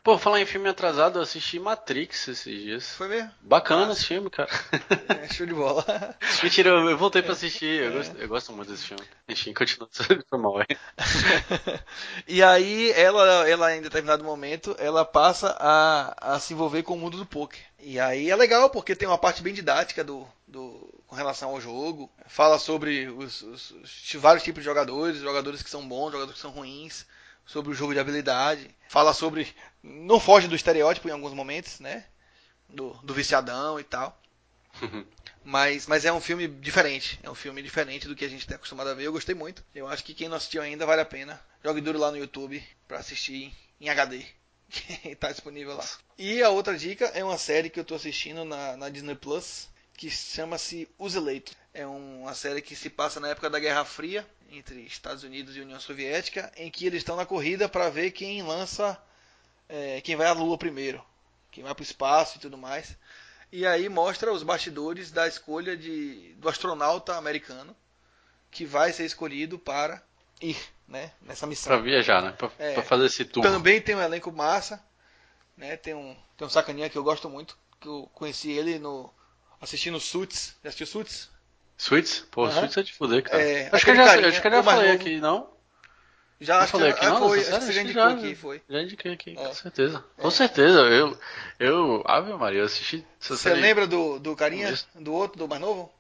Pô, 0.03 0.19
falar 0.19 0.41
em 0.41 0.47
filme 0.47 0.69
atrasado, 0.69 1.19
eu 1.19 1.23
assisti 1.23 1.59
Matrix 1.59 2.29
esses 2.29 2.61
dias. 2.63 2.95
Foi 2.95 3.09
mesmo? 3.09 3.31
Bacana 3.41 3.87
Nossa. 3.87 3.99
esse 3.99 4.07
filme, 4.07 4.31
cara. 4.31 4.49
É, 5.23 5.33
show 5.33 5.47
de 5.47 5.55
bola. 5.55 5.85
Mentira, 6.43 6.71
eu 6.71 6.97
voltei 6.97 7.23
pra 7.23 7.33
assistir. 7.33 7.83
Eu, 7.83 7.93
gosto, 7.93 8.17
eu 8.17 8.29
gosto 8.29 8.53
muito 8.53 8.71
desse 8.71 8.85
filme. 8.85 9.03
Enfim, 9.29 9.53
continua. 9.53 9.89
Foi 10.29 10.39
mal, 10.39 10.61
hein? 10.61 10.67
e 12.27 12.43
aí, 12.43 12.91
ela, 12.93 13.49
ela, 13.49 13.77
em 13.77 13.83
determinado 13.83 14.25
momento, 14.25 14.75
ela 14.79 15.05
passa 15.05 15.57
a, 15.59 16.35
a 16.35 16.41
se 16.41 16.55
envolver 16.55 16.83
com 16.83 16.95
o 16.95 16.99
mundo 16.99 17.17
do 17.17 17.27
poker. 17.27 17.61
E 17.81 17.99
aí 17.99 18.31
é 18.31 18.37
legal, 18.37 18.71
porque 18.71 18.97
tem 18.97 19.09
uma 19.09 19.19
parte 19.19 19.43
bem 19.43 19.55
didática 19.55 20.03
do, 20.03 20.27
do, 20.47 21.03
com 21.07 21.17
relação 21.17 21.51
ao 21.51 21.61
jogo. 21.61 22.11
Fala 22.27 22.59
sobre 22.59 23.09
os, 23.09 23.43
os, 23.43 23.71
os 23.71 24.13
vários 24.15 24.43
tipos 24.43 24.63
de 24.63 24.67
jogadores, 24.67 25.19
jogadores 25.19 25.63
que 25.63 25.71
são 25.71 25.87
bons, 25.87 26.13
jogadores 26.13 26.35
que 26.35 26.41
são 26.41 26.51
ruins 26.51 27.07
sobre 27.49 27.73
o 27.73 27.75
jogo 27.75 27.95
de 27.95 27.99
habilidade, 27.99 28.71
fala 28.89 29.15
sobre. 29.15 29.53
Não 29.83 30.21
foge 30.21 30.47
do 30.47 30.55
estereótipo 30.55 31.09
em 31.09 31.13
alguns 31.13 31.33
momentos, 31.33 31.81
né? 31.81 32.05
Do, 32.69 32.91
do 33.03 33.15
viciadão 33.15 33.81
e 33.81 33.85
tal. 33.85 34.21
mas, 35.43 35.87
mas 35.87 36.05
é 36.05 36.13
um 36.13 36.21
filme 36.21 36.47
diferente. 36.47 37.19
É 37.23 37.31
um 37.31 37.35
filme 37.35 37.63
diferente 37.63 38.07
do 38.07 38.15
que 38.15 38.25
a 38.25 38.29
gente 38.29 38.41
está 38.41 38.57
acostumado 38.57 38.91
a 38.91 38.95
ver. 38.95 39.05
Eu 39.05 39.13
gostei 39.13 39.35
muito. 39.35 39.65
Eu 39.75 39.89
acho 39.89 40.05
que 40.05 40.13
quem 40.13 40.29
não 40.29 40.37
assistiu 40.37 40.61
ainda 40.61 40.85
vale 40.85 41.01
a 41.01 41.07
pena. 41.07 41.41
Jogue 41.65 41.81
duro 41.81 41.99
lá 41.99 42.11
no 42.11 42.19
YouTube 42.19 42.63
para 42.87 42.99
assistir 42.99 43.53
em 43.81 43.89
HD. 43.89 44.25
Que 44.71 45.17
tá 45.17 45.33
disponível 45.33 45.75
lá. 45.75 45.89
E 46.19 46.43
a 46.43 46.51
outra 46.51 46.77
dica 46.77 47.07
é 47.15 47.25
uma 47.25 47.39
série 47.39 47.71
que 47.71 47.81
eu 47.81 47.85
tô 47.85 47.95
assistindo 47.95 48.45
na, 48.45 48.77
na 48.77 48.91
Disney 48.91 49.15
Plus, 49.15 49.67
que 49.99 50.09
chama-se 50.09 50.89
Os 50.97 51.17
Eleitos. 51.17 51.55
É 51.75 51.85
uma 51.85 52.33
série 52.33 52.63
que 52.63 52.77
se 52.77 52.89
passa 52.89 53.19
na 53.19 53.29
época 53.31 53.51
da 53.51 53.59
Guerra 53.59 53.85
Fria 53.85 54.25
entre 54.49 54.81
Estados 54.83 55.25
Unidos 55.25 55.57
e 55.57 55.61
União 55.61 55.79
Soviética, 55.81 56.51
em 56.57 56.71
que 56.71 56.87
eles 56.87 56.99
estão 56.99 57.17
na 57.17 57.27
corrida 57.27 57.69
para 57.69 57.91
ver 57.91 58.13
quem 58.13 58.41
lança, 58.41 58.97
é, 59.69 60.01
quem 60.01 60.15
vai 60.15 60.29
à 60.29 60.33
Lua 60.33 60.57
primeiro, 60.57 61.05
quem 61.51 61.65
vai 61.65 61.75
para 61.75 61.83
o 61.83 61.85
espaço 61.85 62.39
e 62.39 62.41
tudo 62.41 62.57
mais. 62.57 62.97
E 63.51 63.67
aí 63.67 63.89
mostra 63.89 64.33
os 64.33 64.45
bastidores 64.45 65.11
da 65.11 65.27
escolha 65.27 65.77
de, 65.77 66.33
do 66.35 66.49
astronauta 66.49 67.17
americano 67.17 67.77
que 68.53 68.65
vai 68.65 68.93
ser 68.93 69.05
escolhido 69.05 69.59
para 69.59 70.01
ir 70.41 70.57
né, 70.87 71.11
nessa 71.23 71.45
missão. 71.45 71.73
Para 71.73 71.83
viajar, 71.83 72.23
né? 72.23 72.33
Para 72.39 72.53
é, 72.61 72.81
fazer 72.83 73.07
esse 73.07 73.25
tour. 73.25 73.43
Também 73.43 73.81
tem 73.81 73.97
um 73.97 74.01
elenco 74.01 74.31
massa, 74.31 74.81
né? 75.57 75.77
Tem 75.77 75.93
um, 75.93 76.17
tem 76.37 76.47
um 76.47 76.51
sacaninha 76.51 76.89
que 76.89 76.97
eu 76.97 77.03
gosto 77.03 77.29
muito, 77.29 77.59
que 77.81 77.89
eu 77.89 78.09
conheci 78.15 78.53
ele 78.53 78.79
no 78.79 79.13
assistindo 79.61 80.01
Suits. 80.01 80.57
Já 80.63 80.69
assistiu 80.69 80.87
Suits? 80.87 81.31
Suits? 81.77 82.27
Pô, 82.31 82.45
uhum. 82.45 82.53
Suits 82.53 82.77
é 82.77 82.83
de 82.83 82.93
fuder, 82.93 83.23
cara. 83.23 83.43
É, 83.43 83.69
acho, 83.73 83.85
que 83.85 83.95
já, 83.95 84.05
carinha, 84.05 84.29
acho 84.29 84.41
que 84.41 84.47
eu 84.47 84.51
já 84.53 84.63
falei 84.63 84.89
novo. 84.89 85.01
aqui, 85.01 85.21
não? 85.21 85.51
Já 86.41 86.61
acho 86.61 86.73
falei 86.73 86.93
que, 86.93 86.99
aqui, 86.99 87.07
não? 87.07 87.29
Foi, 87.29 87.41
acho 87.41 87.67
que 87.67 87.73
já 87.73 87.83
indicou 87.83 88.03
já, 88.03 88.11
aqui, 88.11 88.35
foi. 88.35 88.63
Já 88.69 88.83
indiquei 88.83 89.13
aqui, 89.13 89.31
é. 89.31 89.35
com 89.35 89.55
certeza. 89.55 90.05
É. 90.17 90.23
Com 90.23 90.31
certeza, 90.31 90.81
eu, 90.81 91.19
eu, 91.59 92.03
Ave 92.07 92.33
Maria, 92.35 92.61
eu 92.61 92.67
assisti. 92.67 93.05
Você 93.19 93.55
lembra 93.55 93.87
do, 93.87 94.19
do 94.19 94.37
carinha, 94.37 94.73
do 94.95 95.13
outro, 95.13 95.39
do 95.39 95.49
mais 95.49 95.61
novo? 95.61 95.93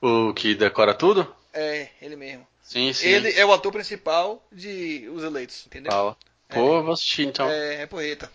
O 0.00 0.34
que 0.34 0.54
decora 0.54 0.94
tudo? 0.94 1.34
É, 1.54 1.88
ele 2.00 2.16
mesmo. 2.16 2.46
Sim, 2.62 2.92
sim. 2.92 3.06
Ele 3.06 3.32
é 3.32 3.44
o 3.44 3.52
ator 3.52 3.72
principal 3.72 4.42
de 4.50 5.08
Os 5.14 5.22
Eleitos, 5.22 5.66
entendeu? 5.66 5.92
Fala. 5.92 6.16
É. 6.48 6.54
Pô, 6.54 6.76
eu 6.76 6.82
vou 6.82 6.92
assistir 6.92 7.26
então. 7.26 7.48
É, 7.48 7.82
é 7.82 7.86
porreta. 7.86 8.30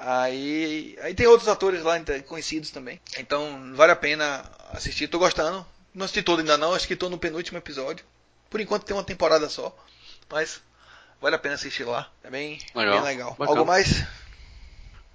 Aí, 0.00 0.96
aí 1.02 1.12
tem 1.12 1.26
outros 1.26 1.48
atores 1.48 1.82
lá 1.82 1.94
conhecidos 2.26 2.70
também. 2.70 3.00
Então 3.18 3.72
vale 3.74 3.90
a 3.90 3.96
pena 3.96 4.48
assistir. 4.70 5.08
Tô 5.08 5.18
gostando. 5.18 5.66
Não 5.92 6.04
assisti 6.04 6.22
todo 6.22 6.38
ainda 6.38 6.56
não, 6.56 6.72
acho 6.72 6.86
que 6.86 6.94
estou 6.94 7.10
no 7.10 7.18
penúltimo 7.18 7.58
episódio. 7.58 8.04
Por 8.48 8.60
enquanto 8.60 8.84
tem 8.84 8.96
uma 8.96 9.02
temporada 9.02 9.48
só. 9.48 9.76
Mas 10.30 10.62
vale 11.20 11.34
a 11.34 11.38
pena 11.38 11.56
assistir 11.56 11.82
lá. 11.82 12.08
É 12.22 12.30
bem 12.30 12.60
legal. 12.74 12.94
Bem 12.94 13.04
legal. 13.04 13.36
Algo 13.40 13.66
mais? 13.66 14.04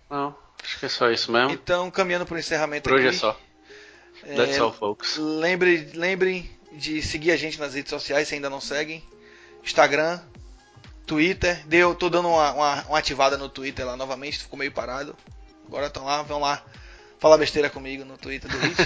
Não, 0.10 0.36
acho 0.62 0.80
que 0.80 0.86
é 0.86 0.90
só 0.90 1.10
isso 1.10 1.32
mesmo. 1.32 1.52
Então, 1.52 1.90
caminhando 1.90 2.26
para 2.26 2.36
o 2.36 2.40
encerramento 2.40 2.90
Por 2.90 2.98
aqui. 2.98 3.08
hoje 3.08 3.18
é 3.18 3.20
só. 3.20 3.40
That's 4.36 4.58
é, 4.58 4.60
all, 4.60 4.74
folks. 4.74 5.18
Lembre, 5.18 5.92
lembrem 5.94 6.52
de 6.74 7.02
seguir 7.02 7.32
a 7.32 7.38
gente 7.38 7.60
nas 7.60 7.74
redes 7.74 7.90
sociais 7.90 8.28
se 8.28 8.36
ainda 8.36 8.50
não 8.50 8.60
seguem. 8.60 9.04
Instagram, 9.64 10.20
Twitter. 11.06 11.66
Deu, 11.68 11.96
tô 11.96 12.10
dando 12.10 12.30
uma, 12.30 12.52
uma, 12.52 12.84
uma 12.84 12.98
ativada 12.98 13.38
no 13.38 13.50
Twitter 13.50 13.86
lá 13.86 13.96
novamente, 13.98 14.40
ficou 14.40 14.58
meio 14.58 14.72
parado. 14.72 15.16
Agora 15.68 15.88
estão 15.88 16.06
lá, 16.06 16.22
vão 16.24 16.40
lá 16.40 16.64
falar 17.20 17.38
besteira 17.38 17.70
comigo 17.70 18.04
no 18.04 18.18
Twitter 18.18 18.52
do 18.52 18.58
Hit. 18.58 18.78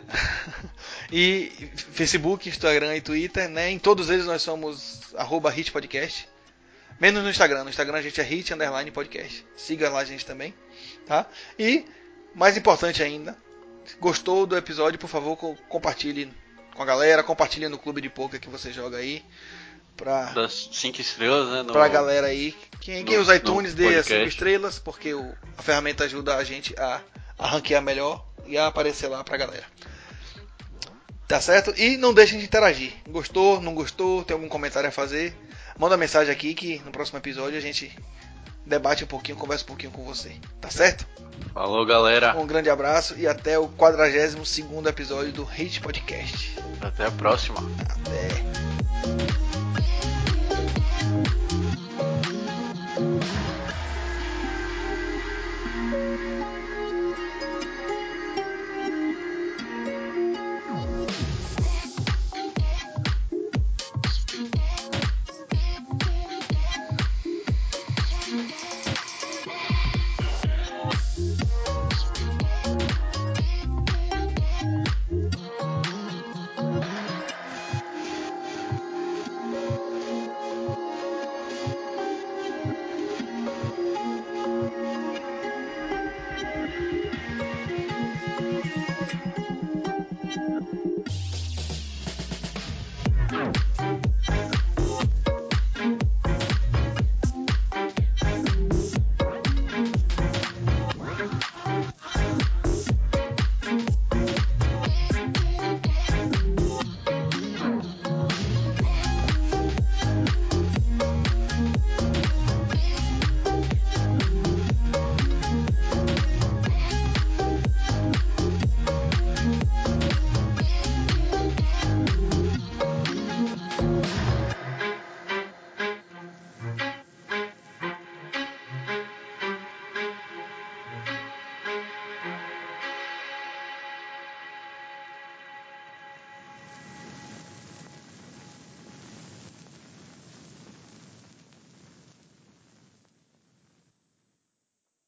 e 1.10 1.50
Facebook, 1.92 2.48
Instagram 2.48 2.96
e 2.96 3.00
Twitter, 3.00 3.48
né? 3.48 3.70
Em 3.70 3.78
todos 3.78 4.10
eles 4.10 4.26
nós 4.26 4.42
somos 4.42 5.14
arroba 5.16 5.50
Hit 5.50 5.72
Podcast. 5.72 6.28
Menos 7.00 7.22
no 7.22 7.30
Instagram. 7.30 7.64
No 7.64 7.70
Instagram 7.70 7.98
a 7.98 8.02
gente 8.02 8.20
é 8.20 8.24
Hit 8.24 8.52
Underline 8.52 8.90
Podcast. 8.90 9.46
Siga 9.56 9.88
lá 9.88 10.00
a 10.00 10.04
gente 10.04 10.26
também, 10.26 10.54
tá? 11.06 11.26
E, 11.58 11.86
mais 12.34 12.56
importante 12.56 13.02
ainda, 13.02 13.36
gostou 13.98 14.46
do 14.46 14.56
episódio, 14.56 14.98
por 14.98 15.08
favor, 15.08 15.36
compartilhe 15.68 16.30
com 16.74 16.82
a 16.82 16.86
galera, 16.86 17.22
compartilhe 17.22 17.68
no 17.68 17.78
clube 17.78 18.00
de 18.00 18.10
poker 18.10 18.40
que 18.40 18.48
você 18.48 18.72
joga 18.72 18.98
aí. 18.98 19.24
Pra, 19.96 20.24
das 20.32 20.68
5 20.72 21.00
estrelas, 21.00 21.48
né? 21.50 21.62
No, 21.62 21.72
pra 21.72 21.86
galera 21.88 22.26
aí. 22.26 22.54
Quem, 22.80 23.04
quem 23.04 23.18
usa 23.18 23.36
iTunes 23.36 23.74
dê 23.74 24.02
5 24.02 24.28
estrelas, 24.28 24.78
porque 24.78 25.14
o, 25.14 25.32
a 25.56 25.62
ferramenta 25.62 26.04
ajuda 26.04 26.36
a 26.36 26.44
gente 26.44 26.74
a 26.78 27.00
a 27.38 27.46
ranquear 27.46 27.82
melhor 27.82 28.24
e 28.46 28.56
a 28.56 28.66
aparecer 28.66 29.08
lá 29.08 29.22
pra 29.24 29.36
galera. 29.36 29.64
Tá 31.26 31.40
certo? 31.40 31.72
E 31.76 31.96
não 31.96 32.12
deixem 32.12 32.38
de 32.38 32.44
interagir. 32.44 32.92
Gostou, 33.08 33.60
não 33.60 33.74
gostou, 33.74 34.24
tem 34.24 34.34
algum 34.34 34.48
comentário 34.48 34.88
a 34.88 34.92
fazer? 34.92 35.34
Manda 35.78 35.96
mensagem 35.96 36.32
aqui 36.32 36.54
que 36.54 36.80
no 36.84 36.92
próximo 36.92 37.18
episódio 37.18 37.58
a 37.58 37.62
gente 37.62 37.96
debate 38.66 39.04
um 39.04 39.06
pouquinho, 39.06 39.36
conversa 39.36 39.64
um 39.64 39.68
pouquinho 39.68 39.90
com 39.90 40.04
você. 40.04 40.32
Tá 40.60 40.70
certo? 40.70 41.06
Falou, 41.52 41.84
galera. 41.84 42.36
Um 42.36 42.46
grande 42.46 42.70
abraço 42.70 43.14
e 43.18 43.26
até 43.26 43.58
o 43.58 43.68
42 43.68 44.36
episódio 44.86 45.32
do 45.32 45.42
Hate 45.44 45.80
Podcast. 45.80 46.56
Até 46.80 47.06
a 47.06 47.10
próxima. 47.10 47.58
Até. 47.88 49.63